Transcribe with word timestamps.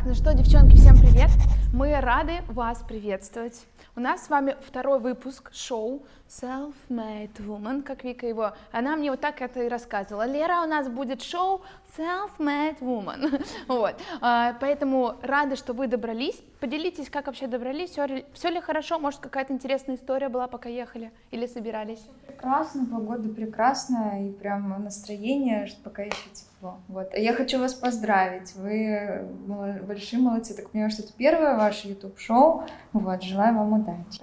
Так, 0.00 0.06
ну 0.06 0.14
что, 0.14 0.32
девчонки, 0.32 0.76
всем 0.76 0.98
привет! 0.98 1.28
Мы 1.74 2.00
рады 2.00 2.38
вас 2.48 2.82
приветствовать. 2.88 3.66
У 3.94 4.00
нас 4.00 4.24
с 4.24 4.30
вами 4.30 4.56
второй 4.66 4.98
выпуск 4.98 5.50
шоу 5.52 6.06
Self-Made 6.26 7.36
Woman, 7.46 7.82
как 7.82 8.02
Вика 8.02 8.26
его, 8.26 8.52
она 8.72 8.96
мне 8.96 9.10
вот 9.10 9.20
так 9.20 9.42
это 9.42 9.62
и 9.62 9.68
рассказывала. 9.68 10.26
Лера, 10.26 10.62
у 10.62 10.66
нас 10.66 10.88
будет 10.88 11.20
шоу 11.20 11.60
Self-Made 11.98 12.78
Woman. 12.80 13.44
вот, 13.68 13.94
а, 14.22 14.54
поэтому 14.58 15.16
рада, 15.20 15.56
что 15.56 15.74
вы 15.74 15.86
добрались. 15.86 16.40
Поделитесь, 16.60 17.10
как 17.10 17.26
вообще 17.26 17.46
добрались, 17.46 17.90
все, 17.90 18.06
ли- 18.06 18.24
все 18.32 18.48
ли 18.48 18.58
хорошо, 18.62 18.98
может 18.98 19.20
какая-то 19.20 19.52
интересная 19.52 19.96
история 19.96 20.30
была, 20.30 20.46
пока 20.46 20.70
ехали 20.70 21.12
или 21.30 21.46
собирались. 21.46 22.02
Прекрасно, 22.26 22.86
погода 22.86 23.28
прекрасная 23.28 24.28
и 24.28 24.32
прям 24.32 24.82
настроение, 24.82 25.66
что 25.66 25.82
пока 25.82 26.04
еще 26.04 26.16
тепло. 26.32 26.49
Вот. 26.60 27.08
А 27.14 27.18
Я 27.18 27.32
хочу 27.32 27.58
вас 27.58 27.72
поздравить, 27.74 28.54
вы 28.54 29.22
мало- 29.46 29.78
большие 29.82 30.20
молодцы. 30.20 30.54
Так 30.54 30.70
понимаю, 30.70 30.90
что 30.90 31.02
это 31.02 31.12
первое 31.16 31.56
ваше 31.56 31.88
YouTube-шоу. 31.88 32.64
Вот, 32.92 33.22
желаю 33.22 33.54
вам 33.56 33.72
удачи. 33.80 34.20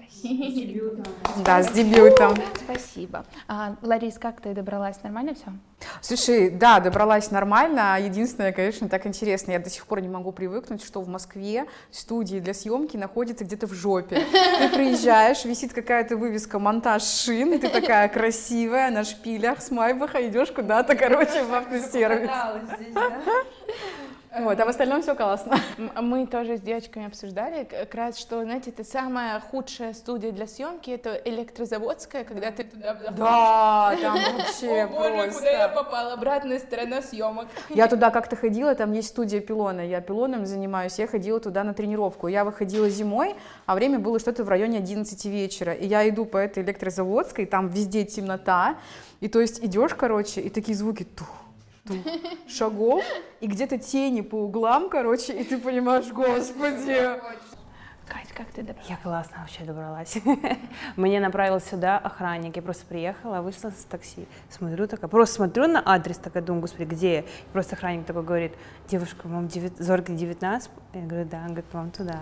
Да, 1.45 1.63
с 1.63 1.71
дебютом. 1.71 2.35
Спасибо. 2.55 3.25
А, 3.47 3.75
Ларис, 3.81 4.17
как 4.20 4.41
ты 4.41 4.53
добралась? 4.53 5.02
Нормально 5.03 5.34
все? 5.35 5.45
Слушай, 6.02 6.49
да, 6.49 6.80
добралась 6.80 7.30
нормально. 7.31 7.97
Единственное, 7.99 8.52
конечно, 8.52 8.89
так 8.89 9.05
интересно, 9.05 9.52
я 9.52 9.59
до 9.59 9.69
сих 9.69 9.85
пор 9.85 10.02
не 10.02 10.09
могу 10.09 10.31
привыкнуть, 10.31 10.83
что 10.83 11.02
в 11.02 11.08
Москве 11.08 11.66
студии 11.91 12.39
для 12.39 12.53
съемки 12.55 12.97
находятся 12.97 13.45
где-то 13.45 13.67
в 13.67 13.73
жопе. 13.73 14.22
Ты 14.59 14.69
приезжаешь, 14.69 15.45
висит 15.45 15.73
какая-то 15.73 16.17
вывеска 16.17 16.58
«Монтаж 16.59 17.03
шин», 17.03 17.53
и 17.53 17.58
ты 17.59 17.69
такая 17.69 18.09
красивая 18.09 18.89
на 18.89 19.03
шпилях 19.03 19.61
с 19.61 19.69
Майбаха, 19.69 20.27
идешь 20.27 20.52
куда-то, 20.52 20.95
короче, 20.95 21.44
в 21.44 21.53
автосервис. 21.53 22.27
Вот, 24.40 24.59
а 24.59 24.66
в 24.66 24.70
остальном 24.70 25.02
все 25.02 25.16
классно. 25.16 25.58
М- 25.77 25.91
Мы 26.05 26.27
тоже 26.27 26.58
с 26.58 26.62
девочками 26.62 27.08
обсуждали 27.08 27.63
как 27.63 27.95
раз, 27.95 28.20
что, 28.20 28.44
знаете, 28.44 28.70
это 28.70 28.84
самая 28.84 29.40
худшая 29.40 29.94
студия 29.94 30.31
для 30.31 30.45
съемки, 30.45 30.92
это 30.92 31.14
электрозаводская, 31.25 32.23
когда 32.23 32.52
ты 32.52 32.66
туда 32.66 32.94
заходишь. 32.94 33.17
Да, 33.17 33.95
там 34.00 34.14
вообще 34.38 34.81
О 34.84 34.88
боже, 34.88 35.31
куда 35.31 35.50
я 35.50 35.67
попала? 35.69 36.14
Обратная 36.14 36.59
сторона 36.59 37.02
съемок. 37.02 37.47
Я 37.69 37.88
туда 37.88 38.11
как-то 38.11 38.36
ходила, 38.36 38.75
там 38.75 38.91
есть 38.91 39.08
студия 39.09 39.39
пилона, 39.39 39.81
я 39.81 40.02
пилоном 40.02 40.45
занимаюсь, 40.45 41.00
я 41.00 41.08
ходила 41.08 41.39
туда 41.39 41.64
на 41.64 41.73
тренировку. 41.73 42.28
Я 42.28 42.44
выходила 42.44 42.89
зимой, 42.89 43.34
а 43.66 43.73
время 43.75 43.97
было 43.97 44.19
что-то 44.19 44.44
в 44.44 44.50
районе 44.50 44.78
11 44.78 45.25
вечера, 45.25 45.73
и 45.73 45.88
я 45.88 46.08
иду 46.09 46.25
по 46.25 46.38
этой 46.38 46.62
электрозаводской, 46.64 47.45
там 47.45 47.69
везде 47.69 48.03
темнота, 48.03 48.75
и 49.22 49.30
то 49.30 49.39
есть 49.39 49.64
идешь, 49.64 49.95
короче, 49.95 50.41
и 50.41 50.50
такие 50.50 50.78
звуки 50.78 51.03
тух, 51.06 51.28
шагов, 52.47 53.03
и 53.39 53.47
где-то 53.47 53.77
тени 53.77 54.21
по 54.21 54.35
углам, 54.35 54.89
короче, 54.89 55.33
и 55.33 55.43
ты 55.43 55.57
понимаешь, 55.57 56.07
господи. 56.07 57.19
Кать, 58.08 58.30
как 58.33 58.47
ты 58.47 58.61
добралась? 58.61 58.89
Я 58.89 58.95
классно 58.97 59.38
вообще 59.41 59.63
добралась. 59.66 60.17
Мне 60.95 61.19
направил 61.19 61.59
сюда 61.59 61.97
охранник. 61.97 62.55
Я 62.55 62.61
просто 62.61 62.86
приехала, 62.86 63.41
вышла 63.41 63.69
с 63.69 63.83
такси. 63.83 64.25
Смотрю 64.50 64.88
такая, 64.88 65.09
просто 65.09 65.36
смотрю 65.36 65.67
на 65.67 65.83
адрес, 65.86 66.17
такая 66.17 66.41
думаю, 66.41 66.61
господи, 66.61 66.85
где 66.85 67.13
я? 67.16 67.19
И 67.22 67.25
просто 67.52 67.75
охранник 67.75 68.05
такой 68.05 68.23
говорит, 68.23 68.53
девушка, 68.88 69.28
вам 69.28 69.47
девят- 69.47 69.78
Зорге 69.78 70.13
19? 70.16 70.72
Я 70.94 71.02
говорю, 71.02 71.25
да. 71.25 71.38
Он 71.39 71.47
говорит, 71.47 71.66
вам 71.73 71.91
туда. 71.91 72.19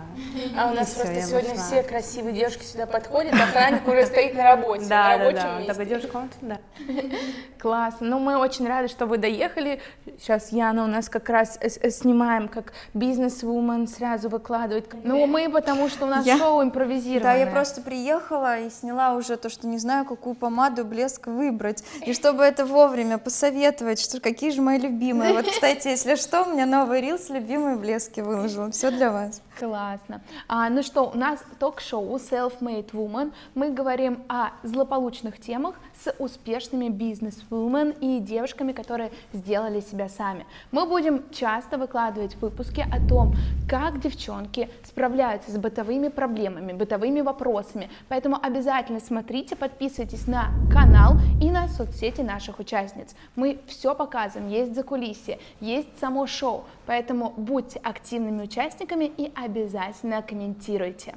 А 0.58 0.70
у 0.72 0.74
нас 0.74 0.90
просто 0.90 1.22
сегодня 1.22 1.54
все 1.54 1.84
красивые 1.84 2.34
девушки 2.34 2.64
сюда 2.64 2.86
подходят, 2.86 3.32
охранник 3.34 3.86
уже 3.86 4.06
стоит 4.06 4.34
на 4.34 4.42
работе, 4.42 4.82
на 4.82 4.88
Да, 4.88 5.18
рабочем 5.18 5.56
месте. 5.58 5.66
такой, 5.72 5.86
девушка, 5.86 6.12
вам 6.14 6.28
туда. 6.40 6.58
Классно. 7.60 8.06
Ну, 8.08 8.18
мы 8.18 8.38
очень 8.38 8.66
рады, 8.66 8.88
что 8.88 9.06
вы 9.06 9.18
доехали. 9.18 9.80
Сейчас 10.18 10.50
Яна 10.52 10.82
у 10.84 10.88
нас 10.88 11.08
как 11.08 11.28
раз 11.28 11.58
снимаем 11.90 12.48
как 12.48 12.72
бизнес-вумен, 12.92 13.86
сразу 13.86 14.28
выкладывает. 14.28 14.92
Ну, 15.04 15.26
мы 15.26 15.48
потому 15.76 15.90
что 15.90 16.06
у 16.06 16.08
нас 16.08 16.26
Я- 16.26 16.38
шоу 16.38 16.58
Да, 16.58 16.64
импровизированное. 16.64 17.38
я 17.44 17.46
просто 17.46 17.80
приехала 17.82 18.58
и 18.60 18.70
сняла 18.70 19.14
уже 19.14 19.36
то, 19.36 19.48
что 19.48 19.66
не 19.66 19.78
знаю, 19.78 20.04
какую 20.04 20.34
помаду, 20.34 20.84
блеск 20.84 21.26
выбрать. 21.26 21.84
И 22.04 22.12
чтобы 22.12 22.42
это 22.44 22.64
вовремя 22.64 23.18
посоветовать, 23.18 24.00
что 24.00 24.20
какие 24.20 24.50
же 24.50 24.62
мои 24.62 24.78
любимые. 24.78 25.32
Вот, 25.32 25.46
кстати, 25.46 25.88
если 25.88 26.14
что, 26.16 26.44
у 26.44 26.52
меня 26.52 26.66
новый 26.66 27.00
рилс 27.00 27.28
любимые 27.28 27.76
блески 27.76 28.20
выложила. 28.20 28.70
Все 28.70 28.90
для 28.90 29.10
вас. 29.10 29.40
Классно. 29.58 30.20
А, 30.48 30.68
ну 30.70 30.82
что, 30.82 31.10
у 31.14 31.16
нас 31.16 31.40
ток-шоу 31.58 32.16
Self-Made 32.16 32.90
Woman. 32.92 33.32
Мы 33.54 33.70
говорим 33.70 34.22
о 34.28 34.50
злополучных 34.62 35.40
темах 35.40 35.74
с 36.02 36.12
успешными 36.18 36.88
бизнес-вумен 36.88 37.90
и 38.00 38.20
девушками, 38.20 38.72
которые 38.72 39.10
сделали 39.32 39.80
себя 39.80 40.08
сами. 40.08 40.46
Мы 40.72 40.86
будем 40.86 41.24
часто 41.30 41.78
выкладывать 41.78 42.36
выпуски 42.36 42.80
о 42.80 43.06
том, 43.08 43.34
как 43.68 44.00
девчонки 44.00 44.68
справляются 44.84 45.50
с 45.50 45.58
бытовыми 45.58 46.08
проблемами, 46.08 46.72
бытовыми 46.72 47.20
вопросами. 47.20 47.90
Поэтому 48.08 48.38
обязательно 48.40 49.00
смотрите, 49.00 49.56
подписывайтесь 49.56 50.26
на 50.26 50.50
канал 50.72 51.14
и 51.40 51.50
на 51.50 51.68
соцсети 51.68 52.20
наших 52.20 52.58
участниц. 52.58 53.14
Мы 53.34 53.60
все 53.66 53.94
показываем, 53.94 54.48
есть 54.48 54.74
закулисье, 54.74 55.38
есть 55.60 55.98
само 55.98 56.26
шоу. 56.26 56.64
Поэтому 56.86 57.32
будьте 57.36 57.78
активными 57.80 58.42
участниками 58.42 59.04
и 59.04 59.32
обязательно 59.34 60.22
комментируйте. 60.22 61.14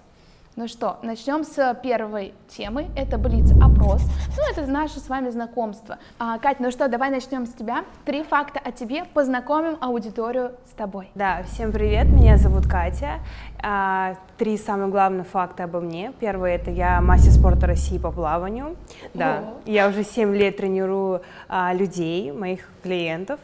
Ну 0.59 0.67
что, 0.67 0.97
начнем 1.03 1.45
с 1.45 1.73
первой 1.81 2.33
темы. 2.49 2.87
Это 2.97 3.17
Блиц-опрос. 3.17 4.01
Ну, 4.35 4.43
это 4.51 4.69
наше 4.69 4.99
с 4.99 5.07
вами 5.07 5.29
знакомство. 5.29 5.99
А, 6.17 6.37
Кать, 6.37 6.59
ну 6.59 6.69
что, 6.69 6.89
давай 6.89 7.11
начнем 7.11 7.45
с 7.45 7.53
тебя. 7.53 7.85
Три 8.03 8.23
факта 8.23 8.59
о 8.59 8.73
тебе, 8.73 9.05
познакомим 9.13 9.77
аудиторию 9.79 10.51
с 10.65 10.71
тобой. 10.71 11.11
Да, 11.15 11.43
всем 11.43 11.71
привет, 11.71 12.07
меня 12.07 12.35
зовут 12.35 12.67
Катя. 12.67 13.21
А, 13.63 14.17
Три 14.37 14.57
самых 14.57 14.89
главных 14.89 15.27
факта 15.27 15.63
обо 15.63 15.79
мне. 15.79 16.11
Первый 16.19 16.55
это 16.55 16.71
я 16.71 16.99
мастер 16.99 17.31
спорта 17.31 17.65
России 17.65 17.97
по 17.97 18.11
плаванию. 18.11 18.75
Да, 19.13 19.53
я 19.65 19.87
уже 19.87 20.03
7 20.03 20.35
лет 20.35 20.57
тренирую 20.57 21.21
а, 21.47 21.73
людей, 21.73 22.33
моих 22.33 22.69
клиентов. 22.83 23.39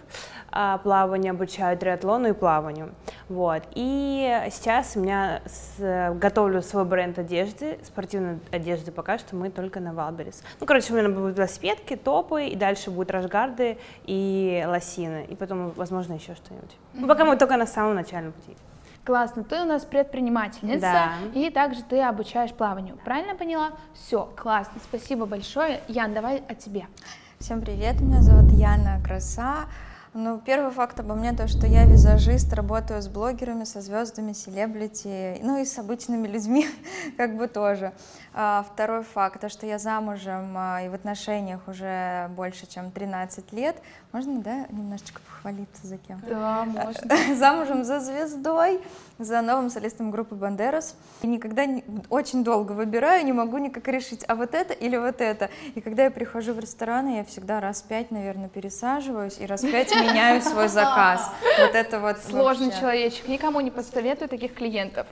А, 0.58 0.78
плаванию, 0.78 1.32
обучаю 1.32 1.78
триатлону 1.78 2.30
и 2.30 2.34
плаванию. 2.34 2.96
Вот. 3.28 3.64
И 3.76 4.42
сейчас 4.52 4.96
у 4.96 5.02
меня 5.02 5.42
с- 5.46 6.14
готовлю 6.16 6.62
свой 6.62 6.86
бренд 6.86 7.20
одежды, 7.20 7.78
спортивной 7.84 8.40
одежды 8.52 8.92
пока 8.94 9.18
что 9.18 9.36
мы 9.36 9.50
только 9.50 9.82
на 9.82 9.94
Wildberries. 9.94 10.42
Ну, 10.62 10.66
короче, 10.66 10.94
у 10.94 10.96
меня 10.96 11.10
будут 11.10 11.36
велосипедки, 11.38 11.98
топы, 11.98 12.46
и 12.46 12.56
дальше 12.56 12.90
будут 12.90 13.12
рашгарды 13.12 13.78
и 14.06 14.64
лосины, 14.66 15.26
и 15.28 15.36
потом, 15.36 15.72
возможно, 15.72 16.14
еще 16.14 16.36
что-нибудь. 16.36 16.76
Ну, 16.94 17.06
пока 17.06 17.26
мы 17.26 17.36
только 17.36 17.58
на 17.58 17.68
самом 17.68 17.96
начальном 17.96 18.32
пути. 18.32 18.56
Классно, 19.04 19.44
ты 19.44 19.62
у 19.62 19.66
нас 19.66 19.84
предпринимательница, 19.86 20.80
Да. 20.82 21.12
и 21.36 21.50
также 21.50 21.84
ты 21.84 22.02
обучаешь 22.02 22.54
плаванию. 22.54 22.98
Правильно 23.04 23.36
поняла? 23.36 23.72
Все, 23.94 24.32
классно, 24.38 24.80
спасибо 24.82 25.26
большое. 25.26 25.82
Ян, 25.90 26.14
давай 26.14 26.42
о 26.48 26.56
тебе. 26.56 26.86
Всем 27.40 27.62
привет, 27.62 28.00
меня 28.00 28.22
зовут 28.22 28.50
Яна 28.54 29.00
Краса. 29.06 29.66
Ну, 30.18 30.40
первый 30.40 30.72
факт 30.72 30.98
обо 31.02 31.14
мне 31.14 31.34
то, 31.34 31.46
что 31.50 31.68
я 31.68 31.84
визажист, 31.86 32.54
работаю 32.54 33.02
с 33.02 33.10
блогерами, 33.10 33.66
со 33.66 33.82
звездами, 33.82 34.32
селебрити, 34.32 35.42
ну 35.44 35.62
и 35.62 35.66
с 35.66 35.78
обычными 35.78 36.26
людьми, 36.26 36.66
как 37.18 37.36
бы 37.36 37.50
тоже. 37.50 37.92
А, 38.34 38.66
второй 38.72 39.04
факт, 39.04 39.42
то, 39.42 39.50
что 39.50 39.66
я 39.66 39.78
замужем 39.78 40.56
а, 40.56 40.82
и 40.84 40.88
в 40.88 40.94
отношениях 40.94 41.68
уже 41.68 42.30
больше, 42.30 42.66
чем 42.66 42.92
13 42.92 43.52
лет. 43.52 43.76
Можно, 44.14 44.40
да, 44.40 44.66
немножечко 44.70 45.20
похвалиться 45.20 45.86
за 45.86 45.98
кем? 45.98 46.22
Да, 46.30 46.64
можно. 46.64 47.36
замужем 47.36 47.84
за 47.84 48.00
звездой, 48.00 48.80
за 49.20 49.42
новым 49.42 49.70
солистом 49.70 50.12
группы 50.12 50.36
Бандерас. 50.36 50.96
И 51.24 51.28
никогда 51.28 51.66
не- 51.66 51.84
очень 52.10 52.46
долго 52.46 52.72
выбираю, 52.72 53.26
не 53.26 53.34
могу 53.34 53.58
никак 53.58 53.86
решить, 53.90 54.24
а 54.30 54.36
вот 54.36 54.54
это 54.54 54.74
или 54.74 54.96
вот 54.96 55.20
это. 55.20 55.50
И 55.76 55.82
когда 55.82 56.06
я 56.06 56.12
прихожу 56.12 56.54
в 56.54 56.60
рестораны, 56.60 57.18
я 57.18 57.26
всегда 57.26 57.60
раз 57.60 57.82
пять, 57.82 58.12
наверное, 58.12 58.48
пересаживаюсь 58.48 59.40
и 59.40 59.46
раз 59.46 59.60
пять 59.62 59.92
меняю 60.08 60.42
свой 60.42 60.68
заказ. 60.68 61.30
Вот 61.60 61.76
это 61.76 62.00
вот 62.00 62.18
Сложный 62.20 62.68
вообще. 62.68 62.80
человечек, 62.82 63.28
никому 63.28 63.62
не 63.62 63.72
посоветую 63.72 64.30
таких 64.30 64.54
клиентов. 64.54 65.08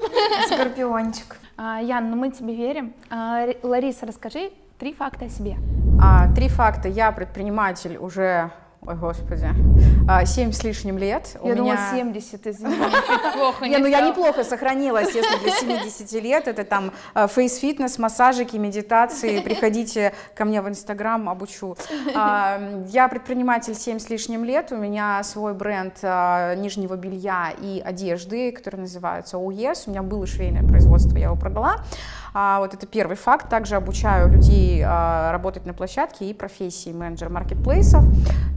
Скорпиончик. 0.48 1.38
А, 1.58 1.80
Ян, 1.82 2.10
ну 2.10 2.16
мы 2.18 2.32
тебе 2.32 2.56
верим. 2.56 2.94
А, 3.10 3.46
Лариса, 3.64 4.06
расскажи 4.06 4.52
три 4.80 4.94
факта 4.94 5.26
о 5.26 5.30
себе. 5.30 5.56
А, 6.02 6.34
Три 6.34 6.50
факта. 6.50 6.88
Я 6.90 7.12
предприниматель 7.12 7.98
уже, 7.98 8.52
ой, 8.86 8.96
господи, 8.96 9.48
а, 10.08 10.26
семь 10.26 10.52
с 10.52 10.64
лишним 10.64 10.98
лет. 10.98 11.38
У 11.42 11.48
Я 11.48 11.56
думала 11.56 11.74
меня- 11.74 11.92
70, 11.92 12.48
извини, 12.48 12.76
чуть 12.76 13.34
плохо 13.34 13.66
Не, 13.66 13.78
ну 13.78 13.86
я 13.88 14.02
неплохо 14.02 14.44
сохранилась, 14.44 15.14
если 15.16 15.38
для 15.44 15.52
70 15.52 16.12
лет. 16.22 16.48
Это 16.48 16.64
там 16.64 16.92
э, 17.16 17.28
face-фитнес, 17.28 17.98
массажики, 18.00 18.58
медитации. 18.58 19.40
Приходите 19.40 20.14
ко 20.36 20.46
мне 20.46 20.62
в 20.62 20.68
Инстаграм, 20.68 21.30
обучу. 21.30 21.76
А, 22.16 22.60
Я 22.90 23.08
предприниматель 23.08 23.76
7 23.76 24.00
с 24.00 24.10
лишним 24.10 24.44
лет. 24.44 24.72
У 24.72 24.76
меня 24.78 25.24
свой 25.24 25.54
бренд 25.54 25.94
а, 26.04 26.56
нижнего 26.56 26.96
белья 26.96 27.52
и 27.62 27.82
одежды, 27.84 28.52
который 28.52 28.82
называется 28.82 29.38
OES. 29.38 29.84
У 29.88 29.92
меня 29.92 30.02
было 30.04 30.28
швейное 30.28 30.64
производство, 30.68 31.18
я 31.18 31.26
его 31.26 31.36
продала. 31.36 31.78
А, 32.34 32.60
Вот 32.60 32.74
это 32.74 32.86
первый 32.88 33.16
факт. 33.16 33.50
Также 33.50 33.76
обучаю 33.76 34.30
людей 34.30 34.84
а, 34.86 35.32
работать 35.32 35.66
на 35.66 35.74
площадке 35.74 36.26
и 36.26 36.34
профессии 36.34 36.92
менеджер 36.92 37.30
маркетплейсов. 37.30 38.04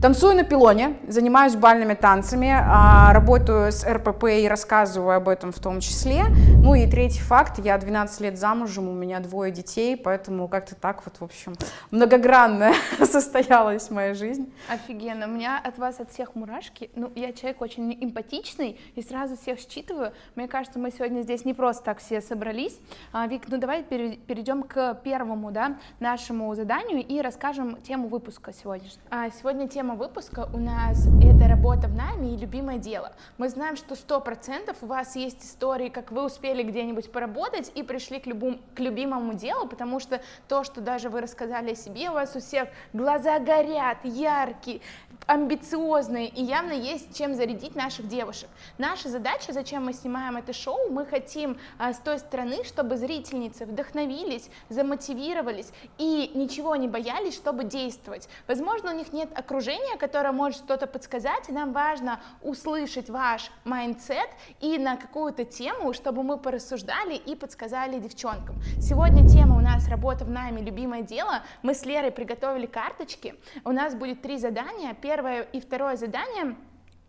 Танцую 0.01 0.16
Танцую 0.17 0.35
на 0.35 0.43
пилоне, 0.43 0.97
занимаюсь 1.07 1.55
бальными 1.55 1.93
танцами, 1.93 2.51
а, 2.51 3.13
работаю 3.13 3.71
с 3.71 3.85
РПП 3.87 4.23
и 4.23 4.47
рассказываю 4.47 5.15
об 5.15 5.29
этом 5.29 5.51
в 5.51 5.59
том 5.59 5.79
числе. 5.79 6.23
Ну 6.63 6.73
и 6.73 6.89
третий 6.89 7.19
факт, 7.19 7.59
я 7.59 7.77
12 7.77 8.21
лет 8.21 8.39
замужем, 8.39 8.89
у 8.89 8.93
меня 8.93 9.19
двое 9.19 9.51
детей, 9.51 9.95
поэтому 9.95 10.47
как-то 10.47 10.73
так 10.73 11.03
вот, 11.05 11.17
в 11.17 11.23
общем, 11.23 11.53
многогранная 11.91 12.73
состоялась 12.97 13.91
моя 13.91 14.15
жизнь. 14.15 14.51
Офигенно, 14.67 15.27
у 15.27 15.29
меня 15.29 15.61
от 15.63 15.77
вас 15.77 15.99
от 15.99 16.09
всех 16.09 16.33
мурашки, 16.33 16.89
ну 16.95 17.11
я 17.13 17.31
человек 17.31 17.61
очень 17.61 17.95
эмпатичный 18.03 18.79
и 18.95 19.03
сразу 19.03 19.37
всех 19.37 19.59
считываю. 19.59 20.13
Мне 20.33 20.47
кажется, 20.47 20.79
мы 20.79 20.89
сегодня 20.89 21.21
здесь 21.21 21.45
не 21.45 21.53
просто 21.53 21.83
так 21.83 21.99
все 21.99 22.21
собрались. 22.21 22.79
А, 23.13 23.27
Вик, 23.27 23.43
ну 23.49 23.59
давай 23.59 23.83
перейдем 23.83 24.63
к 24.63 24.95
первому, 25.03 25.51
да, 25.51 25.77
нашему 25.99 26.55
заданию 26.55 27.05
и 27.05 27.21
расскажем 27.21 27.79
тему 27.83 28.07
выпуска 28.07 28.51
сегодняшнего. 28.51 29.03
А, 29.11 29.29
сегодня 29.29 29.67
тема 29.67 29.93
выпуска 29.93 30.06
у 30.53 30.57
нас 30.57 31.05
это 31.21 31.47
работа 31.47 31.87
в 31.87 31.93
найме 31.93 32.33
и 32.33 32.37
любимое 32.37 32.77
дело. 32.77 33.11
Мы 33.37 33.49
знаем, 33.49 33.75
что 33.75 33.95
сто 33.95 34.21
процентов 34.21 34.77
у 34.81 34.85
вас 34.85 35.15
есть 35.15 35.43
истории, 35.43 35.89
как 35.89 36.11
вы 36.11 36.25
успели 36.25 36.63
где-нибудь 36.63 37.11
поработать 37.11 37.71
и 37.75 37.83
пришли 37.83 38.19
к, 38.19 38.25
любому, 38.25 38.59
к 38.73 38.79
любимому 38.79 39.33
делу, 39.33 39.67
потому 39.67 39.99
что 39.99 40.21
то, 40.47 40.63
что 40.63 40.81
даже 40.81 41.09
вы 41.09 41.21
рассказали 41.21 41.71
о 41.71 41.75
себе, 41.75 42.09
у 42.09 42.13
вас 42.13 42.35
у 42.35 42.39
всех 42.39 42.69
глаза 42.93 43.39
горят, 43.39 43.97
яркие, 44.03 44.81
амбициозные, 45.25 46.29
и 46.29 46.41
явно 46.41 46.71
есть 46.71 47.15
чем 47.17 47.33
зарядить 47.33 47.75
наших 47.75 48.07
девушек. 48.07 48.49
Наша 48.77 49.09
задача, 49.09 49.51
зачем 49.51 49.85
мы 49.85 49.93
снимаем 49.93 50.37
это 50.37 50.53
шоу, 50.53 50.89
мы 50.89 51.05
хотим 51.05 51.57
а, 51.77 51.93
с 51.93 51.99
той 51.99 52.19
стороны, 52.19 52.63
чтобы 52.63 52.95
зрительницы 52.95 53.65
вдохновились, 53.65 54.49
замотивировались 54.69 55.71
и 55.97 56.31
ничего 56.33 56.75
не 56.75 56.87
боялись, 56.87 57.35
чтобы 57.35 57.65
действовать. 57.65 58.29
Возможно, 58.47 58.91
у 58.91 58.95
них 58.95 59.11
нет 59.11 59.29
окружения, 59.37 59.96
которое 59.97 60.31
может 60.31 60.59
что-то 60.59 60.87
подсказать, 60.87 61.49
и 61.49 61.51
нам 61.51 61.73
важно 61.73 62.19
услышать 62.41 63.09
ваш 63.09 63.51
mindset 63.65 64.29
и 64.61 64.77
на 64.77 64.97
какую-то 64.97 65.43
тему, 65.43 65.93
чтобы 65.93 66.23
мы 66.23 66.37
порассуждали 66.37 67.15
и 67.15 67.35
подсказали 67.35 67.99
девчонкам. 67.99 68.55
Сегодня 68.79 69.27
тема 69.27 69.57
у 69.57 69.61
нас 69.61 69.87
работа 69.87 70.25
в 70.25 70.29
найме, 70.29 70.61
любимое 70.61 71.01
дело. 71.01 71.41
Мы 71.63 71.73
с 71.73 71.85
Лерой 71.85 72.11
приготовили 72.11 72.65
карточки. 72.65 73.35
У 73.63 73.71
нас 73.71 73.95
будет 73.95 74.21
три 74.21 74.37
задания. 74.37 74.93
Первое 74.93 75.41
и 75.41 75.59
второе 75.59 75.95
задание 75.95 76.55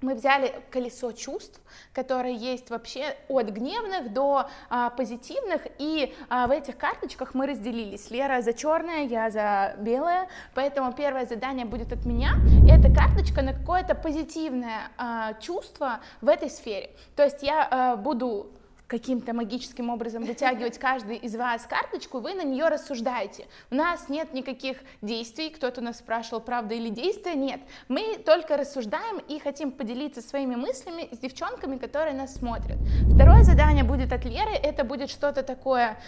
мы 0.00 0.14
взяли 0.14 0.54
колесо 0.70 1.12
чувств, 1.12 1.60
которое 1.92 2.32
есть 2.32 2.70
вообще 2.70 3.16
от 3.28 3.48
гневных 3.48 4.12
до 4.12 4.48
а, 4.70 4.90
позитивных, 4.90 5.62
и 5.78 6.14
а, 6.28 6.46
в 6.46 6.50
этих 6.50 6.76
карточках 6.76 7.34
мы 7.34 7.46
разделились. 7.46 8.10
Лера 8.10 8.40
за 8.40 8.52
черное, 8.52 9.04
я 9.04 9.30
за 9.30 9.74
белое, 9.78 10.28
поэтому 10.54 10.92
первое 10.92 11.26
задание 11.26 11.66
будет 11.66 11.92
от 11.92 12.06
меня. 12.06 12.34
Это 12.70 12.94
карточка 12.94 13.42
на 13.42 13.52
какое-то 13.52 13.94
позитивное 13.94 14.90
а, 14.96 15.34
чувство 15.34 16.00
в 16.20 16.28
этой 16.28 16.50
сфере. 16.50 16.90
То 17.16 17.24
есть 17.24 17.42
я 17.42 17.66
а, 17.68 17.96
буду 17.96 18.52
каким-то 18.88 19.34
магическим 19.34 19.90
образом 19.90 20.24
вытягивать 20.24 20.78
каждый 20.78 21.16
из 21.16 21.36
вас 21.36 21.66
карточку, 21.66 22.20
вы 22.20 22.34
на 22.34 22.42
нее 22.42 22.68
рассуждаете. 22.68 23.46
У 23.70 23.74
нас 23.74 24.08
нет 24.08 24.32
никаких 24.32 24.78
действий, 25.02 25.50
кто-то 25.50 25.80
нас 25.82 25.98
спрашивал, 25.98 26.40
правда 26.40 26.74
или 26.74 26.88
действие, 26.88 27.36
нет. 27.36 27.60
Мы 27.88 28.16
только 28.16 28.56
рассуждаем 28.56 29.18
и 29.28 29.38
хотим 29.38 29.72
поделиться 29.72 30.22
своими 30.22 30.56
мыслями 30.56 31.08
с 31.12 31.18
девчонками, 31.18 31.76
которые 31.76 32.14
нас 32.14 32.34
смотрят. 32.34 32.78
Второе 33.14 33.42
задание 33.42 33.84
будет 33.84 34.12
от 34.12 34.24
Леры, 34.24 34.52
это 34.52 34.84
будет 34.84 35.10
что-то 35.10 35.42
такое 35.42 35.98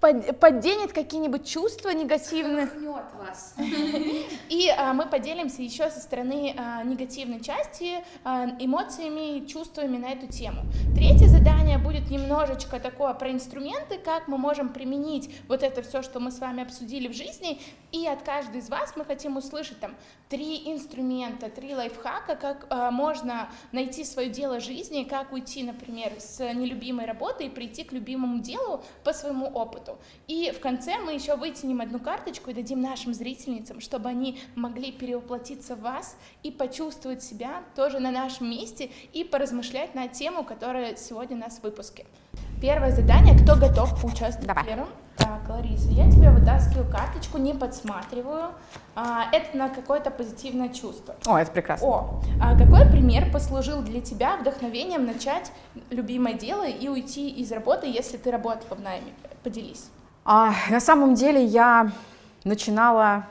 подденет 0.00 0.92
какие-нибудь 0.92 1.46
чувства 1.46 1.90
негативные. 1.90 2.68
вас. 3.18 3.54
И 4.48 4.68
а, 4.70 4.94
мы 4.94 5.06
поделимся 5.06 5.62
еще 5.62 5.90
со 5.90 6.00
стороны 6.00 6.54
а, 6.56 6.82
негативной 6.82 7.40
части 7.40 8.02
а, 8.24 8.46
эмоциями, 8.58 9.46
чувствами 9.46 9.98
на 9.98 10.12
эту 10.12 10.26
тему. 10.26 10.62
Третье 10.94 11.26
задание 11.26 11.76
будет 11.76 12.10
немножечко 12.10 12.80
такое 12.80 13.12
про 13.12 13.30
инструменты, 13.30 13.98
как 13.98 14.26
мы 14.26 14.38
можем 14.38 14.70
применить 14.70 15.30
вот 15.48 15.62
это 15.62 15.82
все, 15.82 16.02
что 16.02 16.18
мы 16.18 16.30
с 16.30 16.38
вами 16.38 16.62
обсудили 16.62 17.08
в 17.08 17.12
жизни, 17.12 17.60
и 17.92 18.06
от 18.06 18.22
каждой 18.22 18.60
из 18.60 18.70
вас 18.70 18.94
мы 18.96 19.04
хотим 19.04 19.36
услышать 19.36 19.80
там 19.80 19.94
три 20.28 20.72
инструмента, 20.72 21.50
три 21.50 21.74
лайфхака, 21.74 22.36
как 22.36 22.66
а, 22.70 22.90
можно 22.90 23.50
найти 23.72 24.04
свое 24.04 24.30
дело 24.30 24.60
жизни, 24.60 25.04
как 25.04 25.32
уйти, 25.32 25.62
например, 25.62 26.12
с 26.18 26.38
нелюбимой 26.38 27.04
работы 27.04 27.44
и 27.44 27.50
прийти 27.50 27.84
к 27.84 27.92
любимому 27.92 28.38
делу 28.38 28.82
по 29.04 29.12
своему 29.12 29.46
опыту 29.46 29.89
работу. 29.90 30.02
И 30.28 30.52
в 30.52 30.60
конце 30.60 30.98
мы 30.98 31.14
еще 31.14 31.36
вытянем 31.36 31.80
одну 31.80 31.98
карточку 31.98 32.50
и 32.50 32.54
дадим 32.54 32.80
нашим 32.80 33.14
зрительницам, 33.14 33.80
чтобы 33.80 34.08
они 34.08 34.40
могли 34.54 34.92
перевоплотиться 34.92 35.76
в 35.76 35.80
вас 35.80 36.16
и 36.42 36.50
почувствовать 36.50 37.22
себя 37.22 37.62
тоже 37.76 37.98
на 37.98 38.10
нашем 38.10 38.50
месте 38.50 38.90
и 39.12 39.24
поразмышлять 39.24 39.94
на 39.94 40.08
тему, 40.08 40.44
которая 40.44 40.96
сегодня 40.96 41.36
у 41.36 41.40
нас 41.40 41.58
в 41.58 41.62
выпуске. 41.62 42.06
Первое 42.60 42.90
задание, 42.90 43.36
кто 43.38 43.56
готов 43.56 44.00
поучаствовать 44.00 44.46
Давай. 44.46 44.64
первым? 44.64 44.88
Так, 45.20 45.48
Лариса, 45.48 45.88
я 45.90 46.10
тебе 46.10 46.30
вытаскиваю 46.30 46.90
карточку, 46.90 47.36
не 47.38 47.52
подсматриваю. 47.52 48.52
А, 48.96 49.26
это 49.32 49.56
на 49.56 49.68
какое-то 49.68 50.10
позитивное 50.10 50.70
чувство. 50.70 51.14
О, 51.26 51.36
это 51.36 51.50
прекрасно. 51.50 51.86
О, 51.86 52.22
а 52.40 52.58
какой 52.58 52.86
пример 52.86 53.30
послужил 53.30 53.82
для 53.82 54.00
тебя 54.00 54.36
вдохновением 54.38 55.04
начать 55.04 55.52
любимое 55.90 56.34
дело 56.34 56.66
и 56.66 56.88
уйти 56.88 57.28
из 57.28 57.52
работы, 57.52 57.86
если 57.86 58.16
ты 58.16 58.30
работала 58.30 58.76
в 58.76 58.80
найме? 58.80 59.12
Поделись. 59.44 59.90
А, 60.24 60.52
на 60.70 60.80
самом 60.80 61.14
деле 61.14 61.44
я 61.44 61.92
начинала 62.44 63.26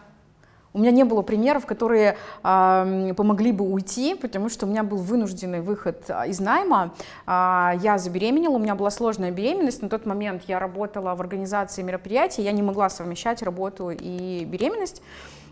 у 0.73 0.79
меня 0.79 0.91
не 0.91 1.03
было 1.03 1.21
примеров, 1.21 1.65
которые 1.65 2.17
э, 2.43 3.13
помогли 3.15 3.51
бы 3.51 3.65
уйти, 3.65 4.15
потому 4.15 4.49
что 4.49 4.65
у 4.65 4.69
меня 4.69 4.83
был 4.83 4.97
вынужденный 4.97 5.61
выход 5.61 6.03
а, 6.09 6.27
из 6.27 6.39
найма. 6.39 6.93
Э, 7.25 7.71
я 7.81 7.97
забеременела, 7.97 8.55
у 8.55 8.59
меня 8.59 8.75
была 8.75 8.91
сложная 8.91 9.31
беременность. 9.31 9.81
На 9.81 9.89
тот 9.89 10.05
момент 10.05 10.43
я 10.47 10.59
работала 10.59 11.15
в 11.15 11.21
организации 11.21 11.81
мероприятий, 11.81 12.43
я 12.43 12.51
не 12.51 12.61
могла 12.61 12.89
совмещать 12.89 13.41
работу 13.41 13.89
и 13.89 14.45
беременность. 14.45 15.01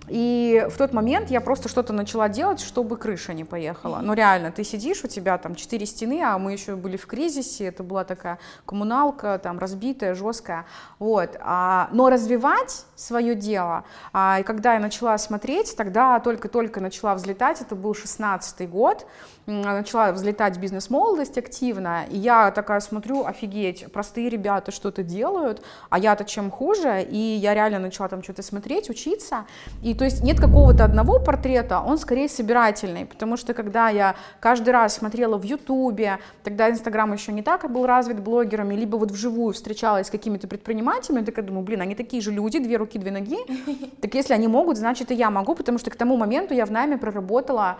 И 0.10 0.66
в 0.70 0.78
тот 0.78 0.94
момент 0.94 1.30
я 1.30 1.42
просто 1.42 1.70
что-то 1.70 1.94
начала 1.94 2.30
делать, 2.30 2.62
чтобы 2.62 2.98
крыша 2.98 3.34
не 3.34 3.44
поехала. 3.44 4.00
Но 4.02 4.14
реально, 4.14 4.52
ты 4.52 4.64
сидишь, 4.64 5.04
у 5.04 5.08
тебя 5.08 5.38
там 5.38 5.56
четыре 5.56 5.86
стены, 5.86 6.22
а 6.24 6.38
мы 6.38 6.54
еще 6.54 6.76
были 6.76 6.98
в 6.98 7.06
кризисе, 7.06 7.66
это 7.66 7.84
была 7.84 8.04
такая 8.04 8.40
коммуналка, 8.66 9.40
там 9.42 9.60
разбитая, 9.60 10.16
жесткая. 10.16 10.66
Вот. 11.00 11.38
А, 11.42 11.90
но 11.92 12.10
развивать 12.10 12.86
свое 12.96 13.36
дело, 13.36 13.84
а, 14.14 14.40
и 14.40 14.44
когда 14.44 14.74
я 14.74 14.80
начала 14.80 15.18
смотреть, 15.18 15.76
тогда 15.76 16.20
только-только 16.20 16.82
начала 16.82 17.16
взлетать, 17.16 17.62
это 17.62 17.76
был 17.76 17.94
шестнадцатый 17.94 18.68
год, 18.68 19.06
начала 19.46 20.12
взлетать 20.12 20.58
бизнес-молодость 20.58 21.38
активно, 21.38 22.06
и 22.10 22.18
я 22.18 22.52
такая 22.52 22.80
смотрю, 22.82 23.26
офигеть, 23.26 23.92
простые 23.92 24.30
ребята 24.30 24.72
что-то 24.72 25.04
делают, 25.04 25.64
а 25.90 26.00
я-то 26.00 26.26
чем 26.26 26.52
хуже, 26.52 27.02
и 27.02 27.18
я 27.18 27.54
реально 27.54 27.80
начала 27.80 28.10
там 28.10 28.24
что-то 28.24 28.44
смотреть, 28.44 28.90
учиться, 28.90 29.46
и 29.84 29.96
то 29.98 30.06
есть 30.06 30.24
нет 30.24 30.40
какого-то 30.40 30.86
одного 30.86 31.20
портрета, 31.20 31.80
он 31.80 31.98
скорее 31.98 32.30
собирательный, 32.30 33.06
потому 33.06 33.36
что 33.38 33.54
когда 33.54 33.90
я 33.90 34.16
каждый 34.40 34.70
раз 34.70 34.96
смотрела 34.96 35.38
в 35.38 35.44
Ютубе, 35.44 36.20
тогда 36.44 36.70
Инстаграм 36.70 37.12
еще 37.12 37.32
не 37.32 37.42
так 37.42 37.70
был 37.72 37.86
развит 37.86 38.20
блогерами, 38.20 38.76
либо 38.76 38.98
вот 38.98 39.12
вживую 39.12 39.54
встречалась 39.54 40.08
с 40.08 40.10
какими-то 40.10 40.48
предпринимателями, 40.48 41.22
я 41.22 41.26
такая 41.26 41.46
думаю, 41.46 41.64
блин, 41.64 41.82
они 41.82 41.96
такие 41.96 42.22
же 42.22 42.32
люди, 42.32 42.60
две 42.60 42.78
руки, 42.78 43.00
две 43.00 43.12
ноги, 43.12 43.38
так 44.02 44.14
если 44.14 44.34
они 44.34 44.48
могут, 44.48 44.78
значит 44.78 45.12
и 45.12 45.16
я 45.16 45.32
могу, 45.32 45.56
потому 45.56 45.80
что 45.80 45.90
к 45.90 45.96
тому 45.96 46.16
моменту 46.16 46.54
я 46.54 46.66
в 46.66 46.72
найме 46.72 46.98
проработала 46.98 47.78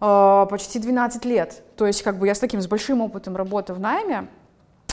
э, 0.00 0.46
почти 0.50 0.78
12 0.78 1.24
лет, 1.24 1.62
то 1.76 1.86
есть 1.86 2.02
как 2.02 2.18
бы 2.18 2.26
я 2.26 2.34
с 2.34 2.38
таким, 2.38 2.60
с 2.60 2.66
большим 2.66 3.00
опытом 3.00 3.34
работы 3.34 3.72
в 3.72 3.80
найме, 3.80 4.28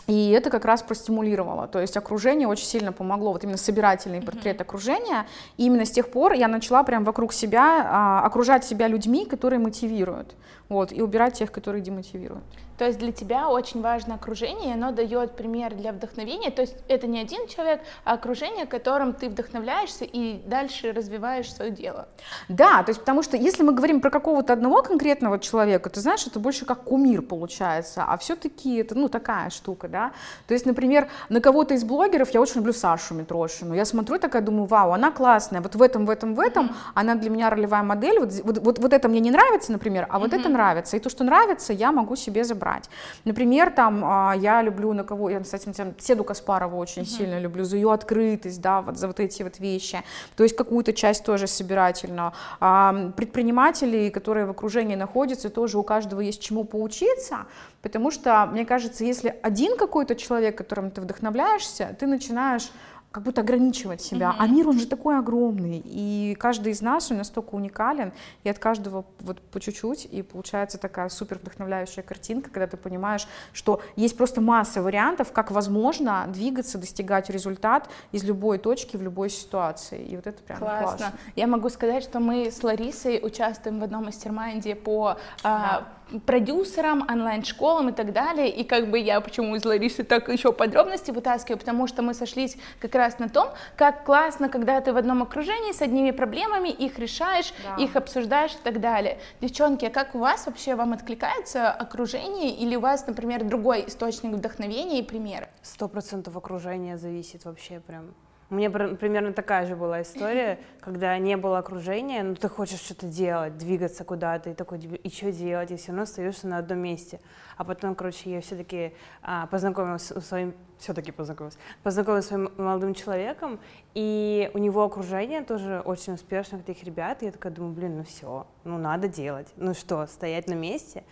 и 0.07 0.31
это 0.31 0.49
как 0.49 0.65
раз 0.65 0.81
простимулировало. 0.81 1.67
То 1.67 1.79
есть 1.79 1.95
окружение 1.95 2.47
очень 2.47 2.65
сильно 2.65 2.91
помогло, 2.91 3.31
вот 3.31 3.43
именно 3.43 3.57
собирательный 3.57 4.21
портрет 4.21 4.57
mm-hmm. 4.57 4.61
окружения. 4.61 5.25
И 5.57 5.65
именно 5.65 5.85
с 5.85 5.91
тех 5.91 6.11
пор 6.11 6.33
я 6.33 6.47
начала 6.47 6.83
прям 6.83 7.03
вокруг 7.03 7.31
себя 7.31 7.85
а, 7.85 8.25
окружать 8.25 8.65
себя 8.65 8.87
людьми, 8.87 9.25
которые 9.25 9.59
мотивируют, 9.59 10.35
вот, 10.69 10.91
и 10.91 11.01
убирать 11.01 11.33
тех, 11.33 11.51
которые 11.51 11.81
демотивируют. 11.81 12.43
То 12.77 12.85
есть 12.85 12.99
для 12.99 13.11
тебя 13.11 13.49
очень 13.49 13.81
важно 13.81 14.15
окружение, 14.15 14.73
оно 14.73 14.91
дает 14.91 15.35
пример 15.35 15.75
для 15.75 15.91
вдохновения. 15.91 16.49
То 16.49 16.63
есть 16.63 16.75
это 16.87 17.07
не 17.07 17.19
один 17.19 17.47
человек, 17.47 17.81
а 18.03 18.13
окружение, 18.13 18.65
которым 18.65 19.13
ты 19.13 19.29
вдохновляешься 19.29 20.05
и 20.05 20.41
дальше 20.45 20.91
развиваешь 20.91 21.53
свое 21.53 21.71
дело. 21.71 22.07
Да, 22.49 22.81
то 22.83 22.89
есть 22.89 22.99
потому 22.99 23.21
что 23.21 23.37
если 23.37 23.63
мы 23.63 23.73
говорим 23.73 24.01
про 24.01 24.09
какого-то 24.09 24.53
одного 24.53 24.81
конкретного 24.81 25.39
человека, 25.39 25.89
ты 25.89 25.99
знаешь, 25.99 26.25
это 26.25 26.39
больше 26.39 26.65
как 26.65 26.83
кумир 26.83 27.21
получается, 27.21 28.05
а 28.07 28.17
все-таки 28.17 28.77
это, 28.77 28.95
ну, 28.95 29.07
такая 29.07 29.49
штука, 29.49 29.87
да. 29.87 30.11
То 30.47 30.53
есть, 30.53 30.65
например, 30.65 31.09
на 31.29 31.41
кого-то 31.41 31.75
из 31.75 31.83
блогеров 31.83 32.31
я 32.31 32.41
очень 32.41 32.55
люблю 32.55 32.73
Сашу 32.73 33.13
Митрошину. 33.13 33.75
Я 33.75 33.85
смотрю 33.85 34.17
такая, 34.17 34.41
думаю, 34.41 34.65
вау, 34.65 34.93
она 34.93 35.11
классная, 35.11 35.61
вот 35.61 35.75
в 35.75 35.81
этом, 35.81 36.05
в 36.05 36.09
этом, 36.09 36.33
в 36.33 36.39
этом, 36.39 36.65
mm-hmm. 36.65 36.91
она 36.95 37.15
для 37.15 37.29
меня 37.29 37.49
ролевая 37.49 37.83
модель, 37.83 38.19
вот, 38.19 38.33
вот, 38.43 38.57
вот, 38.57 38.79
вот 38.79 38.93
это 38.93 39.07
мне 39.07 39.19
не 39.19 39.31
нравится, 39.31 39.71
например, 39.71 40.07
а 40.09 40.17
вот 40.19 40.31
mm-hmm. 40.31 40.39
это 40.39 40.49
нравится. 40.49 40.62
И 40.97 40.99
то, 40.99 41.09
что 41.09 41.23
нравится, 41.23 41.73
я 41.73 41.91
могу 41.91 42.15
себе 42.15 42.43
забрать. 42.43 42.89
Например, 43.25 43.71
там 43.71 44.03
а, 44.03 44.33
я 44.33 44.61
люблю 44.61 44.93
на 44.93 45.03
кого, 45.03 45.29
я, 45.29 45.39
кстати, 45.39 45.69
Седу 45.99 46.23
Каспарову 46.23 46.77
очень 46.77 47.03
uh-huh. 47.03 47.17
сильно 47.17 47.39
люблю, 47.39 47.63
за 47.63 47.75
ее 47.77 47.91
открытость, 47.91 48.61
да, 48.61 48.81
вот 48.81 48.97
за 48.97 49.07
вот 49.07 49.19
эти 49.19 49.43
вот 49.43 49.59
вещи, 49.59 50.01
то 50.35 50.43
есть 50.43 50.55
какую-то 50.55 50.93
часть 50.93 51.23
тоже 51.23 51.47
собирательную. 51.47 52.33
А, 52.59 53.11
предприниматели, 53.15 54.09
которые 54.09 54.45
в 54.45 54.51
окружении 54.51 54.95
находятся, 54.95 55.49
тоже 55.49 55.77
у 55.77 55.83
каждого 55.83 56.21
есть 56.21 56.41
чему 56.41 56.63
поучиться, 56.63 57.45
потому 57.81 58.11
что, 58.11 58.47
мне 58.51 58.65
кажется, 58.65 59.03
если 59.03 59.35
один 59.41 59.77
какой-то 59.77 60.15
человек, 60.15 60.57
которым 60.57 60.91
ты 60.91 61.01
вдохновляешься, 61.01 61.95
ты 61.99 62.07
начинаешь 62.07 62.71
как 63.13 63.21
будто 63.23 63.41
ограничивать 63.41 64.01
себя. 64.01 64.31
Mm-hmm. 64.31 64.39
А 64.39 64.47
мир, 64.47 64.67
он 64.67 64.79
же 64.79 64.87
такой 64.87 65.19
огромный, 65.19 65.83
и 65.85 66.35
каждый 66.39 66.73
из 66.73 66.81
нас, 66.81 67.11
он 67.11 67.17
настолько 67.17 67.53
уникален, 67.53 68.11
и 68.43 68.49
от 68.49 68.57
каждого 68.57 69.05
вот 69.19 69.39
по 69.39 69.59
чуть-чуть, 69.59 70.05
и 70.05 70.23
получается 70.23 70.79
такая 70.79 71.09
супер 71.09 71.37
вдохновляющая 71.37 72.01
картинка, 72.01 72.49
когда 72.49 72.65
ты 72.65 72.75
понимаешь, 72.75 73.27
что 73.53 73.81
есть 73.95 74.17
просто 74.17 74.41
масса 74.41 74.81
вариантов, 74.81 75.31
как 75.31 75.51
возможно 75.51 76.25
двигаться, 76.27 76.79
достигать 76.79 77.29
результат 77.29 77.87
из 78.11 78.23
любой 78.23 78.57
точки 78.57 78.97
в 78.97 79.03
любой 79.03 79.29
ситуации, 79.29 80.03
и 80.03 80.15
вот 80.15 80.25
это 80.25 80.41
прям 80.41 80.57
классно. 80.57 80.97
классно. 80.97 81.19
Я 81.35 81.45
могу 81.45 81.69
сказать, 81.69 82.03
что 82.03 82.19
мы 82.19 82.49
с 82.49 82.63
Ларисой 82.63 83.19
участвуем 83.21 83.79
в 83.79 83.83
одном 83.83 84.05
mastermind 84.05 84.67
е 84.67 84.73
по 84.73 85.17
а, 85.43 85.87
продюсерам, 86.25 87.05
онлайн-школам 87.09 87.89
и 87.89 87.91
так 87.91 88.13
далее. 88.13 88.49
И 88.49 88.63
как 88.63 88.89
бы 88.89 88.99
я 88.99 89.21
почему 89.21 89.55
из 89.55 89.65
Ларисы 89.65 90.03
так 90.03 90.29
еще 90.29 90.53
подробности 90.53 91.11
вытаскиваю, 91.11 91.57
потому 91.57 91.87
что 91.87 92.01
мы 92.01 92.13
сошлись 92.13 92.57
как 92.79 92.95
раз 92.95 93.19
на 93.19 93.29
том, 93.29 93.49
как 93.75 94.03
классно, 94.03 94.49
когда 94.49 94.79
ты 94.81 94.93
в 94.93 94.97
одном 94.97 95.23
окружении 95.23 95.71
с 95.71 95.81
одними 95.81 96.11
проблемами, 96.11 96.69
их 96.69 96.99
решаешь, 96.99 97.53
да. 97.63 97.83
их 97.83 97.95
обсуждаешь 97.95 98.53
и 98.53 98.63
так 98.63 98.79
далее. 98.79 99.19
Девчонки, 99.41 99.85
а 99.85 99.89
как 99.89 100.15
у 100.15 100.19
вас 100.19 100.45
вообще, 100.45 100.75
вам 100.75 100.93
откликается 100.93 101.71
окружение 101.71 102.55
или 102.55 102.75
у 102.75 102.79
вас, 102.79 103.05
например, 103.07 103.43
другой 103.43 103.85
источник 103.87 104.33
вдохновения 104.33 104.99
и 104.99 105.03
примеры? 105.03 105.47
Сто 105.61 105.87
процентов 105.87 106.37
окружения 106.37 106.97
зависит 106.97 107.45
вообще 107.45 107.79
прям 107.79 108.13
у 108.49 108.55
меня 108.55 108.69
примерно 108.69 109.33
такая 109.33 109.65
же 109.65 109.75
была 109.75 110.01
история, 110.01 110.59
когда 110.81 111.17
не 111.17 111.37
было 111.37 111.59
окружения, 111.59 112.23
но 112.23 112.35
ты 112.35 112.49
хочешь 112.49 112.79
что-то 112.79 113.07
делать, 113.07 113.57
двигаться 113.57 114.03
куда-то, 114.03 114.49
и 114.49 114.53
такой, 114.53 114.79
и 114.79 115.09
что 115.09 115.31
делать, 115.31 115.71
и 115.71 115.75
все 115.75 115.87
равно 115.87 116.03
остаешься 116.03 116.47
на 116.47 116.57
одном 116.57 116.79
месте. 116.79 117.19
А 117.57 117.63
потом, 117.63 117.95
короче, 117.95 118.31
я 118.31 118.41
все-таки 118.41 118.93
а, 119.21 119.47
познакомилась 119.47 120.11
с 120.11 120.21
своим, 120.21 120.53
все-таки 120.77 121.11
познакомилась, 121.11 121.57
познакомилась 121.83 122.25
с 122.25 122.27
своим 122.29 122.51
молодым 122.57 122.93
человеком, 122.93 123.59
и 123.93 124.51
у 124.53 124.57
него 124.57 124.83
окружение 124.83 125.41
тоже 125.41 125.81
очень 125.85 126.13
успешных 126.13 126.63
таких 126.63 126.83
ребят, 126.83 127.23
и 127.23 127.27
я 127.27 127.31
такая 127.31 127.51
думаю, 127.51 127.73
блин, 127.73 127.97
ну 127.97 128.03
все, 128.03 128.47
ну 128.63 128.77
надо 128.77 129.07
делать, 129.07 129.47
ну 129.55 129.73
что, 129.73 130.05
стоять 130.07 130.47
на 130.47 130.55
месте, 130.55 131.03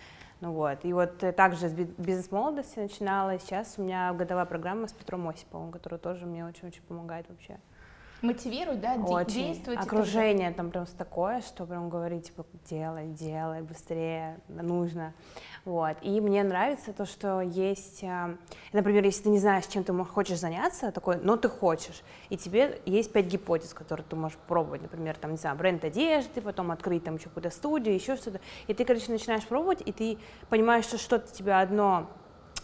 ну 0.41 0.53
вот, 0.53 0.83
и 0.86 0.91
вот 0.91 1.24
э, 1.24 1.31
также 1.31 1.69
с 1.69 1.71
бизнес-молодости 1.71 2.79
начинала, 2.79 3.38
сейчас 3.38 3.75
у 3.77 3.83
меня 3.83 4.12
годовая 4.12 4.45
программа 4.45 4.88
с 4.88 4.91
Петром 4.91 5.29
Осиповым, 5.29 5.71
которая 5.71 6.00
тоже 6.00 6.25
мне 6.25 6.43
очень-очень 6.43 6.81
помогает 6.81 7.29
вообще. 7.29 7.60
Мотивирует, 8.21 8.81
да, 8.81 8.95
очень. 8.95 9.53
действовать. 9.53 9.79
Окружение 9.79 10.51
там 10.51 10.69
прям 10.69 10.85
такое, 10.85 11.41
что 11.41 11.65
прям 11.65 11.89
говорит, 11.89 12.25
типа, 12.25 12.45
делай, 12.69 13.07
делай, 13.07 13.61
быстрее, 13.61 14.39
нужно. 14.47 15.13
Вот. 15.65 15.97
И 16.01 16.21
мне 16.21 16.43
нравится 16.43 16.93
то, 16.93 17.05
что 17.05 17.41
есть, 17.41 18.03
э, 18.03 18.37
например, 18.73 19.03
если 19.03 19.23
ты 19.23 19.29
не 19.29 19.39
знаешь, 19.39 19.65
чем 19.67 19.83
ты 19.83 19.93
хочешь 20.05 20.39
заняться, 20.39 20.91
такой, 20.91 21.17
но 21.17 21.37
ты 21.37 21.49
хочешь, 21.49 22.01
и 22.29 22.37
тебе 22.37 22.81
есть 22.85 23.11
пять 23.11 23.25
гипотез, 23.25 23.73
которые 23.73 24.05
ты 24.07 24.15
можешь 24.15 24.37
пробовать, 24.47 24.81
например, 24.81 25.17
там, 25.17 25.31
не 25.31 25.37
знаю, 25.37 25.55
бренд 25.55 25.83
одежды, 25.83 26.41
потом 26.41 26.71
открыть 26.71 27.03
там 27.03 27.15
еще 27.15 27.25
какую-то 27.25 27.51
студию, 27.51 27.93
еще 27.93 28.15
что-то, 28.15 28.39
и 28.67 28.73
ты, 28.73 28.85
короче, 28.85 29.11
начинаешь 29.11 29.45
пробовать, 29.45 29.81
и 29.85 29.91
ты 29.91 30.17
понимаешь, 30.49 30.85
что 30.85 30.97
что-то 30.97 31.31
тебя 31.31 31.59
одно 31.59 32.07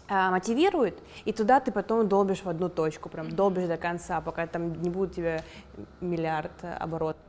мотивирует, 0.10 0.98
и 1.26 1.34
туда 1.34 1.60
ты 1.60 1.72
потом 1.72 2.08
долбишь 2.08 2.44
в 2.44 2.50
одну 2.50 2.70
точку, 2.70 3.10
прям 3.10 3.30
долбишь 3.30 3.68
до 3.68 3.78
конца, 3.78 4.22
пока 4.22 4.48
там 4.48 4.82
не 4.82 4.90
будет 4.90 5.16
тебе 5.16 5.44
миллиард 6.02 6.52
оборотов. 6.80 7.22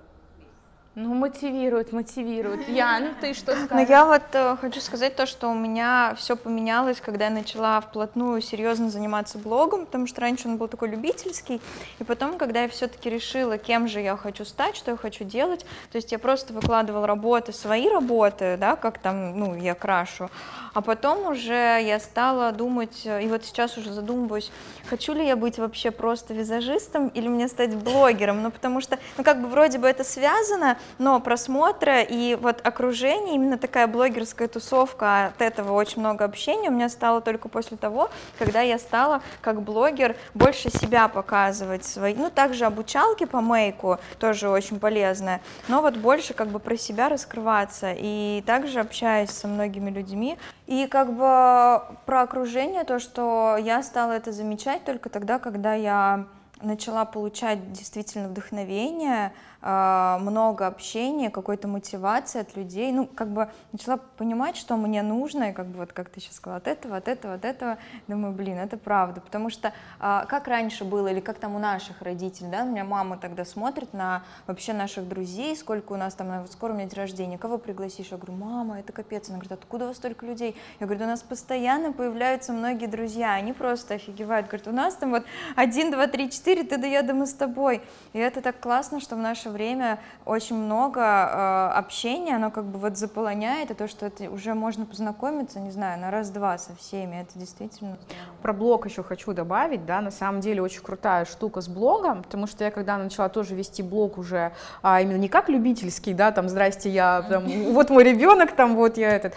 Ну, 1.01 1.15
мотивирует, 1.15 1.93
мотивирует. 1.93 2.69
Ян, 2.69 3.15
ты 3.21 3.33
что 3.33 3.53
скажешь? 3.53 3.71
Ну, 3.71 3.87
я 3.87 4.05
вот 4.05 4.23
э, 4.33 4.57
хочу 4.61 4.81
сказать 4.81 5.15
то, 5.15 5.27
что 5.27 5.47
у 5.49 5.55
меня 5.55 6.17
все 6.19 6.35
поменялось, 6.35 7.01
когда 7.01 7.27
я 7.27 7.31
начала 7.31 7.81
вплотную 7.81 8.41
серьезно 8.41 8.91
заниматься 8.91 9.39
блогом, 9.39 9.87
потому 9.87 10.09
что 10.09 10.23
раньше 10.23 10.49
он 10.49 10.57
был 10.57 10.67
такой 10.67 10.89
любительский, 10.89 11.61
и 12.01 12.05
потом, 12.05 12.37
когда 12.37 12.63
я 12.63 12.69
все-таки 12.69 13.09
решила, 13.09 13.59
кем 13.59 13.87
же 13.87 14.01
я 14.01 14.17
хочу 14.17 14.45
стать, 14.45 14.75
что 14.75 14.91
я 14.91 14.97
хочу 14.97 15.23
делать, 15.23 15.65
то 15.93 15.97
есть 15.97 16.11
я 16.11 16.19
просто 16.19 16.53
выкладывала 16.53 17.07
работы, 17.07 17.53
свои 17.53 17.89
работы, 17.89 18.57
да, 18.59 18.75
как 18.75 18.99
там, 18.99 19.39
ну, 19.39 19.55
я 19.55 19.77
крашу, 19.77 20.31
а 20.75 20.81
потом 20.81 21.29
уже 21.29 21.81
я 21.81 22.01
стала 22.01 22.51
думать, 22.51 23.07
и 23.07 23.29
вот 23.29 23.45
сейчас 23.45 23.79
уже 23.79 23.93
задумываюсь, 23.93 24.51
хочу 24.91 25.13
ли 25.13 25.25
я 25.25 25.37
быть 25.37 25.59
вообще 25.59 25.93
просто 25.93 26.35
визажистом 26.35 27.07
или 27.09 27.29
мне 27.29 27.47
стать 27.47 27.77
блогером, 27.77 28.43
ну 28.43 28.51
потому 28.51 28.81
что, 28.81 28.99
ну 29.17 29.23
как 29.23 29.41
бы 29.41 29.47
вроде 29.47 29.79
бы 29.79 29.87
это 29.87 30.03
связано, 30.03 30.77
но 30.99 31.21
просмотры 31.21 32.03
и 32.03 32.37
вот 32.41 32.67
окружение, 32.67 33.35
именно 33.35 33.59
такая 33.59 33.87
блогерская 33.87 34.49
тусовка, 34.49 35.27
от 35.27 35.43
этого 35.43 35.73
очень 35.73 36.01
много 36.01 36.25
общения 36.25 36.69
у 36.69 36.73
меня 36.73 36.89
стало 36.89 37.21
только 37.21 37.49
после 37.49 37.77
того, 37.77 38.11
когда 38.39 38.61
я 38.61 38.79
стала 38.79 39.23
как 39.41 39.63
блогер 39.63 40.17
больше 40.35 40.71
себя 40.71 41.09
показывать 41.09 41.85
свои, 41.85 42.15
ну 42.15 42.31
также 42.31 42.65
обучалки 42.65 43.25
по 43.25 43.41
мейку 43.41 43.99
тоже 44.19 44.49
очень 44.49 44.79
полезная, 44.81 45.41
но 45.69 45.83
вот 45.83 45.97
больше 45.97 46.35
как 46.35 46.49
бы 46.49 46.59
про 46.59 46.77
себя 46.77 47.09
раскрываться 47.09 47.93
и 47.97 48.43
также 48.47 48.81
общаюсь 48.81 49.31
со 49.31 49.49
многими 49.49 49.91
людьми, 49.91 50.39
и 50.67 50.87
как 50.87 51.13
бы 51.13 51.83
про 52.07 52.23
окружение, 52.23 52.85
то, 52.85 52.99
что 52.99 53.57
я 53.59 53.83
стала 53.83 54.13
это 54.13 54.33
замечать 54.33 54.85
только 54.85 55.09
тогда, 55.09 55.39
когда 55.39 55.75
я 55.75 56.27
начала 56.61 57.05
получать 57.05 57.73
действительно 57.73 58.29
вдохновение, 58.29 59.33
много 59.61 60.69
общения, 60.69 61.31
какой-то 61.31 61.67
мотивации 61.67 62.41
от 62.41 62.57
людей, 62.57 62.93
ну, 62.93 63.07
как 63.07 63.29
бы 63.29 63.51
начала 63.73 63.97
понимать, 63.97 64.57
что 64.57 64.77
мне 64.77 65.03
нужно, 65.03 65.51
и 65.51 65.53
как 65.53 65.67
бы 65.67 65.79
вот, 65.79 65.93
как 65.93 66.11
ты 66.11 66.21
сейчас 66.21 66.37
сказала, 66.37 66.59
от 66.59 66.69
этого, 66.69 66.97
от 66.97 67.09
этого, 67.09 67.35
от 67.35 67.45
этого, 67.45 67.79
думаю, 68.07 68.33
блин, 68.33 68.59
это 68.59 68.77
правда, 68.77 69.21
потому 69.21 69.51
что 69.51 69.73
а, 69.99 70.27
как 70.27 70.47
раньше 70.47 70.85
было, 70.85 71.09
или 71.09 71.19
как 71.19 71.39
там 71.39 71.57
у 71.57 71.59
наших 71.59 72.03
родителей, 72.03 72.51
да, 72.51 72.63
у 72.63 72.67
меня 72.67 72.85
мама 72.85 73.19
тогда 73.19 73.45
смотрит 73.45 73.93
на 73.93 74.23
вообще 74.47 74.73
наших 74.73 75.09
друзей, 75.09 75.57
сколько 75.57 75.93
у 75.93 75.97
нас 75.97 76.15
там, 76.15 76.47
скоро 76.47 76.73
у 76.73 76.77
меня 76.77 76.87
день 76.87 76.97
рождения, 76.97 77.37
кого 77.37 77.59
пригласишь? 77.59 78.09
Я 78.11 78.17
говорю, 78.17 78.35
мама, 78.35 78.79
это 78.79 78.93
капец, 78.93 79.29
она 79.29 79.39
говорит, 79.39 79.53
откуда 79.53 79.87
у 79.87 79.89
вас 79.89 79.97
столько 79.97 80.25
людей? 80.25 80.57
Я 80.79 80.87
говорю, 80.87 81.05
у 81.05 81.09
нас 81.09 81.23
постоянно 81.23 81.93
появляются 81.93 82.53
многие 82.53 82.87
друзья, 82.87 83.33
они 83.33 83.53
просто 83.53 83.95
офигевают, 83.95 84.47
говорят, 84.47 84.69
у 84.69 84.73
нас 84.73 84.95
там 84.95 85.11
вот 85.11 85.25
один, 85.57 85.91
два, 85.91 86.07
три, 86.07 86.31
четыре, 86.31 86.63
ты 86.63 86.77
да 86.77 86.87
я, 86.87 87.03
да 87.03 87.13
мы 87.13 87.27
с 87.27 87.35
тобой, 87.35 87.83
и 88.13 88.19
это 88.21 88.41
так 88.41 88.61
классно, 88.61 89.01
что 89.01 89.17
в 89.17 89.19
наше 89.19 89.49
наше 89.49 89.58
время 89.59 89.99
очень 90.25 90.57
много 90.57 91.01
э, 91.01 91.79
общения, 91.79 92.37
оно 92.37 92.51
как 92.51 92.65
бы 92.65 92.79
вот 92.79 92.97
заполоняет, 92.97 93.71
и 93.71 93.75
то, 93.75 93.89
что 93.89 94.07
это 94.07 94.31
уже 94.31 94.55
можно 94.55 94.87
познакомиться, 94.87 95.59
не 95.59 95.71
знаю, 95.71 96.01
на 96.01 96.11
раз-два 96.11 96.57
со 96.59 96.75
всеми, 96.77 97.17
это 97.17 97.39
действительно 97.39 97.99
Про 98.41 98.53
блог 98.53 98.87
еще 98.87 99.03
хочу 99.03 99.33
добавить, 99.33 99.85
да, 99.85 100.01
на 100.01 100.11
самом 100.11 100.41
деле 100.41 100.63
очень 100.63 100.81
крутая 100.81 101.25
штука 101.25 101.61
с 101.61 101.69
блогом, 101.69 102.23
потому 102.23 102.47
что 102.47 102.65
я 102.65 102.71
когда 102.71 102.97
начала 102.97 103.29
тоже 103.29 103.55
вести 103.55 103.83
блог 103.83 104.17
уже, 104.17 104.53
а 104.83 105.01
именно 105.01 105.19
не 105.19 105.29
как 105.29 105.49
любительский, 105.49 106.15
да, 106.15 106.31
там, 106.31 106.49
здрасте, 106.49 106.89
я, 106.89 107.23
там, 107.23 107.45
вот 107.73 107.91
мой 107.91 108.05
ребенок, 108.05 108.53
там, 108.53 108.77
вот 108.77 108.97
я 108.97 109.11
этот, 109.11 109.35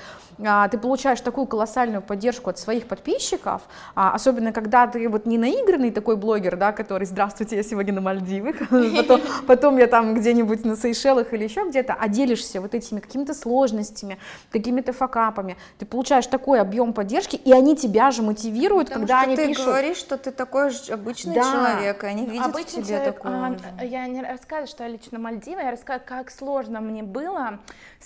ты 0.71 0.77
получаешь 0.77 1.21
такую 1.21 1.45
колоссальную 1.48 2.01
поддержку 2.01 2.50
от 2.50 2.57
своих 2.57 2.88
подписчиков, 2.88 3.62
а, 3.95 4.13
особенно 4.13 4.51
когда 4.51 4.88
ты 4.88 5.07
вот 5.07 5.25
не 5.25 5.38
наигранный 5.38 5.91
такой 5.91 6.15
блогер, 6.15 6.57
да, 6.57 6.71
который 6.71 7.05
«Здравствуйте, 7.05 7.55
я 7.55 7.63
сегодня 7.63 7.93
на 7.93 8.01
Мальдивах», 8.01 8.55
потом, 8.98 9.21
потом 9.48 9.77
я 9.77 9.88
там 9.88 10.15
где-нибудь 10.15 10.65
на 10.65 10.75
Сейшелах 10.75 11.33
или 11.33 11.43
еще 11.43 11.67
где-то, 11.67 11.95
а 12.00 12.07
делишься 12.07 12.60
вот 12.62 12.74
этими 12.74 13.00
какими-то 13.00 13.33
сложностями, 13.33 14.17
какими-то 14.51 14.93
факапами, 14.93 15.57
ты 15.77 15.86
получаешь 15.86 16.27
такой 16.27 16.60
объем 16.60 16.93
поддержки, 16.93 17.36
и 17.36 17.51
они 17.51 17.75
тебя 17.75 18.12
же 18.12 18.21
мотивируют, 18.24 18.88
Потому 18.88 19.05
когда 19.05 19.21
что 19.21 19.27
они 19.27 19.36
ты 19.36 19.48
пишут. 19.50 19.65
говоришь, 19.65 19.98
что 19.98 20.17
ты 20.17 20.31
такой 20.31 20.71
же 20.71 20.93
обычный 20.93 21.36
да. 21.36 21.43
человек, 21.43 22.03
и 22.03 22.07
они 22.07 22.25
видят 22.25 22.48
Обычный 22.48 22.81
в 22.81 22.86
тебе 22.86 22.98
человек, 22.98 23.15
такого 23.15 23.57
а, 23.79 23.86
Я 23.86 24.07
не 24.07 24.21
рассказываю, 24.21 24.67
что 24.67 24.83
я 24.83 24.89
лично 24.89 25.19
Мальдивы, 25.19 25.62
я 25.62 25.71
рассказываю, 25.71 26.07
как 26.07 26.31
сложно 26.31 26.81
мне 26.81 27.03
было 27.03 27.60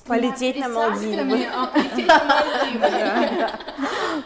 полететь 0.05 0.59
на 0.59 0.69
Мальдивы. 0.69 1.45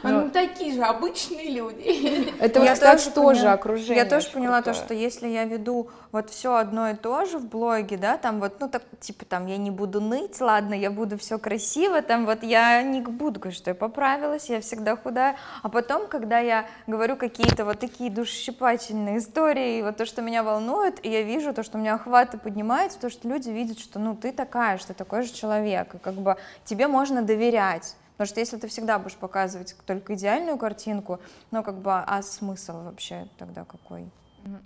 Ну, 0.03 0.29
такие 0.29 0.73
же 0.73 0.83
обычные 0.83 1.51
люди. 1.51 2.33
Это, 2.39 2.73
кстати, 2.73 3.09
тоже 3.09 3.47
окружение. 3.47 4.03
Я 4.03 4.05
тоже 4.05 4.29
поняла 4.29 4.61
то, 4.61 4.73
что 4.73 4.93
если 4.93 5.27
я 5.27 5.45
веду 5.45 5.89
вот 6.11 6.29
все 6.29 6.55
одно 6.55 6.89
и 6.89 6.95
то 6.95 7.25
же 7.25 7.37
в 7.37 7.47
блоге, 7.47 7.97
да, 7.97 8.17
там 8.17 8.39
вот, 8.39 8.59
ну, 8.59 8.67
так, 8.67 8.83
типа, 8.99 9.25
там, 9.25 9.45
я 9.45 9.57
не 9.57 9.69
буду 9.69 10.01
ныть, 10.01 10.41
ладно, 10.41 10.73
я 10.73 10.89
буду 10.89 11.17
все 11.17 11.37
красиво, 11.37 12.01
там, 12.01 12.25
вот, 12.25 12.41
я 12.43 12.81
не 12.81 13.01
буду 13.01 13.39
говорить, 13.39 13.57
что 13.57 13.71
я 13.71 13.75
поправилась, 13.75 14.49
я 14.49 14.61
всегда 14.61 14.95
худая, 14.95 15.35
а 15.61 15.69
потом, 15.69 16.07
когда 16.07 16.39
я 16.39 16.65
говорю 16.87 17.15
какие-то 17.15 17.63
вот 17.63 17.79
такие 17.79 18.09
душесчипательные 18.09 19.19
истории, 19.19 19.81
вот 19.83 19.97
то, 19.97 20.05
что 20.05 20.21
меня 20.21 20.41
волнует, 20.41 21.03
и 21.05 21.09
я 21.09 21.21
вижу 21.21 21.53
то, 21.53 21.61
что 21.61 21.77
у 21.77 21.81
меня 21.81 21.95
охваты 21.95 22.37
поднимаются, 22.37 22.99
то, 22.99 23.09
что 23.09 23.27
люди 23.27 23.49
видят, 23.49 23.79
что, 23.79 23.99
ну, 23.99 24.15
ты 24.15 24.31
такая, 24.31 24.77
что 24.77 24.93
такой 24.93 25.21
же 25.23 25.31
человек, 25.31 25.93
и 25.93 25.97
как 25.99 26.15
бы 26.15 26.37
тебе 26.65 26.87
можно 26.87 27.21
доверять, 27.21 27.88
Потому 28.19 28.31
что 28.31 28.41
если 28.41 28.57
ты 28.57 28.67
всегда 28.67 28.99
будешь 28.99 29.15
показывать 29.15 29.77
только 29.85 30.13
идеальную 30.13 30.57
картинку, 30.57 31.21
ну 31.51 31.63
как 31.63 31.77
бы, 31.77 31.93
а 31.93 32.21
смысл 32.21 32.83
вообще 32.83 33.29
тогда 33.37 33.63
какой? 33.63 34.09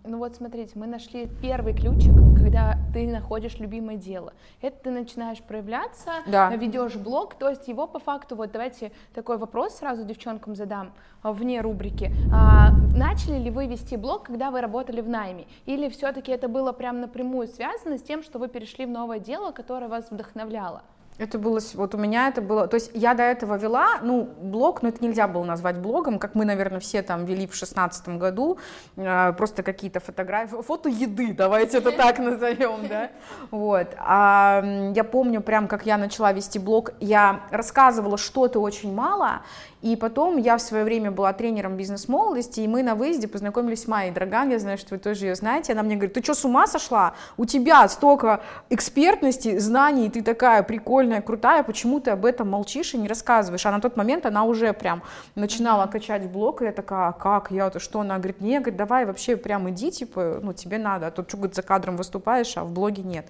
Ну 0.04 0.18
вот 0.18 0.36
смотрите, 0.36 0.72
мы 0.74 0.88
нашли 0.88 1.28
первый 1.40 1.76
ключик, 1.76 2.14
когда 2.36 2.78
ты 2.96 3.06
находишь 3.06 3.60
любимое 3.60 3.98
дело. 3.98 4.34
Это 4.60 4.86
ты 4.86 4.90
начинаешь 4.90 5.40
проявляться, 5.40 6.14
да. 6.26 6.50
ведешь 6.56 6.96
блог, 6.96 7.36
то 7.36 7.48
есть 7.48 7.68
его 7.68 7.86
по 7.86 8.00
факту, 8.00 8.36
вот 8.36 8.52
давайте 8.52 8.92
такой 9.14 9.38
вопрос 9.38 9.76
сразу 9.76 10.04
девчонкам 10.04 10.56
задам 10.56 10.92
а, 11.22 11.32
вне 11.32 11.62
рубрики. 11.62 12.12
А, 12.34 12.72
начали 12.96 13.38
ли 13.38 13.52
вы 13.52 13.68
вести 13.68 13.98
блог, 13.98 14.24
когда 14.24 14.50
вы 14.50 14.62
работали 14.62 15.02
в 15.02 15.10
найме? 15.10 15.46
Или 15.68 15.90
все-таки 15.90 16.32
это 16.32 16.48
было 16.48 16.72
прям 16.72 17.02
напрямую 17.02 17.48
связано 17.48 18.00
с 18.00 18.02
тем, 18.02 18.24
что 18.24 18.40
вы 18.40 18.48
перешли 18.48 18.88
в 18.88 18.90
новое 18.90 19.20
дело, 19.20 19.52
которое 19.52 19.90
вас 19.90 20.10
вдохновляло? 20.10 20.82
Это 21.18 21.38
было, 21.38 21.60
вот 21.76 21.94
у 21.94 21.98
меня 21.98 22.28
это 22.28 22.42
было, 22.42 22.68
то 22.68 22.76
есть 22.76 22.92
я 22.94 23.14
до 23.14 23.24
этого 23.24 23.56
вела, 23.56 24.00
ну, 24.02 24.30
блог, 24.42 24.82
но 24.82 24.90
это 24.90 25.04
нельзя 25.04 25.28
было 25.28 25.44
назвать 25.44 25.78
блогом, 25.78 26.18
как 26.18 26.34
мы, 26.34 26.44
наверное, 26.44 26.80
все 26.80 27.04
там 27.04 27.26
вели 27.26 27.46
в 27.46 27.56
шестнадцатом 27.56 28.18
году, 28.18 28.58
э, 28.96 29.34
просто 29.34 29.62
какие-то 29.62 30.00
фотографии, 30.00 30.62
фото 30.62 30.90
еды, 30.90 31.34
давайте 31.34 31.78
это 31.78 31.92
так 31.92 32.18
назовем, 32.18 32.88
да, 32.88 33.12
вот. 33.52 33.88
А 33.98 34.64
я 34.96 35.04
помню 35.04 35.42
прям, 35.42 35.68
как 35.68 35.86
я 35.86 35.98
начала 35.98 36.34
вести 36.34 36.58
блог, 36.58 36.94
я 37.00 37.42
рассказывала 37.52 38.18
что-то 38.18 38.60
очень 38.60 38.94
мало, 38.94 39.44
и 39.84 39.98
потом 39.98 40.38
я 40.38 40.56
в 40.56 40.62
свое 40.62 40.86
время 40.86 41.12
была 41.12 41.34
тренером 41.34 41.76
бизнес-молодости, 41.76 42.62
и 42.62 42.68
мы 42.70 42.84
на 42.84 42.96
выезде 42.96 43.28
познакомились 43.28 43.84
с 43.84 43.88
Майей 43.88 44.14
Драган, 44.14 44.50
я 44.50 44.58
знаю, 44.58 44.78
что 44.78 44.96
вы 44.96 44.98
тоже 44.98 45.26
ее 45.26 45.36
знаете, 45.36 45.74
она 45.74 45.84
мне 45.84 45.96
говорит, 45.96 46.14
ты 46.14 46.24
что, 46.24 46.34
с 46.36 46.46
ума 46.46 46.68
сошла? 46.68 47.16
У 47.36 47.44
тебя 47.44 47.86
столько 47.90 48.42
экспертности, 48.70 49.58
знаний, 49.58 50.10
ты 50.10 50.22
такая 50.22 50.64
прикольная, 50.64 51.22
крутая, 51.22 51.64
почему 51.64 52.00
ты 52.00 52.12
об 52.12 52.24
этом 52.26 52.50
молчишь 52.50 52.94
и 52.94 52.98
не 52.98 53.10
рассказываешь? 53.10 53.66
А 53.66 53.72
на 53.72 53.82
тот 53.82 53.98
момент 53.98 54.26
она 54.26 54.46
уже 54.46 54.72
прям 54.72 55.04
начинала 55.36 55.86
качать 55.88 56.32
блог, 56.32 56.62
и 56.62 56.66
я 56.66 56.72
такая, 56.72 57.10
«А 57.10 57.12
как, 57.12 57.52
я, 57.52 57.70
то 57.70 57.82
что? 57.82 58.00
Она 58.00 58.20
говорит, 58.20 58.40
не, 58.40 58.60
говорит, 58.60 58.78
давай 58.78 59.06
вообще 59.06 59.36
прям 59.36 59.70
иди, 59.70 59.92
типа, 59.92 60.40
ну 60.42 60.54
тебе 60.54 60.78
надо, 60.78 61.08
а 61.08 61.12
то 61.12 61.26
что, 61.28 61.36
говорит, 61.36 61.58
за 61.58 61.62
кадром 61.62 61.98
выступаешь, 61.98 62.56
а 62.56 62.64
в 62.64 62.72
блоге 62.72 63.04
нет. 63.04 63.26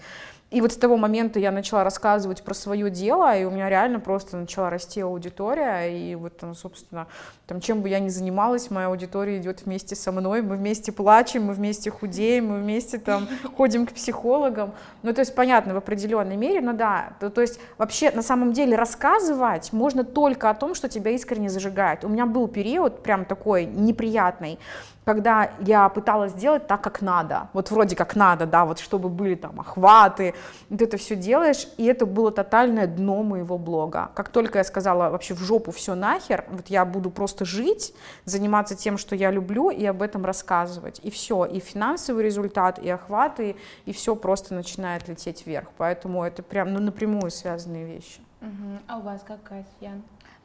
И 0.54 0.62
вот 0.62 0.72
с 0.72 0.78
того 0.78 0.98
момента 0.98 1.40
я 1.40 1.52
начала 1.52 1.84
рассказывать 1.84 2.44
про 2.44 2.54
свое 2.54 2.92
дело, 2.92 3.36
и 3.36 3.44
у 3.44 3.50
меня 3.50 3.70
реально 3.70 4.00
просто 4.00 4.38
начала 4.38 4.70
расти 4.70 5.02
аудитория, 5.02 5.88
и 5.88 6.14
вот, 6.14 6.38
там, 6.38 6.54
собственно, 6.54 7.08
там, 7.48 7.60
чем 7.60 7.82
бы 7.82 7.90
я 7.90 8.00
ни 8.00 8.10
занималась, 8.10 8.70
моя 8.70 8.88
аудитория 8.88 9.40
идет 9.40 9.64
вместе 9.66 9.96
со 9.96 10.12
мной, 10.12 10.44
мы 10.44 10.56
вместе 10.56 10.92
плачем, 10.92 11.46
мы 11.46 11.54
вместе 11.54 11.90
худеем, 11.90 12.50
мы 12.50 12.60
вместе 12.60 13.00
там 13.00 13.28
ходим 13.58 13.88
к 13.88 13.94
психологам, 13.94 14.74
ну, 15.02 15.12
то 15.12 15.22
есть, 15.22 15.34
понятно, 15.34 15.74
в 15.74 15.78
определенной 15.78 16.38
мере, 16.38 16.62
но 16.62 16.74
да, 16.74 17.14
то, 17.20 17.32
то 17.32 17.42
есть, 17.42 17.60
вообще, 17.80 18.12
на 18.12 18.22
самом 18.22 18.54
деле, 18.54 18.76
рассказывать 18.76 19.74
можно 19.74 20.04
только 20.04 20.52
о 20.52 20.54
том, 20.54 20.76
что 20.76 20.88
тебя 20.88 21.10
искренне 21.10 21.50
зажигает. 21.50 22.06
У 22.06 22.10
меня 22.10 22.28
был 22.28 22.48
период 22.48 23.02
прям 23.02 23.26
такой 23.26 23.66
неприятный, 23.66 24.60
когда 25.06 25.52
я 25.60 25.90
пыталась 25.90 26.32
сделать 26.32 26.68
так, 26.68 26.82
как 26.82 27.02
надо, 27.02 27.50
вот 27.54 27.72
вроде 27.72 27.96
как 27.96 28.16
надо, 28.16 28.46
да, 28.46 28.66
вот 28.66 28.80
чтобы 28.80 29.10
были 29.10 29.36
там 29.36 29.60
охваты, 29.60 30.34
вот 30.70 30.82
это 30.82 30.98
все 30.98 31.16
делаешь, 31.16 31.68
и 31.78 31.86
это 31.86 32.06
было 32.06 32.32
тотальное 32.32 32.88
дно 32.88 33.24
моего 33.24 33.58
блога. 33.58 34.12
Как 34.14 34.30
только 34.30 34.60
я 34.60 34.64
сказала 34.64 35.10
вообще 35.10 35.34
в 35.34 35.40
жопу 35.40 35.72
все 35.72 35.96
нахер, 35.96 36.46
вот 36.50 36.68
я 36.68 36.86
буду 36.86 37.10
просто 37.10 37.46
жить, 37.46 37.94
заниматься 38.26 38.76
тем, 38.76 38.98
что 38.98 39.16
я 39.16 39.32
люблю, 39.32 39.70
и 39.70 39.86
об 39.86 40.02
этом 40.02 40.26
рассказывать, 40.26 41.00
и 41.04 41.12
все, 41.12 41.46
и 41.46 41.60
финансовый 41.60 42.24
результат, 42.24 42.80
и 42.80 42.90
охваты, 42.90 43.56
и 43.86 43.94
все 43.94 44.16
просто 44.16 44.54
начинает 44.54 45.08
лететь 45.08 45.46
вверх, 45.46 45.70
поэтому 45.78 46.24
это 46.24 46.44
прям 46.44 46.74
ну, 46.74 46.80
напрямую 46.80 47.32
связанные 47.32 47.86
вещи. 47.86 48.22
Угу. 48.42 48.80
А 48.88 48.98
у 48.98 49.02
вас 49.02 49.22
как, 49.26 49.42
Катя? 49.44 49.94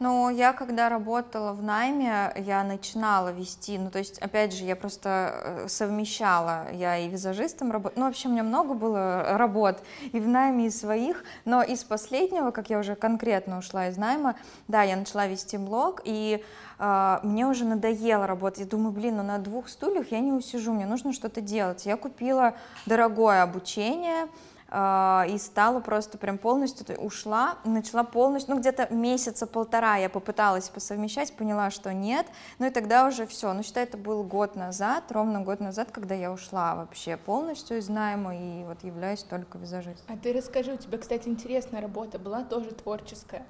Ну, 0.01 0.31
я 0.31 0.53
когда 0.53 0.89
работала 0.89 1.53
в 1.53 1.63
найме, 1.63 2.33
я 2.37 2.63
начинала 2.63 3.31
вести, 3.31 3.79
ну, 3.79 3.91
то 3.91 3.99
есть, 3.99 4.19
опять 4.19 4.55
же, 4.55 4.65
я 4.65 4.77
просто 4.77 5.33
э, 5.35 5.69
совмещала, 5.69 6.71
я 6.73 6.99
и 6.99 7.09
визажистом 7.09 7.73
работала, 7.73 8.01
ну, 8.01 8.07
вообще, 8.07 8.29
у 8.29 8.31
меня 8.31 8.45
много 8.45 8.75
было 8.75 9.37
работ 9.37 9.83
и 10.13 10.21
в 10.21 10.29
найме, 10.29 10.69
и 10.69 10.71
своих, 10.71 11.25
но 11.45 11.63
из 11.63 11.83
последнего, 11.83 12.53
как 12.53 12.71
я 12.71 12.79
уже 12.79 12.95
конкретно 12.95 13.59
ушла 13.59 13.89
из 13.89 13.97
найма, 13.97 14.37
да, 14.69 14.85
я 14.85 14.95
начала 14.95 15.27
вести 15.27 15.57
блог, 15.57 16.01
и 16.05 16.45
э, 16.79 17.19
мне 17.25 17.47
уже 17.49 17.65
надоело 17.65 18.29
работать, 18.29 18.61
я 18.61 18.67
думаю, 18.67 18.93
блин, 18.93 19.17
ну, 19.17 19.25
на 19.25 19.39
двух 19.39 19.69
стульях 19.69 20.13
я 20.13 20.21
не 20.21 20.33
усижу, 20.33 20.73
мне 20.73 20.87
нужно 20.87 21.13
что-то 21.13 21.41
делать, 21.41 21.87
я 21.87 21.97
купила 21.97 22.55
дорогое 22.87 23.43
обучение, 23.43 24.29
и 24.71 25.39
стала 25.39 25.81
просто 25.81 26.19
прям 26.19 26.37
полностью, 26.37 26.95
ушла, 26.99 27.57
начала 27.65 28.05
полностью, 28.05 28.55
ну 28.55 28.61
где-то 28.61 28.93
месяца 28.93 29.47
полтора 29.47 29.97
я 29.97 30.11
попыталась 30.11 30.69
посовмещать, 30.69 31.33
поняла, 31.33 31.71
что 31.71 31.95
нет, 31.95 32.27
ну 32.59 32.67
и 32.67 32.71
тогда 32.71 33.07
уже 33.07 33.27
все, 33.27 33.53
ну 33.55 33.63
считай, 33.63 33.85
это 33.85 33.97
был 33.97 34.23
год 34.25 34.57
назад, 34.57 35.11
ровно 35.11 35.41
год 35.41 35.61
назад, 35.61 35.91
когда 35.91 36.15
я 36.15 36.31
ушла 36.31 36.75
вообще 36.75 37.17
полностью 37.17 37.79
из 37.79 37.89
найма 37.89 38.37
и 38.37 38.65
вот 38.65 38.85
являюсь 38.85 39.23
только 39.23 39.57
визажистом. 39.57 40.15
А 40.15 40.19
ты 40.19 40.35
расскажи, 40.35 40.75
у 40.75 40.77
тебя, 40.77 40.99
кстати, 40.99 41.29
интересная 41.29 41.81
работа 41.81 42.19
была, 42.19 42.45
тоже 42.45 42.73
творческая. 42.73 43.47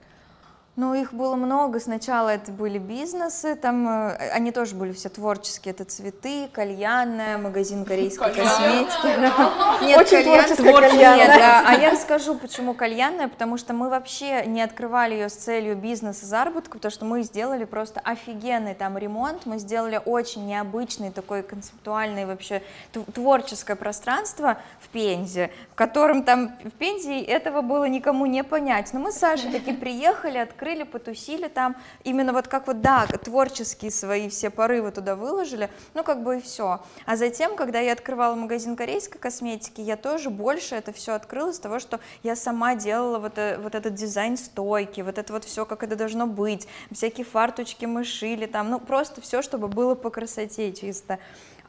Ну, 0.78 0.94
их 0.94 1.12
было 1.12 1.34
много. 1.34 1.80
Сначала 1.80 2.28
это 2.28 2.52
были 2.52 2.78
бизнесы, 2.78 3.56
там 3.56 3.88
э, 3.88 4.30
они 4.30 4.52
тоже 4.52 4.76
были 4.76 4.92
все 4.92 5.08
творческие. 5.08 5.74
Это 5.74 5.84
цветы, 5.84 6.48
кальянная, 6.52 7.36
магазин 7.36 7.84
корейской 7.84 8.32
косметики. 8.32 9.82
Нет, 9.84 9.98
Очень 9.98 10.22
творческая 10.22 10.72
кальянная. 10.72 11.26
Нет, 11.26 11.64
а 11.66 11.74
я 11.74 11.90
расскажу, 11.90 12.36
почему 12.36 12.74
кальянная, 12.74 13.26
потому 13.26 13.56
что 13.58 13.74
мы 13.74 13.88
вообще 13.88 14.46
не 14.46 14.62
открывали 14.62 15.14
ее 15.14 15.30
с 15.30 15.32
целью 15.32 15.74
бизнеса, 15.74 16.26
заработка, 16.26 16.74
потому 16.74 16.92
что 16.92 17.04
мы 17.04 17.24
сделали 17.24 17.64
просто 17.64 17.98
офигенный 17.98 18.74
там 18.74 18.96
ремонт, 18.96 19.46
мы 19.46 19.58
сделали 19.58 20.00
очень 20.04 20.46
необычный 20.46 21.10
такой 21.10 21.42
концептуальный 21.42 22.24
вообще 22.24 22.62
творческое 22.92 23.74
пространство 23.74 24.58
в 24.78 24.86
Пензе, 24.90 25.50
в 25.72 25.74
котором 25.74 26.22
там 26.22 26.52
в 26.62 26.70
Пензе 26.70 27.20
этого 27.20 27.62
было 27.62 27.86
никому 27.86 28.26
не 28.26 28.44
понять. 28.44 28.92
Но 28.92 29.00
мы 29.00 29.10
с 29.10 29.16
Сашей 29.16 29.50
таки 29.50 29.72
приехали, 29.72 30.38
открыли 30.38 30.67
открыли, 30.68 30.82
потусили 30.84 31.48
там, 31.48 31.76
именно 32.04 32.32
вот 32.32 32.48
как 32.48 32.66
вот, 32.66 32.80
да, 32.80 33.06
творческие 33.06 33.90
свои 33.90 34.28
все 34.28 34.50
порывы 34.50 34.90
туда 34.90 35.16
выложили, 35.16 35.70
ну, 35.94 36.04
как 36.04 36.22
бы 36.22 36.38
и 36.38 36.40
все. 36.40 36.80
А 37.06 37.16
затем, 37.16 37.56
когда 37.56 37.80
я 37.80 37.92
открывала 37.92 38.34
магазин 38.34 38.76
корейской 38.76 39.18
косметики, 39.18 39.80
я 39.80 39.96
тоже 39.96 40.28
больше 40.28 40.74
это 40.74 40.92
все 40.92 41.14
открыла 41.14 41.52
с 41.52 41.58
того, 41.58 41.78
что 41.78 42.00
я 42.22 42.36
сама 42.36 42.74
делала 42.74 43.18
вот, 43.18 43.38
э, 43.38 43.58
вот 43.58 43.74
этот 43.74 43.94
дизайн 43.94 44.36
стойки, 44.36 45.00
вот 45.00 45.16
это 45.16 45.32
вот 45.32 45.44
все, 45.44 45.64
как 45.64 45.82
это 45.82 45.96
должно 45.96 46.26
быть, 46.26 46.68
всякие 46.92 47.24
фарточки 47.24 47.86
мы 47.86 48.04
шили 48.04 48.46
там, 48.46 48.70
ну, 48.70 48.78
просто 48.78 49.20
все, 49.22 49.40
чтобы 49.40 49.68
было 49.68 49.94
по 49.94 50.10
красоте 50.10 50.72
чисто. 50.72 51.18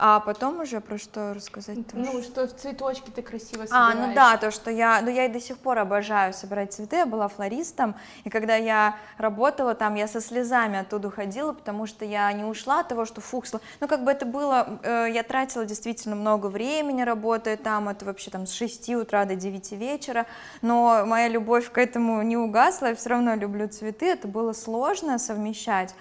А 0.01 0.21
потом 0.21 0.61
уже 0.61 0.79
про 0.79 0.97
что 0.97 1.33
рассказать? 1.33 1.77
Ну, 1.91 2.21
что 2.23 2.47
цветочки 2.47 3.09
ты 3.09 3.21
красиво 3.21 3.65
собираешь. 3.65 3.95
А, 3.95 4.07
ну 4.07 4.13
да, 4.15 4.37
то, 4.37 4.49
что 4.49 4.71
я, 4.71 5.01
ну 5.01 5.09
я 5.11 5.25
и 5.25 5.27
до 5.27 5.41
сих 5.41 5.57
пор 5.57 5.77
обожаю 5.77 6.33
собирать 6.33 6.71
цветы, 6.71 6.95
я 6.95 7.05
была 7.05 7.27
флористом, 7.27 7.95
и 8.23 8.29
когда 8.29 8.55
я 8.55 8.95
работала 9.17 9.75
там, 9.75 9.95
я 9.95 10.07
со 10.07 10.21
слезами 10.21 10.79
оттуда 10.79 11.11
ходила, 11.11 11.51
потому 11.51 11.85
что 11.85 12.05
я 12.05 12.31
не 12.31 12.45
ушла 12.45 12.79
от 12.79 12.87
того, 12.87 13.03
что 13.03 13.19
фуксла, 13.19 13.59
ну 13.81 13.89
как 13.89 14.05
бы 14.05 14.11
это 14.11 14.25
было, 14.25 14.79
э, 14.83 15.07
я 15.11 15.21
тратила 15.21 15.65
действительно 15.65 16.15
много 16.15 16.47
времени, 16.47 17.01
работая 17.01 17.57
там, 17.57 17.89
это 17.89 18.05
вообще 18.05 18.31
там 18.31 18.47
с 18.47 18.53
6 18.53 18.91
утра 18.91 19.25
до 19.25 19.35
9 19.35 19.73
вечера, 19.73 20.27
но 20.61 21.03
моя 21.05 21.27
любовь 21.27 21.69
к 21.69 21.77
этому 21.77 22.21
не 22.21 22.37
угасла, 22.37 22.85
я 22.85 22.95
все 22.95 23.09
равно 23.09 23.35
люблю 23.35 23.67
цветы, 23.67 24.05
это 24.05 24.29
было 24.29 24.53
сложно 24.53 25.19
совмещать. 25.19 25.93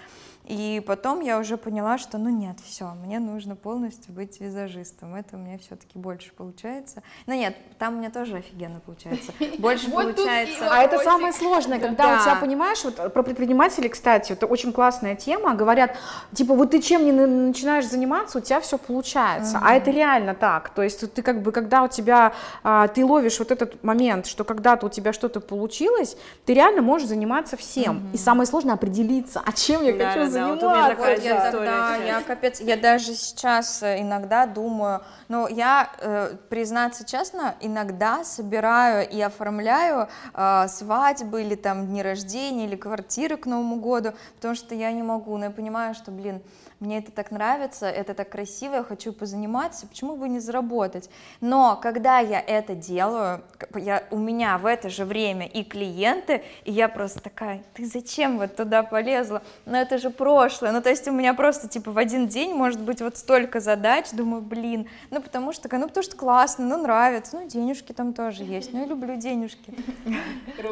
И 0.49 0.81
потом 0.85 1.21
я 1.21 1.37
уже 1.37 1.57
поняла, 1.57 1.99
что 1.99 2.17
ну 2.17 2.29
нет, 2.29 2.57
все, 2.65 2.95
мне 3.03 3.19
нужно 3.19 3.55
полностью 3.55 4.11
быть 4.11 4.41
визажистом. 4.41 5.13
Это 5.13 5.35
у 5.35 5.39
меня 5.39 5.59
все-таки 5.59 5.99
больше 5.99 6.31
получается. 6.33 7.03
Но 7.27 7.35
нет, 7.35 7.55
там 7.77 7.93
у 7.93 7.97
меня 7.99 8.09
тоже 8.09 8.37
офигенно 8.37 8.79
получается. 8.79 9.31
Больше 9.59 9.91
получается. 9.91 10.67
А 10.71 10.81
это 10.81 10.97
самое 10.99 11.33
сложное, 11.33 11.79
когда 11.79 12.17
у 12.17 12.21
тебя, 12.23 12.35
понимаешь, 12.35 12.83
вот 12.83 13.13
про 13.13 13.21
предпринимателей, 13.21 13.89
кстати, 13.89 14.31
это 14.31 14.47
очень 14.47 14.73
классная 14.73 15.15
тема. 15.15 15.53
Говорят, 15.53 15.95
типа, 16.33 16.55
вот 16.55 16.71
ты 16.71 16.81
чем 16.81 17.05
не 17.05 17.11
начинаешь 17.11 17.87
заниматься, 17.87 18.39
у 18.39 18.41
тебя 18.41 18.59
все 18.59 18.79
получается. 18.79 19.59
А 19.61 19.75
это 19.75 19.91
реально 19.91 20.33
так. 20.33 20.69
То 20.69 20.81
есть 20.81 21.13
ты 21.13 21.21
как 21.21 21.43
бы, 21.43 21.51
когда 21.51 21.83
у 21.83 21.87
тебя, 21.87 22.33
а, 22.63 22.87
ты 22.87 23.05
ловишь 23.05 23.37
вот 23.37 23.51
этот 23.51 23.83
момент, 23.83 24.25
что 24.25 24.43
когда-то 24.43 24.87
у 24.87 24.89
тебя 24.89 25.13
что-то 25.13 25.41
получилось, 25.41 26.17
ты 26.45 26.55
реально 26.55 26.81
можешь 26.81 27.07
заниматься 27.07 27.55
всем. 27.55 28.09
И 28.13 28.17
самое 28.17 28.47
сложное 28.47 28.73
определиться, 28.73 29.43
а 29.45 29.51
чем 29.51 29.83
я 29.83 29.93
хочу 29.93 30.27
заниматься 30.27 30.38
вот 30.47 30.63
у 30.63 30.69
меня 30.69 30.89
такая 30.89 31.15
Вот 31.15 31.23
я 31.23 31.51
тогда, 31.51 31.95
я 31.95 32.21
капец, 32.21 32.59
я 32.61 32.77
даже 32.77 33.13
сейчас 33.13 33.83
э, 33.83 34.01
иногда 34.01 34.45
думаю, 34.45 35.01
ну, 35.27 35.47
я, 35.47 35.89
э, 35.99 36.35
признаться 36.49 37.05
честно, 37.05 37.55
иногда 37.59 38.23
собираю 38.23 39.07
и 39.07 39.19
оформляю 39.21 40.07
э, 40.33 40.67
свадьбы 40.67 41.41
или 41.41 41.55
там 41.55 41.87
дни 41.87 42.01
рождения, 42.01 42.65
или 42.65 42.75
квартиры 42.75 43.37
к 43.37 43.45
Новому 43.45 43.77
году, 43.77 44.13
потому 44.35 44.55
что 44.55 44.75
я 44.75 44.91
не 44.91 45.03
могу, 45.03 45.37
но 45.37 45.45
я 45.45 45.51
понимаю, 45.51 45.93
что, 45.93 46.11
блин, 46.11 46.41
мне 46.79 46.99
это 46.99 47.11
так 47.11 47.31
нравится, 47.31 47.87
это 47.87 48.13
так 48.13 48.29
красиво, 48.29 48.75
я 48.75 48.83
хочу 48.83 49.11
позаниматься, 49.11 49.85
почему 49.87 50.15
бы 50.15 50.29
не 50.29 50.39
заработать? 50.39 51.09
Но 51.41 51.77
когда 51.81 52.19
я 52.19 52.39
это 52.39 52.73
делаю, 52.73 53.41
я, 53.75 54.03
у 54.11 54.17
меня 54.17 54.57
в 54.57 54.65
это 54.65 54.89
же 54.89 55.03
время 55.03 55.45
и 55.45 55.63
клиенты, 55.63 56.41
и 56.63 56.71
я 56.71 56.87
просто 56.87 57.21
такая, 57.21 57.63
ты 57.73 57.85
зачем 57.85 58.37
вот 58.37 58.55
туда 58.55 58.83
полезла? 58.83 59.41
Ну 59.65 59.75
это 59.75 59.97
же 59.97 60.09
прошлое, 60.09 60.71
ну 60.71 60.81
то 60.81 60.89
есть 60.89 61.07
у 61.07 61.11
меня 61.11 61.33
просто 61.33 61.67
типа 61.67 61.91
в 61.91 61.97
один 61.97 62.27
день 62.27 62.53
может 62.53 62.79
быть 62.79 63.01
вот 63.01 63.17
столько 63.17 63.59
задач, 63.59 64.11
думаю, 64.11 64.41
блин, 64.41 64.87
ну 65.11 65.21
потому 65.21 65.51
что, 65.51 65.67
ну 65.77 65.87
потому 65.87 66.03
что 66.03 66.15
классно, 66.15 66.65
ну 66.65 66.81
нравится, 66.81 67.37
ну 67.37 67.47
денежки 67.47 67.91
там 67.91 68.13
тоже 68.13 68.43
есть, 68.43 68.71
ну 68.73 68.79
я 68.79 68.85
люблю 68.85 69.15
денежки. 69.17 69.73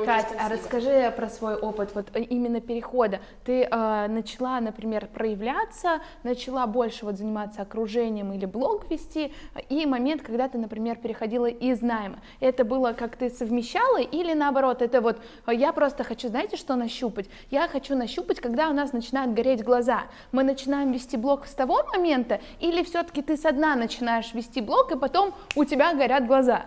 Катя, 0.05 0.35
а 0.39 0.49
расскажи 0.49 1.11
про 1.15 1.29
свой 1.29 1.55
опыт, 1.55 1.91
вот 1.93 2.09
э, 2.13 2.21
именно 2.21 2.61
перехода. 2.61 3.19
Ты 3.45 3.63
э, 3.63 4.07
начала, 4.07 4.59
например, 4.59 5.07
проявляться, 5.07 5.96
начала 6.23 6.67
больше 6.67 7.05
вот 7.05 7.17
заниматься 7.17 7.62
окружением 7.62 8.33
или 8.33 8.45
блог 8.45 8.89
вести, 8.89 9.33
и 9.69 9.86
момент, 9.86 10.21
когда 10.21 10.47
ты, 10.47 10.57
например, 10.57 10.97
переходила 10.97 11.47
из 11.47 11.81
найма. 11.81 12.19
Это 12.39 12.63
было 12.63 12.93
как 12.93 13.15
ты 13.15 13.29
совмещала 13.29 13.99
или 13.99 14.33
наоборот, 14.33 14.81
это 14.81 15.01
вот 15.01 15.19
э, 15.45 15.55
я 15.55 15.73
просто 15.73 16.03
хочу, 16.03 16.27
знаете, 16.27 16.57
что 16.57 16.75
нащупать? 16.75 17.29
Я 17.51 17.67
хочу 17.67 17.95
нащупать, 17.95 18.39
когда 18.39 18.69
у 18.69 18.73
нас 18.73 18.93
начинают 18.93 19.33
гореть 19.33 19.63
глаза. 19.63 20.03
Мы 20.31 20.43
начинаем 20.43 20.91
вести 20.91 21.17
блог 21.17 21.45
с 21.47 21.53
того 21.53 21.83
момента, 21.93 22.41
или 22.60 22.83
все-таки 22.83 23.21
ты 23.21 23.38
со 23.38 23.51
дна 23.51 23.75
начинаешь 23.75 24.33
вести 24.33 24.62
блог, 24.62 24.91
и 24.91 24.97
потом 24.97 25.33
у 25.55 25.65
тебя 25.65 25.93
горят 25.93 26.27
глаза? 26.27 26.65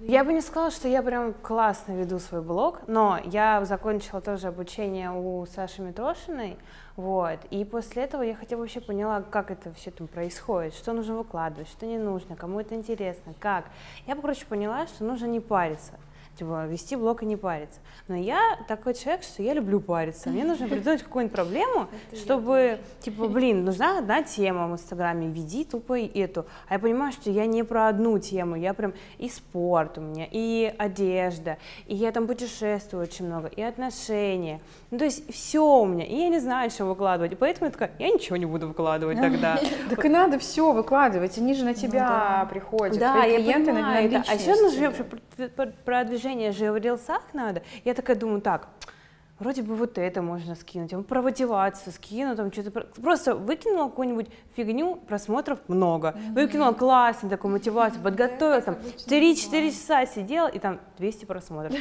Я 0.00 0.22
бы 0.22 0.32
не 0.32 0.40
сказала, 0.40 0.70
что 0.70 0.86
я 0.86 1.02
прям 1.02 1.34
классно 1.34 1.90
веду 1.90 2.20
свой 2.20 2.40
блог, 2.40 2.86
но 2.86 3.18
я 3.24 3.64
закончила 3.64 4.20
тоже 4.20 4.46
обучение 4.46 5.10
у 5.10 5.44
Саши 5.46 5.82
Митрошиной, 5.82 6.56
вот, 6.94 7.40
и 7.50 7.64
после 7.64 8.04
этого 8.04 8.22
я 8.22 8.36
хотя 8.36 8.54
бы 8.54 8.62
вообще 8.62 8.80
поняла, 8.80 9.22
как 9.22 9.50
это 9.50 9.72
все 9.74 9.90
там 9.90 10.06
происходит, 10.06 10.74
что 10.74 10.92
нужно 10.92 11.16
выкладывать, 11.16 11.68
что 11.68 11.84
не 11.84 11.98
нужно, 11.98 12.36
кому 12.36 12.60
это 12.60 12.76
интересно, 12.76 13.34
как. 13.40 13.64
Я 14.06 14.14
короче, 14.14 14.46
поняла, 14.46 14.86
что 14.86 15.02
нужно 15.02 15.26
не 15.26 15.40
париться, 15.40 15.94
типа 16.38 16.66
вести 16.66 16.96
блог 16.96 17.22
и 17.22 17.26
не 17.26 17.36
париться. 17.36 17.80
Но 18.06 18.14
я 18.14 18.58
такой 18.68 18.94
человек, 18.94 19.22
что 19.22 19.42
я 19.42 19.54
люблю 19.54 19.80
париться. 19.80 20.30
Мне 20.30 20.44
нужно 20.44 20.68
придумать 20.68 21.02
какую-нибудь 21.02 21.34
проблему, 21.34 21.88
чтобы, 22.14 22.78
типа, 23.00 23.28
блин, 23.28 23.64
нужна 23.64 23.98
одна 23.98 24.22
тема 24.22 24.68
в 24.68 24.72
Инстаграме, 24.72 25.28
веди 25.28 25.64
тупо 25.64 25.98
эту. 25.98 26.46
А 26.68 26.74
я 26.74 26.78
понимаю, 26.78 27.12
что 27.12 27.30
я 27.30 27.46
не 27.46 27.64
про 27.64 27.88
одну 27.88 28.18
тему, 28.18 28.56
я 28.56 28.72
прям 28.72 28.94
и 29.18 29.28
спорт 29.28 29.98
у 29.98 30.00
меня, 30.00 30.26
и 30.30 30.72
одежда, 30.78 31.58
и 31.86 31.94
я 31.94 32.12
там 32.12 32.26
путешествую 32.26 33.02
очень 33.02 33.26
много, 33.26 33.48
и 33.48 33.62
отношения. 33.62 34.60
Ну, 34.90 34.98
то 34.98 35.04
есть 35.04 35.32
все 35.32 35.80
у 35.80 35.86
меня, 35.86 36.04
и 36.04 36.14
я 36.14 36.28
не 36.28 36.38
знаю, 36.38 36.70
что 36.70 36.84
выкладывать. 36.84 37.32
И 37.32 37.36
поэтому 37.36 37.66
я 37.66 37.72
такая, 37.72 37.90
я 37.98 38.10
ничего 38.10 38.36
не 38.36 38.46
буду 38.46 38.68
выкладывать 38.68 39.20
тогда. 39.20 39.58
Так 39.88 40.04
и 40.04 40.08
надо 40.08 40.38
все 40.38 40.72
выкладывать, 40.72 41.38
они 41.38 41.54
же 41.54 41.64
на 41.64 41.74
тебя 41.74 42.46
приходят, 42.50 42.98
твои 42.98 43.32
я 43.32 43.38
клиенты 43.38 43.72
на. 43.72 43.96
А 43.96 44.00
еще 44.00 44.54
нужно 44.60 44.80
да. 44.80 44.86
вообще 44.88 45.04
продвижение 46.28 46.52
же 46.52 46.70
в 46.72 46.76
рилсах 46.76 47.22
надо. 47.32 47.62
Я 47.84 47.94
такая 47.94 48.16
думаю, 48.16 48.40
так, 48.42 48.68
вроде 49.38 49.62
бы 49.62 49.74
вот 49.74 49.98
это 49.98 50.22
можно 50.22 50.54
скинуть, 50.54 50.92
а 50.92 51.02
про 51.02 51.22
мотивацию 51.22 51.92
скину, 51.92 52.34
там 52.34 52.52
что-то, 52.52 52.70
про- 52.70 52.86
просто 53.00 53.34
выкинула 53.36 53.88
какую-нибудь 53.88 54.28
фигню, 54.56 54.96
просмотров 54.96 55.60
много, 55.68 56.16
выкинула 56.32 56.72
классно 56.72 57.28
такую 57.28 57.52
мотивацию, 57.52 58.02
подготовила, 58.02 58.60
там, 58.60 58.76
3-4 59.06 59.70
часа 59.70 60.06
сидела, 60.06 60.48
и 60.48 60.58
там 60.58 60.80
200 60.98 61.24
просмотров. 61.26 61.74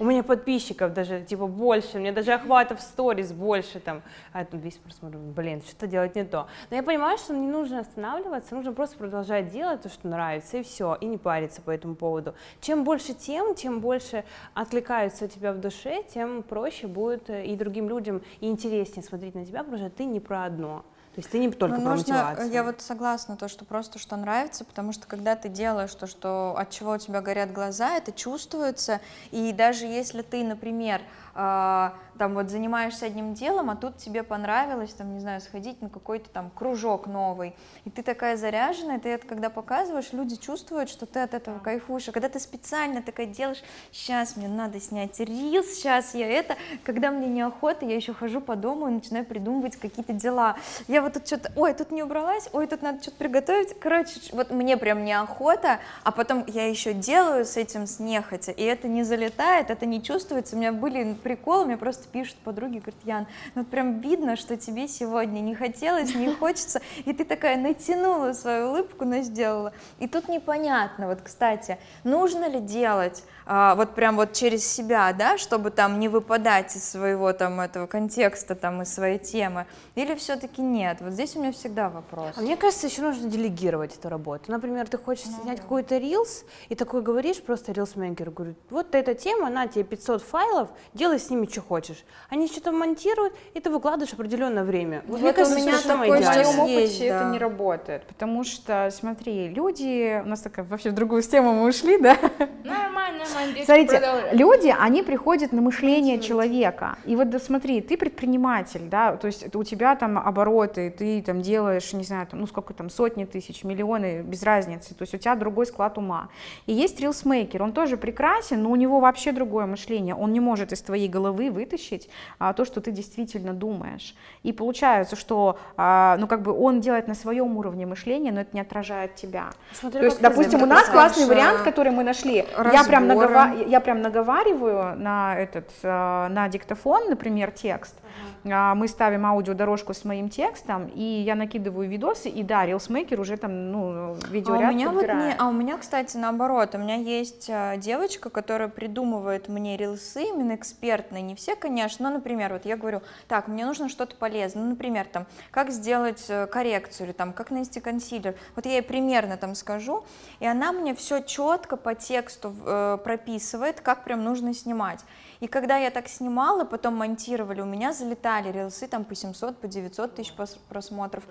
У 0.00 0.04
меня 0.04 0.22
подписчиков 0.22 0.94
даже, 0.94 1.20
типа, 1.22 1.46
больше, 1.46 1.98
у 1.98 2.00
меня 2.00 2.12
даже 2.12 2.32
охватов 2.32 2.80
сторис 2.80 3.32
больше, 3.32 3.78
там, 3.80 4.00
а 4.32 4.44
там 4.44 4.60
200 4.60 4.80
просмотров, 4.80 5.20
блин, 5.20 5.60
что-то 5.62 5.86
делать 5.86 6.14
не 6.16 6.24
то. 6.24 6.46
Но 6.70 6.76
я 6.76 6.82
понимаю, 6.82 7.18
что 7.18 7.34
не 7.34 7.46
нужно 7.46 7.80
останавливаться, 7.80 8.54
нужно 8.54 8.72
просто 8.72 8.96
продолжать 8.96 9.50
делать 9.52 9.82
то, 9.82 9.90
что 9.90 10.08
нравится, 10.08 10.56
и 10.58 10.62
все, 10.62 10.96
и 11.00 11.06
не 11.06 11.18
париться 11.18 11.60
по 11.60 11.70
этому 11.70 11.94
поводу. 11.94 12.34
Чем 12.60 12.84
больше 12.84 13.12
тем, 13.12 13.54
чем 13.54 13.80
больше 13.80 14.24
откликаются 14.54 15.26
у 15.26 15.28
тебя 15.28 15.52
в 15.52 15.58
душе, 15.58 16.02
тем 16.04 16.42
проще 16.42 16.86
будет 16.86 17.01
э, 17.10 17.44
и 17.46 17.56
другим 17.56 17.88
людям 17.88 18.22
и 18.40 18.48
интереснее 18.48 19.02
смотреть 19.02 19.34
на 19.34 19.44
тебя, 19.44 19.60
потому 19.60 19.78
что 19.78 19.90
ты 19.90 20.04
не 20.04 20.20
про 20.20 20.44
одно. 20.44 20.84
То 21.14 21.18
есть 21.18 21.30
ты 21.30 21.38
не 21.38 21.50
только 21.50 21.76
Ну, 21.76 21.82
про 21.82 21.90
нужно, 21.90 22.14
мотивацию. 22.14 22.50
я 22.52 22.64
вот 22.64 22.80
согласна, 22.80 23.36
то, 23.36 23.46
что 23.46 23.66
просто 23.66 23.98
что 23.98 24.16
нравится, 24.16 24.64
потому 24.64 24.92
что 24.92 25.06
когда 25.06 25.36
ты 25.36 25.50
делаешь 25.50 25.94
то, 25.94 26.06
что 26.06 26.54
от 26.56 26.70
чего 26.70 26.92
у 26.92 26.98
тебя 26.98 27.20
горят 27.20 27.52
глаза, 27.52 27.98
это 27.98 28.12
чувствуется, 28.12 28.98
и 29.30 29.52
даже 29.52 29.84
если 29.84 30.22
ты, 30.22 30.42
например, 30.42 31.02
там 31.34 32.34
вот 32.34 32.50
занимаешься 32.50 33.06
одним 33.06 33.34
делом, 33.34 33.70
а 33.70 33.76
тут 33.76 33.96
тебе 33.96 34.22
понравилось, 34.22 34.92
там, 34.92 35.14
не 35.14 35.20
знаю, 35.20 35.40
сходить 35.40 35.80
на 35.80 35.88
какой-то 35.88 36.28
там 36.30 36.50
кружок 36.54 37.06
новый, 37.06 37.54
и 37.84 37.90
ты 37.90 38.02
такая 38.02 38.36
заряженная, 38.36 38.98
ты 38.98 39.08
это 39.08 39.26
когда 39.26 39.50
показываешь, 39.50 40.12
люди 40.12 40.36
чувствуют, 40.36 40.90
что 40.90 41.06
ты 41.06 41.20
от 41.20 41.34
этого 41.34 41.58
кайфуешь, 41.58 42.08
а 42.08 42.12
когда 42.12 42.28
ты 42.28 42.38
специально 42.38 43.02
такая 43.02 43.26
делаешь, 43.26 43.62
сейчас 43.90 44.36
мне 44.36 44.48
надо 44.48 44.80
снять 44.80 45.18
рилс, 45.20 45.66
сейчас 45.68 46.14
я 46.14 46.28
это, 46.28 46.56
когда 46.84 47.10
мне 47.10 47.28
неохота, 47.28 47.86
я 47.86 47.96
еще 47.96 48.12
хожу 48.12 48.40
по 48.40 48.56
дому 48.56 48.88
и 48.88 48.92
начинаю 48.92 49.24
придумывать 49.24 49.76
какие-то 49.76 50.12
дела, 50.12 50.56
я 50.88 51.02
вот 51.02 51.14
тут 51.14 51.26
что-то, 51.26 51.50
ой, 51.56 51.72
тут 51.72 51.90
не 51.90 52.02
убралась, 52.02 52.48
ой, 52.52 52.66
тут 52.66 52.82
надо 52.82 53.02
что-то 53.02 53.16
приготовить, 53.16 53.78
короче, 53.80 54.20
вот 54.32 54.50
мне 54.50 54.76
прям 54.76 55.04
неохота, 55.04 55.80
а 56.04 56.12
потом 56.12 56.44
я 56.46 56.68
еще 56.68 56.92
делаю 56.92 57.46
с 57.46 57.56
этим 57.56 57.86
с 57.86 57.98
нехотя, 57.98 58.52
и 58.52 58.62
это 58.62 58.86
не 58.86 59.02
залетает, 59.02 59.70
это 59.70 59.86
не 59.86 60.02
чувствуется, 60.02 60.56
у 60.56 60.58
меня 60.58 60.72
были 60.72 61.14
приколы, 61.22 61.66
мне 61.66 61.76
просто 61.76 62.08
пишут 62.08 62.36
подруги, 62.44 62.78
говорят, 62.78 63.00
Ян, 63.04 63.26
ну 63.54 63.62
вот 63.62 63.70
прям 63.70 64.00
видно, 64.00 64.36
что 64.36 64.56
тебе 64.56 64.88
сегодня 64.88 65.40
не 65.40 65.54
хотелось, 65.54 66.14
не 66.14 66.32
хочется, 66.34 66.80
и 67.04 67.12
ты 67.12 67.24
такая 67.24 67.56
натянула 67.56 68.32
свою 68.32 68.68
улыбку, 68.68 69.04
но 69.04 69.20
сделала. 69.22 69.72
И 69.98 70.08
тут 70.08 70.28
непонятно, 70.28 71.08
вот, 71.08 71.20
кстати, 71.22 71.78
нужно 72.04 72.48
ли 72.48 72.60
делать 72.60 73.24
вот 73.46 73.94
прям 73.94 74.16
вот 74.16 74.32
через 74.32 74.66
себя, 74.66 75.12
да, 75.12 75.38
чтобы 75.38 75.70
там 75.70 75.98
не 76.00 76.08
выпадать 76.08 76.74
из 76.76 76.88
своего 76.88 77.32
там 77.32 77.60
этого 77.60 77.86
контекста, 77.86 78.54
там, 78.54 78.82
из 78.82 78.92
своей 78.92 79.18
темы, 79.18 79.66
или 79.94 80.14
все-таки 80.14 80.62
нет? 80.62 80.98
Вот 81.00 81.12
здесь 81.12 81.36
у 81.36 81.40
меня 81.40 81.52
всегда 81.52 81.88
вопрос. 81.88 82.32
А 82.36 82.40
мне 82.40 82.56
кажется, 82.56 82.86
еще 82.86 83.02
нужно 83.02 83.28
делегировать 83.28 83.96
эту 83.96 84.08
работу. 84.08 84.50
Например, 84.50 84.88
ты 84.88 84.98
хочешь 84.98 85.26
снять 85.42 85.60
какой-то 85.60 85.98
рилс, 85.98 86.44
и 86.68 86.74
такой 86.74 87.02
говоришь 87.02 87.42
просто 87.42 87.72
рилсмейкеру, 87.72 88.30
говорю, 88.32 88.54
вот 88.70 88.94
эта 88.94 89.14
тема, 89.14 89.50
на 89.50 89.66
тебе 89.66 89.84
500 89.84 90.22
файлов, 90.22 90.68
делай 90.94 91.18
с 91.18 91.30
ними, 91.30 91.46
что 91.50 91.62
хочешь. 91.62 92.04
Они 92.30 92.46
что-то 92.46 92.72
монтируют, 92.72 93.34
и 93.54 93.60
ты 93.60 93.70
выкладываешь 93.70 94.12
определенное 94.12 94.64
время. 94.64 95.02
Вот, 95.06 95.12
Вот 95.12 95.20
мне 95.20 95.30
у 95.30 95.34
кажется, 95.34 95.58
меня 95.58 95.72
что 95.78 95.88
самое 95.88 96.12
такой 96.12 96.22
В 96.22 96.24
же 96.24 96.28
моем 96.30 96.42
идеальное. 96.42 96.62
опыте 96.64 96.82
есть, 96.82 97.00
это 97.00 97.18
да. 97.20 97.30
не 97.30 97.38
работает, 97.38 98.06
потому 98.06 98.44
что, 98.44 98.88
смотри, 98.92 99.48
люди, 99.48 100.22
у 100.24 100.28
нас 100.28 100.40
такая 100.40 100.64
вообще 100.64 100.90
в 100.90 100.94
другую 100.94 101.22
тему 101.22 101.52
мы 101.54 101.68
ушли, 101.68 101.98
да? 101.98 102.16
Нормально, 102.64 103.24
нормально. 103.24 103.41
Смотрите, 103.64 104.02
люди, 104.32 104.74
они 104.78 105.02
приходят 105.02 105.52
на 105.52 105.60
мышление 105.60 106.20
человека. 106.20 106.96
И 107.04 107.16
вот 107.16 107.30
да, 107.30 107.38
смотри, 107.38 107.80
ты 107.80 107.96
предприниматель, 107.96 108.82
да, 108.88 109.16
то 109.16 109.26
есть 109.26 109.54
у 109.54 109.64
тебя 109.64 109.96
там 109.96 110.18
обороты, 110.18 110.90
ты 110.90 111.22
там 111.22 111.40
делаешь, 111.40 111.92
не 111.92 112.04
знаю, 112.04 112.26
там, 112.26 112.40
ну 112.40 112.46
сколько 112.46 112.74
там, 112.74 112.90
сотни 112.90 113.24
тысяч, 113.24 113.64
миллионы, 113.64 114.22
без 114.22 114.42
разницы, 114.42 114.94
то 114.94 115.02
есть 115.02 115.14
у 115.14 115.18
тебя 115.18 115.34
другой 115.34 115.66
склад 115.66 115.98
ума. 115.98 116.28
И 116.66 116.72
есть 116.72 117.00
рилсмейкер, 117.00 117.62
он 117.62 117.72
тоже 117.72 117.96
прекрасен, 117.96 118.62
но 118.62 118.70
у 118.70 118.76
него 118.76 119.00
вообще 119.00 119.32
другое 119.32 119.66
мышление, 119.66 120.14
он 120.14 120.32
не 120.32 120.40
может 120.40 120.72
из 120.72 120.82
твоей 120.82 121.08
головы 121.08 121.50
вытащить 121.50 122.08
а, 122.38 122.52
то, 122.52 122.64
что 122.64 122.80
ты 122.80 122.90
действительно 122.90 123.52
думаешь. 123.52 124.14
И 124.42 124.52
получается, 124.52 125.16
что, 125.16 125.58
а, 125.76 126.16
ну 126.18 126.26
как 126.26 126.42
бы 126.42 126.52
он 126.52 126.80
делает 126.80 127.08
на 127.08 127.14
своем 127.14 127.56
уровне 127.56 127.86
мышления, 127.86 128.32
но 128.32 128.40
это 128.40 128.50
не 128.52 128.60
отражает 128.60 129.14
тебя. 129.14 129.50
Смотря 129.72 130.00
То 130.00 130.06
есть, 130.06 130.20
допустим, 130.20 130.62
у 130.62 130.66
нас 130.66 130.88
классный 130.88 131.24
а, 131.24 131.28
вариант, 131.28 131.62
который 131.62 131.92
мы 131.92 132.04
нашли. 132.04 132.44
Я 132.72 132.84
прям, 132.84 133.08
разборы. 133.08 133.21
Нагова- 133.28 133.68
я 133.68 133.80
прям 133.80 134.02
наговариваю 134.02 134.96
на 134.98 135.36
этот, 135.38 135.70
э, 135.82 135.88
на 136.28 136.48
диктофон, 136.48 137.08
например, 137.08 137.50
текст. 137.50 137.96
А, 138.44 138.74
Мы 138.74 138.88
ставим 138.88 139.24
аудиодорожку 139.24 139.94
с 139.94 140.04
моим 140.04 140.28
текстом, 140.28 140.88
и 140.88 141.02
я 141.02 141.34
накидываю 141.36 141.88
видосы, 141.88 142.28
и 142.28 142.42
да, 142.42 142.66
рилсмейкер 142.66 143.20
уже 143.20 143.36
там, 143.36 143.70
ну, 143.70 143.88
А 143.90 144.10
у 144.12 144.32
видеоряд 144.32 144.74
меня 144.74 144.90
вот 144.90 145.02
не, 145.28 145.34
а 145.38 145.48
у 145.48 145.52
меня, 145.52 145.78
кстати, 145.78 146.16
наоборот, 146.16 146.74
у 146.74 146.78
меня 146.78 146.96
есть 146.96 147.48
а, 147.50 147.76
девочка, 147.76 148.30
которая 148.30 148.68
придумывает 148.68 149.48
мне 149.48 149.76
рилсы, 149.76 150.24
именно 150.24 150.56
экспертные, 150.56 151.22
не 151.22 151.34
все, 151.36 151.54
конечно, 151.54 152.08
но, 152.10 152.16
например, 152.16 152.52
вот 152.52 152.64
я 152.64 152.76
говорю, 152.76 153.02
так, 153.28 153.46
мне 153.48 153.64
нужно 153.64 153.88
что-то 153.88 154.16
полезное, 154.16 154.64
ну, 154.64 154.70
например, 154.70 155.06
там, 155.06 155.26
как 155.50 155.70
сделать 155.70 156.24
э, 156.28 156.46
коррекцию, 156.46 157.06
или 157.06 157.12
там, 157.12 157.32
как 157.32 157.50
нанести 157.50 157.80
консилер, 157.80 158.34
вот 158.56 158.66
я 158.66 158.72
ей 158.72 158.82
примерно 158.82 159.36
там 159.36 159.54
скажу, 159.54 160.04
и 160.40 160.46
она 160.46 160.72
мне 160.72 160.94
все 160.94 161.20
четко 161.22 161.76
по 161.76 161.94
тексту 161.94 162.54
э, 162.66 162.98
прописывает, 163.12 163.80
как 163.82 164.04
прям 164.04 164.24
нужно 164.24 164.54
снимать. 164.54 165.00
И 165.40 165.46
когда 165.46 165.76
я 165.76 165.90
так 165.90 166.08
снимала, 166.08 166.64
потом 166.64 166.96
монтировали, 166.96 167.60
у 167.60 167.66
меня 167.66 167.92
залетали 167.92 168.50
рилсы 168.50 168.86
там 168.86 169.04
по 169.04 169.14
700, 169.14 169.58
по 169.58 169.68
900 169.68 170.14
тысяч 170.14 170.32
просмотров. 170.68 171.24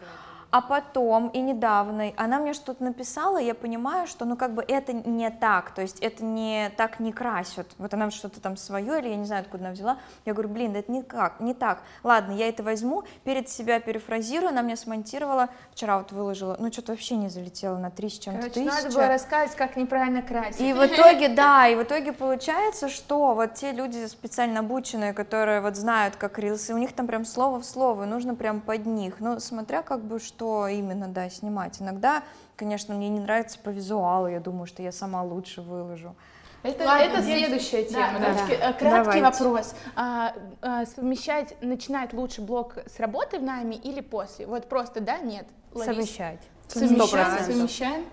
А 0.51 0.59
потом, 0.59 1.29
и 1.29 1.39
недавно, 1.39 2.11
она 2.17 2.39
мне 2.39 2.53
что-то 2.53 2.83
написала, 2.83 3.41
и 3.41 3.45
я 3.45 3.55
понимаю, 3.55 4.05
что, 4.05 4.25
ну, 4.25 4.35
как 4.35 4.53
бы 4.53 4.65
это 4.67 4.91
не 4.91 5.29
так, 5.29 5.71
то 5.71 5.81
есть 5.81 5.99
это 6.01 6.25
не 6.25 6.69
так 6.75 6.99
не 6.99 7.13
красят. 7.13 7.67
Вот 7.77 7.93
она 7.93 8.11
что-то 8.11 8.41
там 8.41 8.57
свое, 8.57 8.99
или 8.99 9.07
я 9.07 9.15
не 9.15 9.23
знаю, 9.23 9.43
откуда 9.43 9.63
она 9.63 9.73
взяла. 9.73 9.97
Я 10.25 10.33
говорю, 10.33 10.49
блин, 10.49 10.75
это 10.75 10.91
никак, 10.91 11.39
не 11.39 11.53
так. 11.53 11.83
Ладно, 12.03 12.33
я 12.33 12.49
это 12.49 12.63
возьму, 12.63 13.03
перед 13.23 13.47
себя 13.47 13.79
перефразирую, 13.79 14.49
она 14.49 14.61
мне 14.61 14.75
смонтировала, 14.75 15.47
вчера 15.71 15.97
вот 15.99 16.11
выложила, 16.11 16.57
ну, 16.59 16.69
что-то 16.69 16.91
вообще 16.91 17.15
не 17.15 17.29
залетело 17.29 17.77
на 17.77 17.89
3 17.89 18.09
с 18.09 18.19
чем-то 18.19 18.49
тысячи. 18.49 18.67
надо 18.67 18.89
было 18.89 19.07
рассказывать, 19.07 19.55
как 19.55 19.77
неправильно 19.77 20.21
красить. 20.21 20.59
И 20.59 20.73
в 20.73 20.85
итоге, 20.85 21.29
да, 21.29 21.69
и 21.69 21.75
в 21.75 21.83
итоге 21.83 22.11
получается, 22.11 22.89
что 22.89 23.35
вот 23.35 23.53
те 23.53 23.71
люди 23.71 24.05
специально 24.07 24.59
обученные, 24.59 25.13
которые 25.13 25.61
вот 25.61 25.77
знают, 25.77 26.17
как 26.17 26.37
рилсы, 26.39 26.73
у 26.73 26.77
них 26.77 26.91
там 26.91 27.07
прям 27.07 27.23
слово 27.23 27.61
в 27.61 27.65
слово, 27.65 28.03
нужно 28.03 28.35
прям 28.35 28.59
под 28.59 28.85
них. 28.85 29.21
Ну, 29.21 29.39
смотря 29.39 29.81
как 29.81 30.01
бы 30.01 30.19
что 30.19 30.40
что 30.41 30.67
именно, 30.67 31.07
да, 31.07 31.29
снимать. 31.29 31.79
Иногда, 31.79 32.23
конечно, 32.55 32.95
мне 32.95 33.09
не 33.09 33.19
нравится 33.19 33.59
по 33.59 33.69
визуалу, 33.69 34.27
я 34.27 34.39
думаю, 34.39 34.65
что 34.65 34.81
я 34.81 34.91
сама 34.91 35.21
лучше 35.21 35.61
выложу. 35.61 36.15
Это, 36.63 36.83
Ладно, 36.83 37.03
это 37.03 37.21
следующая 37.21 37.83
тема. 37.83 38.19
Да, 38.19 38.33
да. 38.33 38.47
Да. 38.47 38.73
Краткий 38.73 38.85
Давайте. 38.85 39.21
вопрос. 39.21 39.75
А, 39.95 40.33
а, 40.61 40.85
совмещать, 40.87 41.55
начинать 41.61 42.13
лучше 42.13 42.41
блог 42.41 42.77
с 42.87 42.99
работы 42.99 43.37
в 43.37 43.43
найме 43.43 43.77
или 43.77 44.01
после? 44.01 44.47
Вот 44.47 44.67
просто, 44.67 44.99
да, 44.99 45.19
нет? 45.19 45.45
Лариса? 45.73 45.93
Совмещать. 45.93 46.39
Совмещаем, 46.67 47.43
совмещаем. 47.43 48.05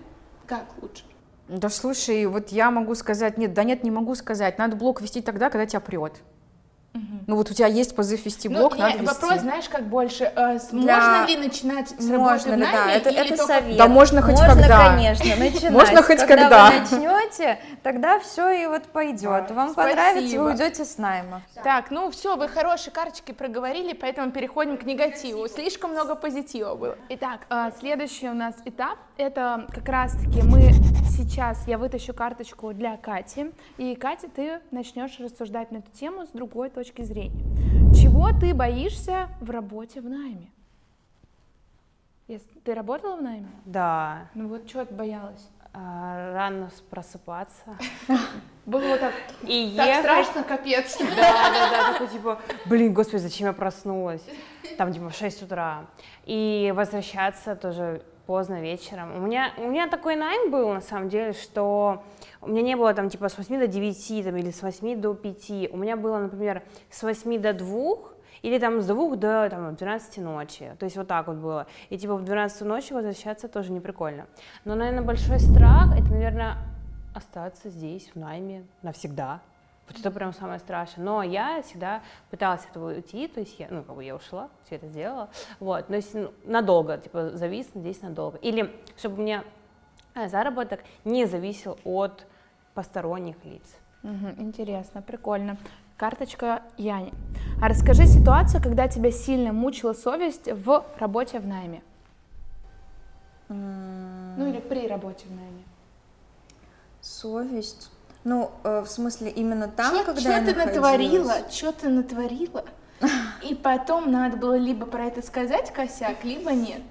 Как 0.45 0.65
лучше? 0.81 1.03
Да 1.47 1.69
слушай, 1.69 2.27
вот 2.27 2.49
я 2.49 2.69
могу 2.69 2.93
сказать, 2.93 3.39
нет, 3.39 3.55
да 3.55 3.63
нет, 3.63 3.83
не 3.83 3.89
могу 3.89 4.13
сказать. 4.13 4.59
Надо 4.59 4.75
блог 4.75 5.01
вести 5.01 5.21
тогда, 5.21 5.49
когда 5.49 5.65
тебя 5.65 5.79
прет. 5.79 6.21
Ну 6.93 7.35
вот 7.35 7.51
у 7.51 7.53
тебя 7.53 7.67
есть 7.67 7.95
позыв 7.95 8.25
вести 8.25 8.47
блог, 8.47 8.75
ну, 8.75 8.81
надо 8.81 8.97
вести. 8.97 9.05
Вопрос, 9.05 9.41
знаешь, 9.41 9.69
как 9.69 9.87
больше, 9.87 10.31
э, 10.35 10.59
Для... 10.71 10.97
можно 10.97 11.27
ли 11.27 11.37
начинать 11.37 11.89
с 11.89 12.09
работы 12.09 12.49
можно, 12.49 12.57
да, 12.57 12.91
это, 12.91 13.09
это 13.09 13.29
только... 13.29 13.45
совет. 13.45 13.77
Да 13.77 13.87
можно 13.87 14.21
хоть 14.23 14.35
можно, 14.35 14.55
когда. 14.55 14.89
конечно, 14.89 15.35
начинать. 15.37 15.71
Можно 15.71 16.01
хоть 16.01 16.19
когда. 16.19 16.37
Когда 16.37 16.69
вы 16.71 16.79
начнете, 16.79 17.59
тогда 17.83 18.19
все 18.19 18.49
и 18.49 18.65
вот 18.65 18.83
пойдет. 18.85 19.51
Вам 19.51 19.71
Спасибо. 19.71 19.75
понравится, 19.75 20.39
вы 20.39 20.45
уйдете 20.45 20.85
с 20.85 20.97
найма. 20.97 21.43
Так, 21.63 21.91
ну 21.91 22.09
все, 22.09 22.35
вы 22.35 22.47
хорошие 22.47 22.91
карточки 22.91 23.31
проговорили, 23.31 23.93
поэтому 23.93 24.31
переходим 24.31 24.77
к 24.77 24.83
негативу. 24.83 25.47
Слишком 25.47 25.91
много 25.91 26.15
позитива 26.15 26.73
было. 26.73 26.97
Итак, 27.09 27.41
э, 27.49 27.69
следующий 27.79 28.27
у 28.27 28.33
нас 28.33 28.55
этап, 28.65 28.97
это 29.19 29.67
как 29.73 29.87
раз-таки 29.89 30.41
мы 30.41 30.71
сейчас, 31.09 31.67
я 31.67 31.77
вытащу 31.77 32.13
карточку 32.13 32.73
для 32.73 32.95
Кати, 32.95 33.51
и 33.77 33.93
Катя, 33.95 34.29
ты 34.33 34.61
начнешь 34.71 35.19
рассуждать 35.19 35.71
на 35.71 35.77
эту 35.77 35.91
тему 35.91 36.25
с 36.25 36.29
другой 36.29 36.69
точки 36.69 37.01
зрения. 37.01 37.43
Чего 37.93 38.29
ты 38.31 38.53
боишься 38.53 39.27
в 39.41 39.49
работе 39.49 39.99
в 39.99 40.09
найме? 40.09 40.49
Ты 42.63 42.73
работала 42.73 43.17
в 43.17 43.21
найме? 43.21 43.49
Да. 43.65 44.29
Ну 44.35 44.47
вот 44.47 44.67
чего 44.67 44.85
ты 44.85 44.93
боялась? 44.93 45.49
А, 45.73 46.33
рано 46.33 46.69
просыпаться. 46.89 47.77
Было 48.65 48.97
так, 48.97 49.13
и 49.43 49.73
так 49.75 49.85
ехать. 49.85 50.01
страшно, 50.01 50.43
капец. 50.43 50.97
Да, 50.99 51.51
да, 51.51 51.69
да, 51.69 51.93
такой 51.93 52.07
типа, 52.07 52.39
блин, 52.65 52.93
господи, 52.93 53.21
зачем 53.21 53.47
я 53.47 53.53
проснулась? 53.53 54.23
Там 54.77 54.93
типа 54.93 55.09
в 55.09 55.15
6 55.15 55.43
утра. 55.43 55.87
И 56.25 56.71
возвращаться 56.73 57.55
тоже 57.55 58.01
поздно 58.29 58.61
вечером. 58.61 59.15
У 59.15 59.25
меня, 59.25 59.53
у 59.57 59.67
меня 59.67 59.87
такой 59.87 60.15
найм 60.15 60.51
был, 60.51 60.71
на 60.71 60.81
самом 60.81 61.09
деле, 61.09 61.33
что 61.33 62.03
у 62.41 62.47
меня 62.47 62.61
не 62.61 62.75
было 62.75 62.93
там 62.93 63.09
типа 63.09 63.27
с 63.27 63.35
8 63.35 63.59
до 63.59 63.65
9 63.65 64.23
там, 64.23 64.37
или 64.37 64.51
с 64.51 64.61
8 64.61 65.01
до 65.01 65.15
5. 65.15 65.73
У 65.73 65.77
меня 65.77 65.97
было, 65.97 66.19
например, 66.19 66.61
с 66.91 67.01
8 67.01 67.41
до 67.41 67.53
2 67.53 67.95
или 68.43 68.59
там 68.59 68.81
с 68.81 68.85
2 68.85 69.15
до 69.15 69.49
там, 69.49 69.73
12 69.73 70.17
ночи. 70.19 70.75
То 70.77 70.83
есть 70.83 70.95
вот 70.95 71.07
так 71.07 71.25
вот 71.25 71.37
было. 71.37 71.65
И 71.89 71.97
типа 71.97 72.17
в 72.17 72.23
12 72.23 72.61
ночи 72.67 72.93
возвращаться 72.93 73.47
тоже 73.47 73.71
не 73.71 73.79
прикольно. 73.79 74.27
Но, 74.63 74.75
наверное, 74.75 75.01
большой 75.01 75.39
страх 75.39 75.97
это, 75.97 76.11
наверное, 76.11 76.57
остаться 77.15 77.71
здесь, 77.71 78.11
в 78.13 78.19
найме, 78.19 78.63
навсегда. 78.83 79.41
Вот 79.89 79.99
это 79.99 80.11
прям 80.11 80.33
самое 80.33 80.59
страшное. 80.59 81.03
Но 81.03 81.23
я 81.23 81.61
всегда 81.63 82.01
пыталась 82.29 82.61
от 82.61 82.69
этого 82.71 82.93
уйти, 82.93 83.27
то 83.27 83.39
есть 83.39 83.59
я, 83.59 83.67
ну, 83.69 83.83
как 83.83 83.95
бы 83.95 84.03
я 84.03 84.15
ушла, 84.15 84.49
все 84.65 84.75
это 84.75 84.87
сделала, 84.87 85.29
вот, 85.59 85.89
но 85.89 85.95
если 85.95 86.19
ну, 86.19 86.31
надолго, 86.45 86.97
типа, 86.97 87.31
зависнуть 87.31 87.83
здесь 87.83 88.01
надолго. 88.01 88.37
Или 88.37 88.73
чтобы 88.97 89.15
у 89.15 89.21
меня 89.21 89.43
э, 90.13 90.29
заработок 90.29 90.81
не 91.05 91.25
зависел 91.25 91.79
от 91.83 92.25
посторонних 92.75 93.35
лиц. 93.43 93.63
Угу, 94.03 94.41
интересно, 94.41 95.01
прикольно. 95.01 95.57
Карточка 95.97 96.61
Яни. 96.77 97.11
А 97.61 97.67
расскажи 97.67 98.05
ситуацию, 98.05 98.63
когда 98.63 98.87
тебя 98.87 99.11
сильно 99.11 99.51
мучила 99.51 99.93
совесть 99.93 100.49
в 100.49 100.85
работе 100.97 101.39
в 101.39 101.47
найме. 101.47 101.81
Mm. 103.49 104.35
Ну 104.37 104.47
или 104.47 104.59
при 104.59 104.87
работе 104.87 105.25
в 105.27 105.31
найме. 105.31 105.63
Совесть. 107.01 107.91
Ну, 108.23 108.51
э, 108.63 108.81
в 108.81 108.87
смысле, 108.87 109.29
именно 109.31 109.67
там, 109.67 109.91
чё, 109.91 110.03
когда 110.03 110.21
чё 110.21 110.29
я 110.29 110.41
ты 110.41 110.53
натворила, 110.53 111.35
что 111.49 111.71
ты 111.71 111.89
натворила, 111.89 112.65
и 113.49 113.55
потом 113.55 114.11
надо 114.11 114.37
было 114.37 114.55
либо 114.55 114.85
про 114.85 115.05
это 115.05 115.21
сказать 115.21 115.71
косяк, 115.71 116.23
либо 116.23 116.51
нет. 116.51 116.81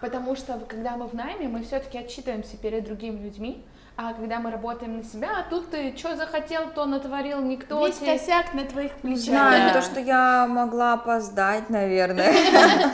Потому 0.00 0.34
что, 0.34 0.58
когда 0.68 0.96
мы 0.96 1.06
в 1.06 1.14
найме, 1.14 1.48
мы 1.48 1.62
все-таки 1.62 1.96
отчитываемся 1.96 2.56
перед 2.56 2.84
другими 2.84 3.22
людьми, 3.22 3.64
а 3.96 4.14
когда 4.14 4.40
мы 4.40 4.50
работаем 4.50 4.96
на 4.96 5.04
себя, 5.04 5.30
а 5.38 5.48
тут 5.48 5.70
ты 5.70 5.96
что 5.96 6.16
захотел, 6.16 6.70
то 6.70 6.86
натворил, 6.86 7.40
никто 7.40 7.86
Весь 7.86 7.98
тебе... 7.98 8.18
косяк 8.18 8.52
на 8.52 8.64
твоих 8.64 8.92
плечах. 8.94 9.24
Знаю, 9.24 9.72
да. 9.72 9.80
то, 9.80 9.82
что 9.82 10.00
я 10.00 10.46
могла 10.48 10.94
опоздать, 10.94 11.70
наверное. 11.70 12.34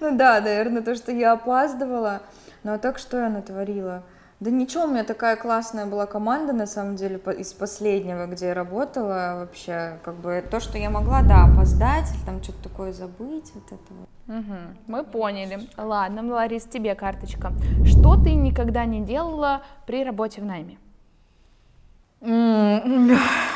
Ну 0.00 0.16
да, 0.16 0.40
наверное, 0.40 0.82
то, 0.82 0.96
что 0.96 1.12
я 1.12 1.30
опаздывала. 1.30 2.22
Ну 2.64 2.72
а 2.72 2.78
так 2.78 2.98
что 2.98 3.18
я 3.20 3.28
натворила? 3.28 4.02
Да 4.42 4.50
ничего, 4.50 4.86
у 4.86 4.88
меня 4.88 5.04
такая 5.04 5.36
классная 5.36 5.86
была 5.86 6.06
команда, 6.06 6.52
на 6.52 6.66
самом 6.66 6.96
деле, 6.96 7.20
из 7.38 7.52
последнего, 7.52 8.26
где 8.26 8.46
я 8.46 8.54
работала, 8.54 9.36
вообще, 9.38 10.00
как 10.02 10.16
бы, 10.16 10.42
то, 10.50 10.58
что 10.58 10.78
я 10.78 10.90
могла, 10.90 11.22
да, 11.22 11.44
опоздать, 11.44 12.12
или 12.12 12.26
там 12.26 12.42
что-то 12.42 12.64
такое 12.64 12.92
забыть, 12.92 13.52
вот 13.54 13.66
это 13.66 13.94
вот. 13.94 14.36
Угу, 14.36 14.56
мы 14.88 15.04
поняли. 15.04 15.68
Ладно, 15.76 16.24
Ларис, 16.34 16.64
тебе 16.64 16.96
карточка. 16.96 17.52
Что 17.86 18.16
ты 18.16 18.34
никогда 18.34 18.84
не 18.84 19.04
делала 19.04 19.62
при 19.86 20.02
работе 20.02 20.40
в 20.40 20.44
найме? 20.44 20.76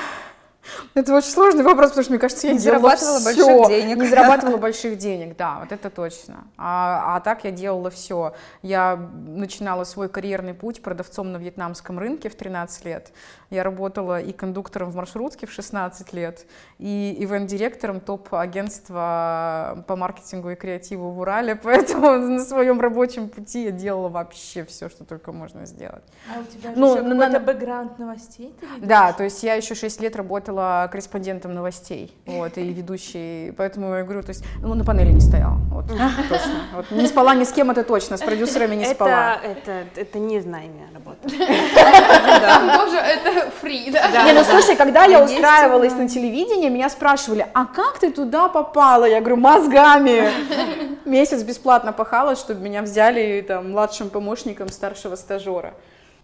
Это 0.97 1.15
очень 1.15 1.29
сложный 1.29 1.63
вопрос, 1.63 1.91
потому 1.91 2.05
что, 2.05 2.13
мне 2.13 2.19
кажется, 2.19 2.47
я 2.47 2.55
не 2.55 2.59
зарабатывала 2.59 3.19
все. 3.19 3.25
больших 3.27 3.69
денег. 3.69 3.99
Не 3.99 4.09
зарабатывала 4.09 4.57
больших 4.57 4.97
денег, 4.97 5.37
да, 5.37 5.59
вот 5.61 5.71
это 5.71 5.91
точно. 5.91 6.45
А, 6.57 7.17
а 7.17 7.21
так 7.21 7.45
я 7.45 7.51
делала 7.51 7.91
все. 7.91 8.33
Я 8.63 8.97
начинала 8.97 9.85
свой 9.85 10.09
карьерный 10.09 10.55
путь 10.55 10.81
продавцом 10.81 11.33
на 11.33 11.37
вьетнамском 11.37 11.99
рынке 11.99 12.31
в 12.31 12.35
13 12.35 12.87
лет. 12.87 13.13
Я 13.51 13.63
работала 13.63 14.21
и 14.21 14.33
кондуктором 14.33 14.91
в 14.91 14.97
маршрутке 14.97 15.47
в 15.47 15.53
16 15.53 16.15
лет, 16.15 16.47
и 16.79 17.15
ивент-директором 17.21 18.01
топ-агентства 18.01 19.85
по 19.87 19.97
маркетингу 19.97 20.51
и 20.51 20.55
креативу 20.55 21.11
в 21.11 21.21
Урале, 21.21 21.57
поэтому 21.63 22.13
на 22.13 22.43
своем 22.43 22.81
рабочем 22.81 23.29
пути 23.29 23.65
я 23.65 23.71
делала 23.71 24.09
вообще 24.09 24.65
все, 24.65 24.89
что 24.89 25.05
только 25.05 25.31
можно 25.33 25.67
сделать. 25.67 26.03
А 26.35 26.41
у 26.41 26.45
тебя 26.45 26.71
же 26.75 26.81
ну, 26.81 26.95
еще 26.95 27.03
на, 27.03 27.27
какой-то 27.27 27.41
бэкграунд 27.41 27.99
новостей? 27.99 28.55
Да, 28.79 29.13
то 29.13 29.25
есть 29.25 29.43
я 29.43 29.55
еще 29.55 29.75
6 29.75 30.01
лет 30.01 30.17
работала 30.17 30.86
корреспондентом 30.89 31.55
новостей, 31.55 32.15
вот, 32.27 32.59
и 32.59 32.73
ведущей, 32.73 33.53
поэтому 33.57 33.95
я 33.95 34.03
говорю, 34.03 34.23
то 34.23 34.31
есть, 34.31 34.45
ну, 34.61 34.75
на 34.75 34.85
панели 34.85 35.13
не 35.13 35.21
стояла, 35.21 35.59
вот, 35.71 35.87
точно. 36.29 36.53
Вот, 36.75 36.91
не 36.91 37.07
спала 37.07 37.35
ни 37.35 37.45
с 37.45 37.53
кем, 37.53 37.71
это 37.71 37.85
точно, 37.85 38.17
с 38.17 38.23
продюсерами 38.23 38.75
не 38.77 38.87
спала. 38.87 39.39
Это, 39.43 39.71
это, 39.71 40.01
это 40.01 40.19
не 40.19 40.41
знание 40.41 40.89
работы. 40.95 41.29
Тоже 41.29 42.97
это 42.97 43.51
фри, 43.61 43.91
да? 43.91 44.25
Не, 44.25 44.33
ну 44.33 44.45
слушай, 44.45 44.77
когда 44.77 45.05
я 45.05 45.23
устраивалась 45.23 45.95
на 45.95 46.09
телевидении, 46.09 46.69
меня 46.69 46.89
спрашивали, 46.89 47.47
а 47.55 47.67
как 47.67 47.99
ты 47.99 48.11
туда 48.11 48.49
попала? 48.49 49.05
Я 49.05 49.21
говорю, 49.21 49.37
мозгами. 49.37 50.31
Месяц 51.05 51.43
бесплатно 51.43 51.93
пахала, 51.93 52.37
чтобы 52.37 52.61
меня 52.61 52.83
взяли 52.83 53.45
там 53.47 53.73
младшим 53.73 54.11
помощником 54.11 54.69
старшего 54.69 55.17
стажера. 55.17 55.75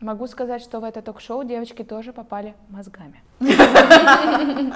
Могу 0.03 0.27
сказать, 0.27 0.61
что 0.61 0.81
в 0.81 0.85
это 0.85 1.01
ток-шоу 1.01 1.45
девочки 1.45 1.85
тоже 1.85 2.13
попали 2.13 2.55
мозгами. 2.69 3.23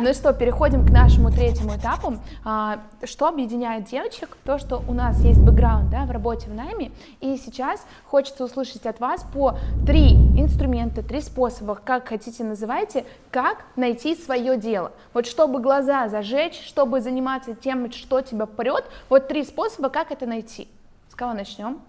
Ну 0.00 0.14
что, 0.14 0.32
переходим 0.32 0.86
к 0.86 0.90
нашему 0.90 1.32
третьему 1.32 1.76
этапу. 1.76 2.18
А, 2.44 2.78
что 3.02 3.26
объединяет 3.26 3.86
девочек? 3.86 4.36
То, 4.44 4.58
что 4.58 4.80
у 4.88 4.94
нас 4.94 5.18
есть 5.22 5.40
бэкграунд 5.40 5.90
да, 5.90 6.04
в 6.04 6.12
работе 6.12 6.48
в 6.48 6.54
найме. 6.54 6.92
И 7.20 7.36
сейчас 7.36 7.84
хочется 8.04 8.44
услышать 8.44 8.86
от 8.86 9.00
вас 9.00 9.24
по 9.34 9.58
три 9.84 10.12
инструмента, 10.12 11.02
три 11.02 11.20
способа, 11.20 11.74
как 11.74 12.06
хотите 12.06 12.44
называйте, 12.44 13.04
как 13.32 13.64
найти 13.74 14.14
свое 14.14 14.56
дело. 14.56 14.92
Вот 15.12 15.26
чтобы 15.26 15.60
глаза 15.60 16.08
зажечь, 16.08 16.62
чтобы 16.64 17.00
заниматься 17.00 17.56
тем, 17.56 17.90
что 17.90 18.20
тебя 18.20 18.46
прет, 18.46 18.84
вот 19.08 19.26
три 19.26 19.42
способа, 19.42 19.88
как 19.88 20.12
это 20.12 20.26
найти. 20.26 20.68
С 21.10 21.16
кого 21.16 21.32
начнем? 21.32 21.80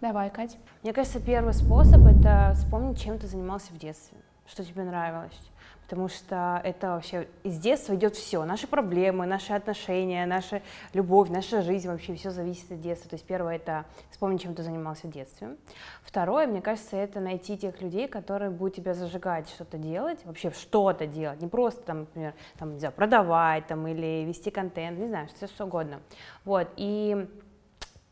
Давай, 0.00 0.30
Катя. 0.30 0.56
Мне 0.82 0.92
кажется, 0.92 1.20
первый 1.20 1.52
способ— 1.52 2.06
это 2.06 2.54
вспомнить, 2.54 3.00
чем 3.00 3.18
ты 3.18 3.26
занимался 3.26 3.72
в 3.72 3.78
детстве. 3.78 4.16
что 4.46 4.64
тебе 4.64 4.82
нравилось 4.82 5.50
потому 5.90 6.06
что 6.06 6.60
это 6.62 6.90
вообще 6.90 7.26
из 7.42 7.58
детства 7.58 7.96
идет 7.96 8.14
все, 8.14 8.44
наши 8.44 8.68
проблемы, 8.68 9.26
наши 9.26 9.52
отношения, 9.52 10.24
наша 10.24 10.62
любовь, 10.92 11.30
наша 11.30 11.62
жизнь, 11.62 11.88
вообще 11.88 12.14
все 12.14 12.30
зависит 12.30 12.70
от 12.70 12.80
детства. 12.80 13.10
То 13.10 13.14
есть 13.14 13.26
первое 13.26 13.56
это 13.56 13.84
вспомнить, 14.08 14.40
чем 14.40 14.54
ты 14.54 14.62
занимался 14.62 15.08
в 15.08 15.10
детстве. 15.10 15.56
Второе, 16.04 16.46
мне 16.46 16.62
кажется, 16.62 16.96
это 16.96 17.18
найти 17.18 17.58
тех 17.58 17.80
людей, 17.82 18.06
которые 18.06 18.52
будут 18.52 18.76
тебя 18.76 18.94
зажигать 18.94 19.48
что-то 19.48 19.78
делать, 19.78 20.24
вообще 20.24 20.52
что-то 20.52 21.08
делать, 21.08 21.42
не 21.42 21.48
просто 21.48 21.82
там, 21.82 22.00
например, 22.00 22.34
там, 22.56 22.74
не 22.74 22.78
знаю, 22.78 22.94
продавать 22.94 23.66
там 23.66 23.84
или 23.88 24.24
вести 24.24 24.52
контент, 24.52 24.96
не 24.96 25.08
знаю, 25.08 25.26
все 25.34 25.48
что 25.48 25.64
угодно. 25.64 25.98
Вот, 26.44 26.68
и 26.76 27.28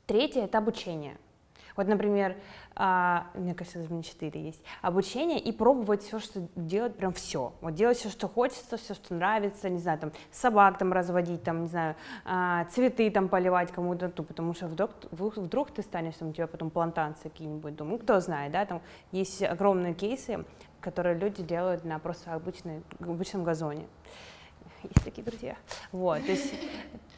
третье 0.06 0.42
это 0.42 0.58
обучение. 0.58 1.16
Вот, 1.78 1.86
например, 1.86 2.34
а, 2.74 3.28
мне 3.34 3.54
кажется, 3.54 3.78
даже 3.78 3.92
меня 3.92 4.02
4 4.02 4.42
есть, 4.42 4.60
обучение 4.82 5.38
и 5.38 5.52
пробовать 5.52 6.02
все, 6.02 6.18
что 6.18 6.40
делать, 6.56 6.96
прям 6.96 7.12
все. 7.12 7.52
Вот 7.60 7.74
делать 7.74 7.98
все, 7.98 8.08
что 8.08 8.26
хочется, 8.26 8.76
все, 8.76 8.94
что 8.94 9.14
нравится, 9.14 9.68
не 9.68 9.78
знаю, 9.78 10.00
там, 10.00 10.12
собак 10.32 10.76
там 10.76 10.92
разводить, 10.92 11.44
там, 11.44 11.62
не 11.62 11.68
знаю, 11.68 11.94
а, 12.24 12.64
цветы 12.64 13.08
там 13.12 13.28
поливать 13.28 13.70
кому-то, 13.70 14.08
потому 14.08 14.54
что 14.54 14.66
вдруг, 14.66 14.90
вдруг 15.12 15.70
ты 15.70 15.82
станешь, 15.82 16.16
там, 16.16 16.30
у 16.30 16.32
тебя 16.32 16.48
потом 16.48 16.70
плантации 16.70 17.28
какие-нибудь, 17.28 17.76
думаю, 17.76 17.98
ну, 17.98 17.98
кто 18.00 18.18
знает, 18.18 18.50
да, 18.50 18.66
там 18.66 18.82
есть 19.12 19.40
огромные 19.44 19.94
кейсы, 19.94 20.44
которые 20.80 21.16
люди 21.16 21.44
делают 21.44 21.84
на 21.84 22.00
просто 22.00 22.34
обычной, 22.34 22.82
обычном 22.98 23.44
газоне 23.44 23.86
есть 24.82 25.04
такие 25.04 25.24
друзья. 25.24 25.56
Вот, 25.92 26.24
то 26.24 26.32
есть, 26.32 26.52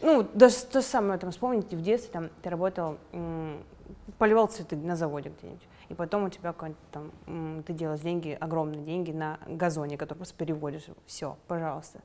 ну, 0.00 0.26
даже 0.34 0.56
то 0.64 0.80
же 0.80 0.86
самое, 0.86 1.18
там, 1.18 1.30
вспомните, 1.30 1.76
в 1.76 1.82
детстве, 1.82 2.12
там, 2.12 2.30
ты 2.42 2.50
работал, 2.50 2.98
поливал 4.18 4.46
цветы 4.46 4.76
на 4.76 4.96
заводе 4.96 5.32
где-нибудь, 5.38 5.66
и 5.88 5.94
потом 5.94 6.24
у 6.24 6.28
тебя 6.28 6.54
там, 6.90 7.10
ты 7.62 7.72
делаешь 7.72 8.00
деньги, 8.00 8.36
огромные 8.40 8.82
деньги 8.82 9.12
на 9.12 9.38
газоне, 9.46 9.96
который 9.96 10.18
просто 10.18 10.34
переводишь. 10.36 10.86
Все, 11.06 11.36
пожалуйста. 11.48 12.00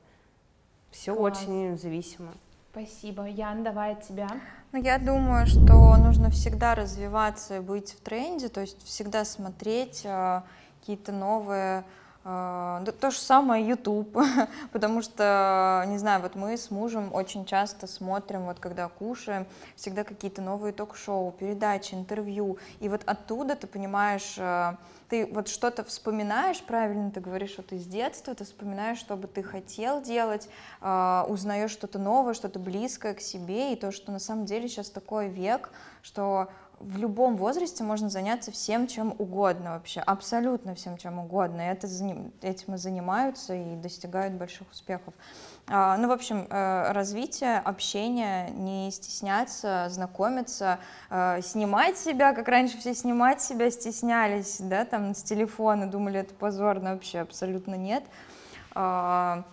Все 0.90 1.14
Класс. 1.14 1.42
очень 1.42 1.78
зависимо. 1.78 2.32
Спасибо. 2.72 3.26
Ян, 3.26 3.64
давай 3.64 3.92
от 3.92 4.02
тебя. 4.02 4.28
Ну, 4.72 4.82
я 4.82 4.98
думаю, 4.98 5.46
что 5.46 5.96
нужно 5.96 6.30
всегда 6.30 6.74
развиваться 6.74 7.56
и 7.56 7.60
быть 7.60 7.92
в 7.92 8.00
тренде, 8.00 8.48
то 8.48 8.60
есть 8.60 8.82
всегда 8.84 9.24
смотреть 9.24 10.02
э, 10.04 10.42
какие-то 10.80 11.12
новые 11.12 11.84
то 12.26 13.10
же 13.10 13.18
самое 13.18 13.64
YouTube, 13.64 14.18
потому 14.72 15.00
что, 15.00 15.84
не 15.86 15.96
знаю, 15.98 16.22
вот 16.22 16.34
мы 16.34 16.56
с 16.56 16.72
мужем 16.72 17.14
очень 17.14 17.44
часто 17.44 17.86
смотрим, 17.86 18.46
вот 18.46 18.58
когда 18.58 18.88
кушаем, 18.88 19.46
всегда 19.76 20.02
какие-то 20.02 20.42
новые 20.42 20.72
ток-шоу, 20.72 21.30
передачи, 21.30 21.94
интервью, 21.94 22.58
и 22.80 22.88
вот 22.88 23.02
оттуда 23.06 23.54
ты 23.54 23.68
понимаешь, 23.68 24.34
э, 24.38 24.74
ты 25.08 25.26
вот 25.26 25.46
что-то 25.46 25.84
вспоминаешь, 25.84 26.60
правильно 26.62 27.12
ты 27.12 27.20
говоришь, 27.20 27.56
ты 27.68 27.78
с 27.78 27.86
детства, 27.86 28.34
ты 28.34 28.44
вспоминаешь, 28.44 28.98
что 28.98 29.16
бы 29.16 29.28
ты 29.28 29.44
хотел 29.44 30.02
делать, 30.02 30.48
э, 30.80 31.24
узнаешь 31.28 31.70
что-то 31.70 32.00
новое, 32.00 32.34
что-то 32.34 32.58
близкое 32.58 33.14
к 33.14 33.20
себе, 33.20 33.72
и 33.72 33.76
то, 33.76 33.92
что 33.92 34.10
на 34.10 34.18
самом 34.18 34.46
деле 34.46 34.68
сейчас 34.68 34.90
такой 34.90 35.28
век, 35.28 35.70
что 36.02 36.48
в 36.78 36.98
любом 36.98 37.36
возрасте 37.36 37.82
можно 37.82 38.10
заняться 38.10 38.52
всем, 38.52 38.86
чем 38.86 39.14
угодно 39.18 39.72
вообще, 39.72 40.00
абсолютно 40.00 40.74
всем, 40.74 40.98
чем 40.98 41.18
угодно. 41.18 41.62
И 41.62 41.72
это, 41.72 41.86
этим 42.42 42.74
и 42.74 42.78
занимаются 42.78 43.54
и 43.54 43.76
достигают 43.76 44.34
больших 44.34 44.70
успехов. 44.70 45.14
А, 45.68 45.96
ну, 45.96 46.08
в 46.08 46.12
общем, 46.12 46.46
э, 46.48 46.92
развитие, 46.92 47.58
общение, 47.58 48.50
не 48.50 48.90
стесняться, 48.90 49.86
знакомиться, 49.88 50.78
э, 51.10 51.40
снимать 51.42 51.98
себя, 51.98 52.34
как 52.34 52.46
раньше 52.48 52.78
все 52.78 52.94
снимать 52.94 53.40
себя 53.40 53.70
стеснялись, 53.70 54.58
да, 54.60 54.84
там 54.84 55.14
с 55.14 55.22
телефона, 55.22 55.90
думали, 55.90 56.20
это 56.20 56.34
позорно, 56.34 56.92
вообще 56.92 57.20
абсолютно 57.20 57.74
нет. 57.74 58.04
А, 58.74 59.44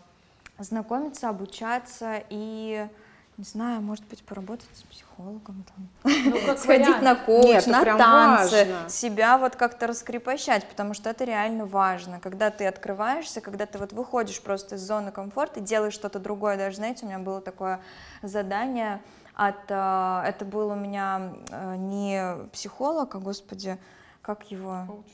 знакомиться, 0.60 1.30
обучаться 1.30 2.22
и 2.30 2.88
не 3.38 3.44
знаю, 3.44 3.82
может 3.82 4.06
быть, 4.06 4.24
поработать 4.24 4.70
с 4.74 4.84
психологом, 4.84 5.66
там. 5.76 6.14
Ну, 6.26 6.40
как 6.46 6.58
сходить 6.60 6.88
вариант. 6.88 7.04
на 7.04 7.16
коуч, 7.16 7.46
Нет, 7.46 7.68
на 7.68 7.84
танцы, 7.84 8.66
важно. 8.66 8.90
себя 8.90 9.38
вот 9.38 9.56
как-то 9.56 9.88
раскрепощать, 9.88 10.68
потому 10.68 10.94
что 10.94 11.10
это 11.10 11.24
реально 11.24 11.66
важно, 11.66 12.20
когда 12.20 12.52
ты 12.52 12.68
открываешься, 12.68 13.42
когда 13.42 13.66
ты 13.66 13.80
вот 13.80 13.92
выходишь 13.92 14.42
просто 14.42 14.76
из 14.76 14.82
зоны 14.82 15.12
комфорта 15.12 15.60
и 15.60 15.64
делаешь 15.64 15.94
что-то 15.94 16.20
другое, 16.20 16.58
даже, 16.58 16.78
знаете, 16.78 17.06
у 17.06 17.08
меня 17.08 17.20
было 17.20 17.42
такое 17.42 17.82
задание 18.22 19.02
от, 19.34 19.70
э, 19.70 20.24
это 20.28 20.46
был 20.46 20.70
у 20.70 20.76
меня 20.76 21.34
э, 21.50 21.76
не 21.78 22.48
психолог, 22.52 23.16
а, 23.16 23.20
господи, 23.20 23.80
как 24.22 24.52
его? 24.52 24.86
Коуч. 24.88 25.06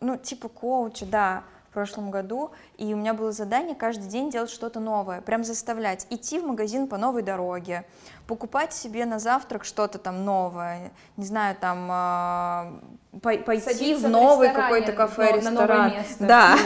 Ну, 0.00 0.16
типа 0.16 0.48
коуча, 0.48 1.04
да, 1.06 1.42
в 1.68 1.72
прошлом 1.74 2.10
году, 2.10 2.50
и 2.78 2.94
у 2.94 2.96
меня 2.96 3.12
было 3.12 3.30
задание 3.30 3.74
каждый 3.74 4.08
день 4.08 4.30
делать 4.30 4.50
что-то 4.50 4.80
новое, 4.80 5.20
прям 5.20 5.44
заставлять 5.44 6.06
идти 6.08 6.38
в 6.38 6.44
магазин 6.44 6.88
по 6.88 6.96
новой 6.96 7.22
дороге, 7.22 7.84
покупать 8.26 8.72
себе 8.72 9.04
на 9.04 9.18
завтрак 9.18 9.64
что-то 9.64 9.98
там 9.98 10.24
новое, 10.24 10.92
не 11.18 11.26
знаю, 11.26 11.56
там 11.60 12.80
э, 13.12 13.20
пойти 13.20 13.60
Садиться 13.60 14.08
в 14.08 14.10
новый 14.10 14.50
какой-то 14.50 14.92
кафе, 14.92 15.36
ресторан, 15.36 15.54
новое 15.54 15.98
место. 15.98 16.26
да, 16.26 16.56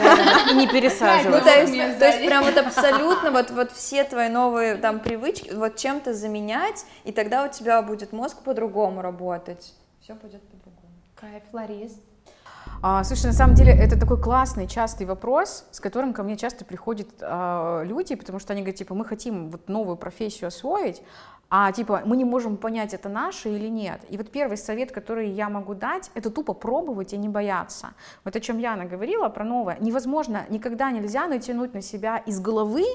и 0.49 0.55
не 0.55 0.67
пересаживаться. 0.67 1.43
То 1.43 1.61
есть, 1.61 1.99
то 1.99 2.05
есть 2.05 2.25
прям 2.25 2.45
вот 2.45 2.57
абсолютно 2.57 3.31
вот 3.31 3.51
вот 3.51 3.71
все 3.71 4.05
твои 4.05 4.29
новые 4.29 4.75
там 4.75 5.01
привычки 5.01 5.53
вот 5.53 5.75
чем-то 5.75 6.13
заменять, 6.13 6.85
и 7.03 7.11
тогда 7.11 7.43
у 7.43 7.49
тебя 7.49 7.81
будет 7.81 8.13
мозг 8.13 8.41
по-другому 8.41 9.01
работать, 9.01 9.73
все 9.99 10.15
пойдет 10.15 10.41
по-другому. 10.49 10.93
Кайф, 11.15 11.43
Ларис. 11.51 11.93
А, 12.81 13.03
слушай, 13.03 13.27
на 13.27 13.33
самом 13.33 13.55
деле 13.55 13.71
это 13.71 13.99
такой 13.99 14.21
классный, 14.21 14.67
частый 14.67 15.05
вопрос, 15.05 15.65
с 15.71 15.79
которым 15.79 16.13
ко 16.13 16.23
мне 16.23 16.35
часто 16.37 16.65
приходят 16.65 17.07
а, 17.21 17.83
люди, 17.83 18.15
потому 18.15 18.39
что 18.39 18.53
они 18.53 18.61
говорят, 18.61 18.77
типа, 18.77 18.93
мы 18.93 19.05
хотим 19.05 19.49
вот 19.49 19.69
новую 19.69 19.97
профессию 19.97 20.47
освоить, 20.47 21.01
а 21.55 21.71
типа 21.71 22.01
мы 22.03 22.17
не 22.17 22.25
можем 22.25 22.57
понять, 22.57 22.95
это 22.95 23.09
наше 23.09 23.49
или 23.49 23.67
нет. 23.67 24.01
И 24.09 24.17
вот 24.17 24.31
первый 24.31 24.57
совет, 24.57 24.91
который 24.91 25.29
я 25.29 25.49
могу 25.49 25.75
дать, 25.75 26.09
это 26.15 26.31
тупо 26.31 26.53
пробовать 26.53 27.13
и 27.13 27.17
не 27.17 27.29
бояться. 27.29 27.89
Вот 28.23 28.35
о 28.35 28.39
чем 28.39 28.57
Яна 28.57 28.85
говорила 28.85 29.29
про 29.29 29.43
новое. 29.43 29.77
Невозможно, 29.79 30.47
никогда 30.49 30.89
нельзя 30.89 31.27
натянуть 31.27 31.75
на 31.75 31.83
себя 31.83 32.17
из 32.17 32.39
головы, 32.39 32.85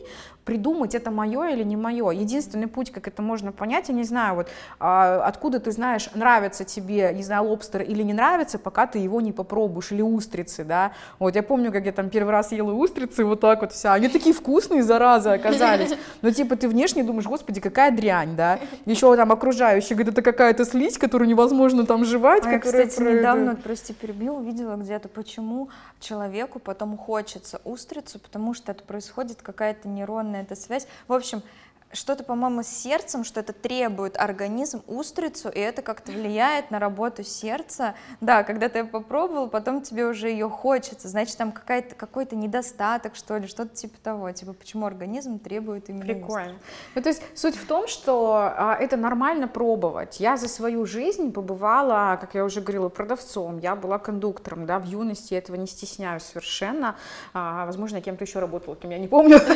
придумать, 0.45 0.97
это 0.97 1.13
мое 1.13 1.51
или 1.51 1.63
не 1.63 1.77
мое. 1.77 2.11
Единственный 2.11 2.67
путь, 2.67 2.91
как 2.91 3.07
это 3.07 3.23
можно 3.23 3.53
понять, 3.53 3.91
я 3.91 3.95
не 3.95 4.03
знаю, 4.03 4.35
вот 4.35 4.49
а, 4.81 5.23
откуда 5.25 5.61
ты 5.61 5.71
знаешь, 5.71 6.11
нравится 6.15 6.65
тебе, 6.65 7.13
не 7.15 7.23
знаю, 7.23 7.45
лобстер 7.45 7.83
или 7.83 8.03
не 8.03 8.13
нравится, 8.13 8.59
пока 8.59 8.89
ты 8.89 8.99
его 8.99 9.21
не 9.21 9.31
попробуешь, 9.31 9.93
или 9.93 10.03
устрицы, 10.03 10.65
да. 10.65 10.91
Вот 11.21 11.37
я 11.37 11.45
помню, 11.45 11.71
как 11.71 11.87
я 11.87 11.93
там 11.93 12.11
первый 12.11 12.31
раз 12.31 12.51
ела 12.51 12.73
устрицы, 12.73 13.25
вот 13.25 13.39
так 13.39 13.61
вот 13.61 13.71
вся, 13.71 13.95
они 13.95 14.09
такие 14.09 14.35
вкусные, 14.35 14.83
зараза, 14.83 15.35
оказались. 15.35 15.95
Но 16.23 16.33
типа 16.33 16.57
ты 16.57 16.67
внешне 16.67 17.05
думаешь, 17.05 17.27
господи, 17.27 17.61
какая 17.61 17.93
дрянь, 17.93 18.35
да 18.35 18.48
еще 18.87 19.15
там 19.17 19.33
окружающие 19.33 19.97
говорят, 19.97 20.15
это 20.15 20.23
какая-то 20.23 20.65
слизь, 20.65 20.99
которую 20.99 21.29
невозможно 21.29 21.85
там 21.85 22.05
жевать. 22.05 22.47
А 22.47 22.53
я, 22.53 22.59
кстати, 22.59 22.97
про... 22.97 23.13
недавно, 23.13 23.57
прости, 23.57 23.93
перебил, 23.93 24.37
увидела 24.37 24.77
где-то, 24.77 25.09
почему 25.09 25.69
человеку 26.01 26.59
потом 26.59 26.97
хочется 26.97 27.61
устрицу, 27.65 28.19
потому 28.19 28.55
что 28.55 28.73
это 28.73 28.85
происходит 28.85 29.43
какая-то 29.43 29.89
нейронная 29.89 30.43
эта 30.43 30.55
связь. 30.55 30.87
В 31.09 31.13
общем, 31.13 31.43
что-то, 31.93 32.23
по-моему, 32.25 32.63
с 32.63 32.69
сердцем, 32.69 33.25
что 33.25 33.41
это 33.41 33.53
требует 33.53 34.17
организм, 34.17 34.83
устрицу, 34.87 35.49
и 35.49 35.59
это 35.59 35.83
как-то 35.83 36.13
влияет 36.13 36.71
на 36.71 36.79
работу 36.79 37.25
сердца. 37.25 37.95
Да, 38.21 38.43
когда 38.43 38.69
ты 38.69 38.85
попробовал, 38.85 39.49
потом 39.49 39.81
тебе 39.83 40.07
уже 40.07 40.29
ее 40.29 40.49
хочется, 40.49 41.09
значит, 41.09 41.37
там 41.37 41.53
какая-то, 41.53 41.95
какой-то 41.95 42.37
недостаток, 42.37 43.15
что 43.17 43.39
ли, 43.39 43.47
что-то 43.47 43.75
типа 43.75 43.97
того, 44.03 44.31
типа, 44.33 44.53
почему 44.53 44.87
организм 44.87 45.39
требует 45.39 45.89
именно 45.89 46.05
Прикольно. 46.05 46.59
Ну, 46.95 47.03
то 47.03 47.09
есть 47.09 47.23
суть 47.35 47.57
в 47.57 47.67
том, 47.67 47.89
что 47.89 48.53
а, 48.57 48.77
это 48.79 48.97
нормально 48.97 49.49
пробовать. 49.49 50.21
Я 50.21 50.37
за 50.37 50.49
свою 50.49 50.85
жизнь 50.85 51.33
побывала, 51.33 52.19
как 52.21 52.35
я 52.35 52.45
уже 52.45 52.61
говорила, 52.61 52.89
продавцом, 52.89 53.59
я 53.59 53.75
была 53.75 53.99
кондуктором, 53.99 54.67
да, 54.67 54.79
в 54.79 54.85
юности 54.85 55.35
этого 55.35 55.57
не 55.57 55.67
стесняюсь 55.67 56.23
совершенно. 56.23 56.97
А, 57.33 57.65
возможно, 57.67 57.97
я 57.97 58.03
кем-то 58.03 58.25
еще 58.25 58.41
работала, 58.41 58.77
кем 58.77 58.91
я 58.91 58.99
не 58.99 59.09
помню. 59.09 59.39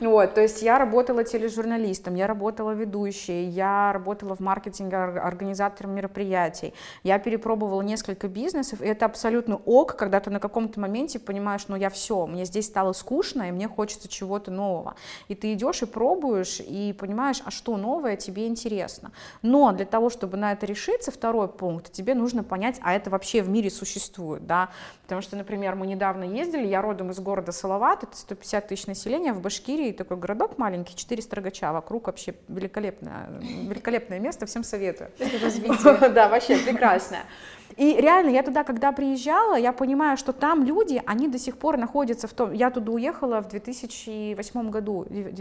Вот, 0.00 0.34
то 0.34 0.40
есть 0.40 0.62
я 0.62 0.78
работала 0.78 1.24
тележурналистом, 1.24 1.57
журналистом, 1.58 2.14
я 2.14 2.26
работала 2.28 2.70
ведущей, 2.70 3.44
я 3.44 3.92
работала 3.92 4.36
в 4.36 4.40
маркетинге 4.40 4.96
организатором 4.96 5.92
мероприятий, 5.94 6.72
я 7.02 7.18
перепробовала 7.18 7.82
несколько 7.82 8.28
бизнесов, 8.28 8.80
и 8.80 8.86
это 8.86 9.06
абсолютно 9.06 9.56
ок, 9.56 9.96
когда 9.96 10.20
ты 10.20 10.30
на 10.30 10.38
каком-то 10.38 10.78
моменте 10.78 11.18
понимаешь, 11.18 11.66
ну 11.66 11.74
я 11.74 11.90
все, 11.90 12.26
мне 12.26 12.44
здесь 12.44 12.66
стало 12.66 12.92
скучно, 12.92 13.48
и 13.48 13.50
мне 13.50 13.66
хочется 13.66 14.06
чего-то 14.08 14.52
нового. 14.52 14.94
И 15.26 15.34
ты 15.34 15.52
идешь 15.52 15.82
и 15.82 15.86
пробуешь, 15.86 16.60
и 16.60 16.94
понимаешь, 16.98 17.42
а 17.44 17.50
что 17.50 17.76
новое 17.76 18.16
тебе 18.16 18.46
интересно. 18.46 19.10
Но 19.42 19.72
для 19.72 19.86
того, 19.86 20.10
чтобы 20.10 20.36
на 20.36 20.52
это 20.52 20.64
решиться, 20.64 21.10
второй 21.10 21.48
пункт, 21.48 21.90
тебе 21.90 22.14
нужно 22.14 22.44
понять, 22.44 22.78
а 22.82 22.94
это 22.94 23.10
вообще 23.10 23.42
в 23.42 23.48
мире 23.48 23.70
существует, 23.70 24.46
да, 24.46 24.68
потому 25.02 25.22
что, 25.22 25.36
например, 25.36 25.74
мы 25.74 25.86
недавно 25.88 26.22
ездили, 26.22 26.66
я 26.66 26.82
родом 26.82 27.10
из 27.10 27.18
города 27.18 27.50
Салават, 27.50 28.04
это 28.04 28.16
150 28.16 28.68
тысяч 28.68 28.86
населения, 28.86 29.32
в 29.32 29.40
Башкирии 29.40 29.92
такой 29.92 30.16
городок 30.16 30.58
маленький, 30.58 30.94
400 30.94 31.34
Рогача 31.48 31.72
вокруг 31.72 32.06
вообще 32.06 32.34
великолепное, 32.48 33.28
великолепное 33.40 34.18
место, 34.20 34.46
всем 34.46 34.64
советую. 34.64 35.10
развитие. 35.42 36.10
Да, 36.14 36.28
вообще 36.28 36.56
прекрасное. 36.58 37.24
И 37.76 37.96
реально, 38.00 38.30
я 38.30 38.42
туда, 38.42 38.64
когда 38.64 38.92
приезжала, 38.92 39.56
я 39.56 39.72
понимаю, 39.72 40.16
что 40.16 40.32
там 40.32 40.64
люди, 40.64 41.02
они 41.06 41.28
до 41.28 41.38
сих 41.38 41.56
пор 41.56 41.76
находятся 41.76 42.26
в 42.26 42.32
том... 42.32 42.52
Я 42.52 42.70
туда 42.70 42.92
уехала 42.92 43.40
в 43.40 43.48
2008 43.48 44.70
году, 44.70 45.06
в 45.08 45.32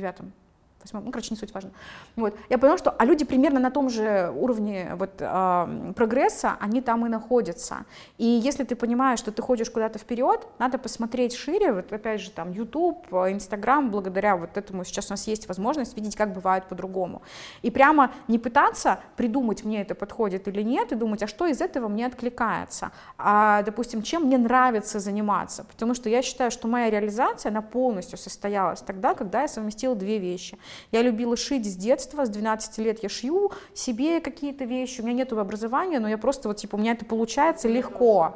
девятом, 0.88 1.00
восьмом, 1.00 1.06
ну, 1.06 1.12
короче, 1.12 1.30
не 1.32 1.38
суть 1.38 1.54
важно. 1.54 1.72
Вот. 2.16 2.36
Я 2.50 2.58
поняла, 2.58 2.78
что 2.78 2.92
а 2.92 3.06
люди 3.06 3.26
примерно 3.26 3.60
на 3.60 3.72
том 3.72 3.90
же 3.90 4.32
уровне 4.36 4.92
вот, 4.96 5.12
э, 5.20 5.94
прогресса, 5.96 6.58
они 6.60 6.82
там 6.82 7.06
и 7.06 7.10
находятся. 7.10 7.86
И 8.18 8.26
если 8.26 8.64
ты 8.64 8.76
понимаешь, 8.76 9.20
что 9.20 9.32
ты 9.32 9.42
ходишь 9.42 9.70
куда-то 9.70 10.00
вперед, 10.00 10.48
надо 10.60 10.78
посмотреть 10.78 11.36
шире, 11.36 11.74
вот 11.74 11.92
опять 11.94 12.22
же, 12.22 12.32
там, 12.32 12.52
YouTube, 12.52 13.14
Instagram, 13.14 13.90
благодаря 13.92 14.36
вот 14.36 14.58
этому 14.58 14.84
сейчас 14.84 15.08
у 15.10 15.14
нас 15.14 15.28
есть 15.28 15.48
возможность 15.48 15.96
видеть, 15.96 16.16
как 16.16 16.34
бывает 16.34 16.66
по-другому. 16.66 17.22
И 17.62 17.72
прямо 17.72 18.12
не 18.28 18.40
пытаться 18.40 19.00
придумать, 19.16 19.64
мне 19.64 19.82
это 19.82 19.96
подходит 19.96 20.48
или 20.48 20.64
нет, 20.64 20.92
и 20.92 20.96
думать, 20.96 21.24
а 21.24 21.28
что 21.28 21.46
из 21.46 21.62
этого 21.62 21.88
мне 21.88 22.06
откликается, 22.06 22.92
а, 23.18 23.62
допустим, 23.64 24.02
чем 24.02 24.24
мне 24.24 24.38
нравится 24.38 25.00
заниматься, 25.00 25.64
потому 25.64 25.94
что 25.94 26.10
я 26.10 26.22
считаю, 26.22 26.52
что 26.52 26.68
моя 26.68 26.90
реализация, 26.90 27.50
она 27.50 27.62
полностью 27.62 28.18
состоялась 28.18 28.82
тогда, 28.82 29.14
когда 29.14 29.42
я 29.42 29.48
совместила 29.48 29.96
две 29.96 30.20
вещи. 30.20 30.58
Я 30.92 31.02
любила 31.02 31.36
шить 31.36 31.66
с 31.66 31.76
детства, 31.76 32.26
с 32.26 32.30
12 32.30 32.78
лет 32.80 33.04
я 33.04 33.10
шью 33.10 33.52
себе 33.74 34.20
какие-то 34.20 34.66
вещи, 34.66 35.02
у 35.02 35.04
меня 35.04 35.18
нет 35.18 35.34
образования, 35.34 36.00
но 36.00 36.08
я 36.08 36.18
просто 36.18 36.48
вот, 36.48 36.58
типа, 36.58 36.76
у 36.76 36.80
меня 36.80 36.94
это 36.94 37.06
получается 37.06 37.68
легко 37.68 38.36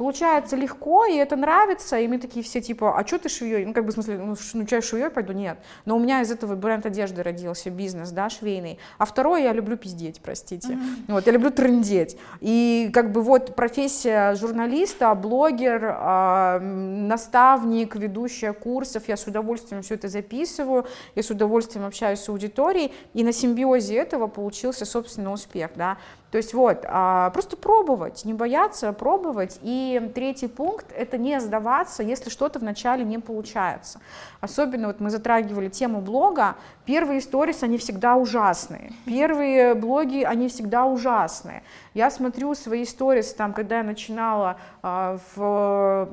получается 0.00 0.56
легко, 0.56 1.04
и 1.04 1.14
это 1.16 1.36
нравится, 1.36 1.98
и 1.98 2.08
мы 2.08 2.18
такие 2.18 2.42
все 2.42 2.62
типа, 2.62 2.98
а 2.98 3.06
что 3.06 3.18
ты 3.18 3.28
швеей? 3.28 3.66
Ну, 3.66 3.74
как 3.74 3.84
бы, 3.84 3.90
в 3.90 3.92
смысле, 3.92 4.16
ну, 4.16 4.34
ну 4.54 4.66
что, 4.66 4.76
я 4.76 4.80
швеей 4.80 5.10
пойду? 5.10 5.34
Нет. 5.34 5.58
Но 5.84 5.94
у 5.94 5.98
меня 5.98 6.22
из 6.22 6.30
этого 6.30 6.54
бренд 6.54 6.86
одежды 6.86 7.22
родился, 7.22 7.68
бизнес, 7.68 8.10
да, 8.10 8.30
швейный. 8.30 8.78
А 8.96 9.04
второе, 9.04 9.42
я 9.42 9.52
люблю 9.52 9.76
пиздеть, 9.76 10.22
простите. 10.22 10.68
Mm-hmm. 10.68 11.04
Вот, 11.08 11.26
я 11.26 11.32
люблю 11.32 11.50
трындеть. 11.50 12.16
И 12.40 12.90
как 12.94 13.12
бы 13.12 13.20
вот 13.20 13.54
профессия 13.54 14.34
журналиста, 14.36 15.14
блогер, 15.14 15.84
э, 15.84 16.58
наставник, 16.60 17.94
ведущая 17.94 18.54
курсов, 18.54 19.06
я 19.06 19.18
с 19.18 19.26
удовольствием 19.26 19.82
все 19.82 19.96
это 19.96 20.08
записываю, 20.08 20.86
я 21.14 21.22
с 21.22 21.28
удовольствием 21.28 21.84
общаюсь 21.84 22.20
с 22.20 22.28
аудиторией, 22.30 22.90
и 23.12 23.22
на 23.22 23.32
симбиозе 23.32 23.96
этого 23.96 24.28
получился, 24.28 24.86
собственно, 24.86 25.30
успех, 25.30 25.72
да. 25.74 25.98
То 26.30 26.36
есть 26.36 26.54
вот, 26.54 26.84
а, 26.86 27.30
просто 27.30 27.56
пробовать, 27.56 28.24
не 28.24 28.34
бояться, 28.34 28.92
пробовать. 28.92 29.58
И 29.62 30.10
третий 30.14 30.46
пункт– 30.46 30.86
это 30.96 31.18
не 31.18 31.40
сдаваться, 31.40 32.02
если 32.02 32.30
что-то 32.30 32.60
вначале 32.60 33.04
не 33.04 33.18
получается. 33.18 34.00
Особенно 34.40 34.86
вот 34.86 35.00
мы 35.00 35.10
затрагивали 35.10 35.68
тему 35.68 36.00
блога, 36.00 36.56
первые 36.84 37.20
сторис, 37.20 37.62
они 37.62 37.78
всегда 37.78 38.16
ужасные, 38.16 38.92
первые 39.04 39.74
блоги, 39.74 40.22
они 40.22 40.48
всегда 40.48 40.86
ужасные. 40.86 41.64
Я 41.94 42.10
смотрю 42.10 42.54
свои 42.54 42.84
сторис, 42.84 43.34
там, 43.34 43.52
когда 43.52 43.78
я 43.78 43.84
начинала 43.84 44.56
а, 44.82 45.18
в 45.34 46.08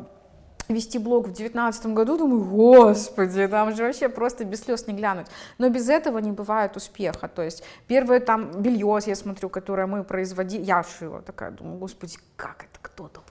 вести 0.67 0.99
блог 0.99 1.23
в 1.23 1.33
2019 1.33 1.87
году, 1.87 2.17
думаю, 2.17 2.43
господи, 2.43 3.47
там 3.47 3.75
же 3.75 3.83
вообще 3.83 4.09
просто 4.09 4.45
без 4.45 4.61
слез 4.61 4.87
не 4.87 4.93
глянуть. 4.93 5.27
Но 5.57 5.69
без 5.69 5.89
этого 5.89 6.19
не 6.19 6.31
бывает 6.31 6.75
успеха. 6.75 7.27
То 7.27 7.41
есть 7.41 7.63
первое 7.87 8.19
там 8.19 8.51
белье, 8.61 8.99
я 9.05 9.15
смотрю, 9.15 9.49
которое 9.49 9.87
мы 9.87 10.03
производили, 10.03 10.63
я 10.63 10.83
шила, 10.83 11.21
такая, 11.21 11.51
думаю, 11.51 11.77
господи, 11.77 12.17
как 12.35 12.63
это 12.63 12.79
кто-то 12.81 13.21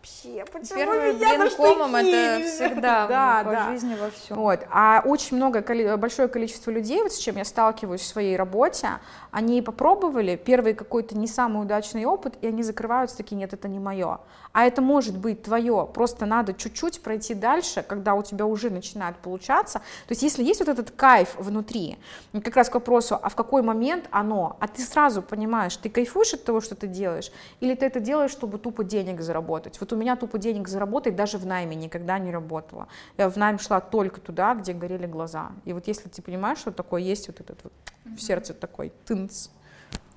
вообще? 0.00 0.19
Почему 0.52 0.78
Первый 0.78 1.12
блин 1.12 1.50
комом 1.56 1.96
это 1.96 2.44
всегда 2.46 3.06
да, 3.08 3.42
по 3.44 3.50
да. 3.50 3.72
жизни 3.72 3.94
во 3.94 4.10
всем. 4.10 4.36
Вот. 4.36 4.60
А 4.70 5.02
очень 5.04 5.36
много, 5.36 5.64
большое 5.96 6.28
количество 6.28 6.70
людей, 6.70 7.02
вот 7.02 7.12
с 7.12 7.18
чем 7.18 7.36
я 7.36 7.44
сталкиваюсь 7.44 8.00
в 8.00 8.06
своей 8.06 8.36
работе, 8.36 8.88
они 9.30 9.62
попробовали 9.62 10.36
первый 10.36 10.74
какой-то 10.74 11.16
не 11.16 11.26
самый 11.26 11.62
удачный 11.62 12.04
опыт, 12.04 12.34
и 12.40 12.46
они 12.46 12.62
закрываются 12.62 13.16
такие, 13.16 13.36
нет, 13.36 13.52
это 13.52 13.68
не 13.68 13.78
мое. 13.78 14.20
А 14.52 14.64
это 14.64 14.82
может 14.82 15.16
быть 15.16 15.42
твое, 15.42 15.88
просто 15.92 16.26
надо 16.26 16.54
чуть-чуть 16.54 17.02
пройти 17.02 17.34
дальше, 17.34 17.84
когда 17.86 18.14
у 18.14 18.22
тебя 18.22 18.46
уже 18.46 18.68
начинает 18.68 19.16
получаться. 19.16 19.78
То 19.78 20.12
есть 20.12 20.22
если 20.22 20.42
есть 20.42 20.60
вот 20.60 20.68
этот 20.68 20.90
кайф 20.90 21.36
внутри, 21.38 21.98
как 22.32 22.56
раз 22.56 22.68
к 22.68 22.74
вопросу, 22.74 23.18
а 23.20 23.28
в 23.28 23.36
какой 23.36 23.62
момент 23.62 24.06
оно, 24.10 24.56
а 24.58 24.66
ты 24.66 24.82
сразу 24.82 25.22
понимаешь, 25.22 25.76
ты 25.76 25.88
кайфуешь 25.88 26.34
от 26.34 26.44
того, 26.44 26.60
что 26.60 26.74
ты 26.74 26.88
делаешь, 26.88 27.30
или 27.60 27.74
ты 27.74 27.86
это 27.86 28.00
делаешь, 28.00 28.32
чтобы 28.32 28.58
тупо 28.58 28.82
денег 28.82 29.20
заработать. 29.20 29.78
Вот 29.80 29.92
у 29.92 29.96
меня 29.96 30.09
тупо 30.16 30.38
денег 30.38 30.68
заработать 30.68 31.16
даже 31.16 31.38
в 31.38 31.46
найме 31.46 31.76
никогда 31.76 32.18
не 32.18 32.30
работала. 32.30 32.88
Я 33.16 33.28
в 33.28 33.36
найм 33.36 33.58
шла 33.58 33.80
только 33.80 34.20
туда, 34.20 34.54
где 34.54 34.72
горели 34.72 35.06
глаза. 35.06 35.52
И 35.64 35.72
вот 35.72 35.86
если 35.86 36.08
ты 36.08 36.22
понимаешь, 36.22 36.58
что 36.58 36.72
такое 36.72 37.02
есть 37.02 37.28
вот 37.28 37.40
этот 37.40 37.62
вот 37.64 37.72
в 38.04 38.20
сердце 38.20 38.54
такой 38.54 38.92
тынц, 39.06 39.48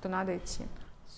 то 0.02 0.08
надо 0.08 0.36
идти. 0.36 0.64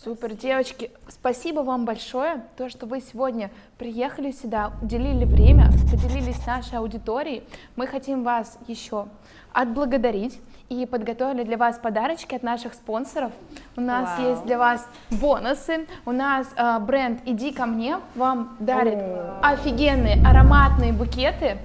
Супер, 0.05 0.35
девочки, 0.35 0.91
спасибо 1.09 1.61
вам 1.61 1.85
большое, 1.85 2.45
то, 2.57 2.69
что 2.69 2.87
вы 2.87 3.01
сегодня 3.01 3.51
приехали 3.79 4.31
сюда, 4.31 4.73
уделили 4.83 5.25
время, 5.25 5.71
поделились 5.91 6.47
нашей 6.47 6.79
аудиторией. 6.79 7.43
Мы 7.77 7.87
хотим 7.87 8.23
вас 8.23 8.59
еще 8.69 9.09
отблагодарить 9.53 10.39
и 10.69 10.87
подготовили 10.87 11.45
для 11.45 11.57
вас 11.57 11.79
подарочки 11.79 12.35
от 12.35 12.43
наших 12.43 12.75
спонсоров. 12.75 13.33
У 13.77 13.81
нас 13.81 14.19
Вау. 14.19 14.31
есть 14.31 14.45
для 14.45 14.59
вас 14.59 14.89
бонусы. 15.11 15.87
У 16.05 16.13
нас 16.13 16.47
э, 16.57 16.79
бренд 16.81 17.21
«Иди 17.25 17.53
ко 17.53 17.67
мне» 17.67 17.99
вам 18.15 18.57
дарит 18.59 18.99
О. 18.99 19.41
офигенные 19.43 20.25
ароматные 20.27 20.93
букеты 20.93 21.59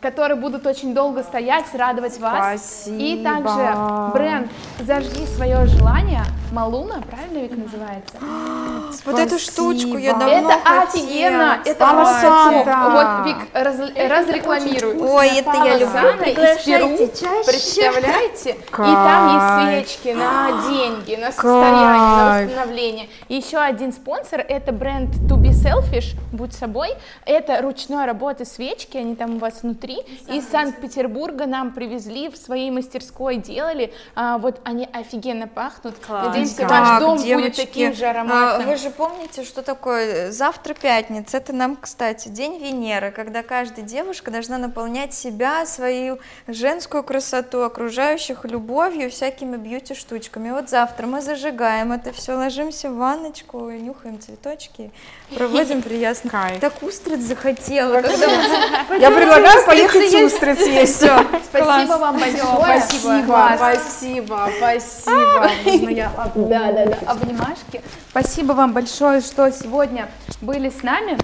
которые 0.00 0.36
будут 0.36 0.66
очень 0.66 0.94
долго 0.94 1.22
стоять, 1.22 1.66
радовать 1.74 2.18
вас. 2.18 2.60
Спасибо. 2.60 2.96
И 3.02 3.24
также 3.24 4.12
бренд 4.12 4.50
«Зажги 4.80 5.26
свое 5.26 5.66
желание» 5.66 6.22
Малуна, 6.52 7.02
правильно 7.10 7.38
Вик 7.38 7.56
называется? 7.56 8.16
Вот 9.04 9.18
эту 9.18 9.38
штучку 9.38 9.96
я 9.98 10.14
давно 10.14 10.50
Это 10.50 10.58
хотела. 10.64 10.82
офигенно, 10.82 11.58
это 11.64 11.86
просто 11.86 12.64
Вот, 12.90 13.26
Вик, 13.26 13.48
раз, 13.52 13.78
разрекламируй. 13.78 14.98
Ой, 14.98 15.28
это 15.38 15.52
я 15.52 15.76
люблю. 15.76 16.32
из 16.32 16.64
Перу, 16.64 16.96
представляете? 17.46 18.50
И 18.72 18.72
там 18.72 19.68
есть 19.70 19.98
свечки 19.98 20.14
на 20.14 20.62
деньги, 20.68 21.16
на 21.16 21.32
состояние, 21.32 21.82
на 21.82 22.42
восстановление. 22.46 23.08
И 23.28 23.34
еще 23.34 23.58
один 23.58 23.92
спонсор, 23.92 24.40
это 24.40 24.72
бренд 24.72 25.10
To 25.30 25.36
Be 25.36 25.50
Selfish, 25.50 26.16
будь 26.32 26.54
собой. 26.54 26.90
Это 27.26 27.60
ручной 27.60 28.06
работы 28.06 28.44
свечки, 28.44 28.96
они 28.96 29.16
там 29.16 29.36
у 29.36 29.38
вас 29.38 29.62
внутри. 29.62 29.87
Из 29.94 30.48
Санкт-Петербурга 30.48 31.46
нам 31.46 31.72
привезли, 31.72 32.28
в 32.28 32.36
своей 32.36 32.70
мастерской 32.70 33.36
делали. 33.36 33.92
А, 34.14 34.38
вот 34.38 34.60
они 34.64 34.88
офигенно 34.92 35.48
пахнут. 35.48 35.96
Класс 35.98 36.26
надеемся, 36.26 36.66
ваш 36.66 37.00
дом 37.00 37.18
девочки, 37.18 37.34
будет 37.34 37.56
таким 37.56 37.94
же 37.94 38.06
ароматным. 38.06 38.68
Вы 38.68 38.76
же 38.76 38.90
помните, 38.90 39.44
что 39.44 39.62
такое 39.62 40.30
завтра 40.30 40.74
пятница? 40.74 41.38
Это 41.38 41.52
нам, 41.52 41.76
кстати, 41.76 42.28
день 42.28 42.58
Венеры, 42.58 43.10
когда 43.10 43.42
каждая 43.42 43.84
девушка 43.84 44.30
должна 44.30 44.58
наполнять 44.58 45.14
себя, 45.14 45.64
свою 45.66 46.18
женскую 46.46 47.02
красоту, 47.02 47.62
окружающих 47.62 48.44
любовью, 48.44 49.10
всякими 49.10 49.56
бьюти-штучками. 49.56 50.50
Вот 50.50 50.68
завтра 50.68 51.06
мы 51.06 51.22
зажигаем 51.22 51.92
это 51.92 52.12
все, 52.12 52.34
ложимся 52.34 52.90
в 52.90 52.96
ванночку, 52.96 53.70
нюхаем 53.70 54.20
цветочки, 54.20 54.90
проводим 55.34 55.82
приятно. 55.88 56.08
Так 56.60 56.82
устриц 56.82 57.20
захотела. 57.20 57.94
Я 58.98 59.10
предлагаю 59.10 59.64
поехать 59.64 59.77
устриц 60.24 60.66
есть. 60.66 61.04
Спасибо 61.44 61.92
вам 61.98 62.18
большое. 62.18 62.82
Спасибо, 62.86 63.50
спасибо, 63.56 64.50
спасибо. 64.56 65.50
Да, 66.34 66.72
да, 66.72 66.86
да, 66.86 66.98
обнимашки. 67.06 67.82
Спасибо 68.10 68.52
вам 68.52 68.72
большое, 68.72 69.20
что 69.20 69.50
сегодня 69.52 70.08
были 70.40 70.70
с 70.70 70.82
нами. 70.82 71.18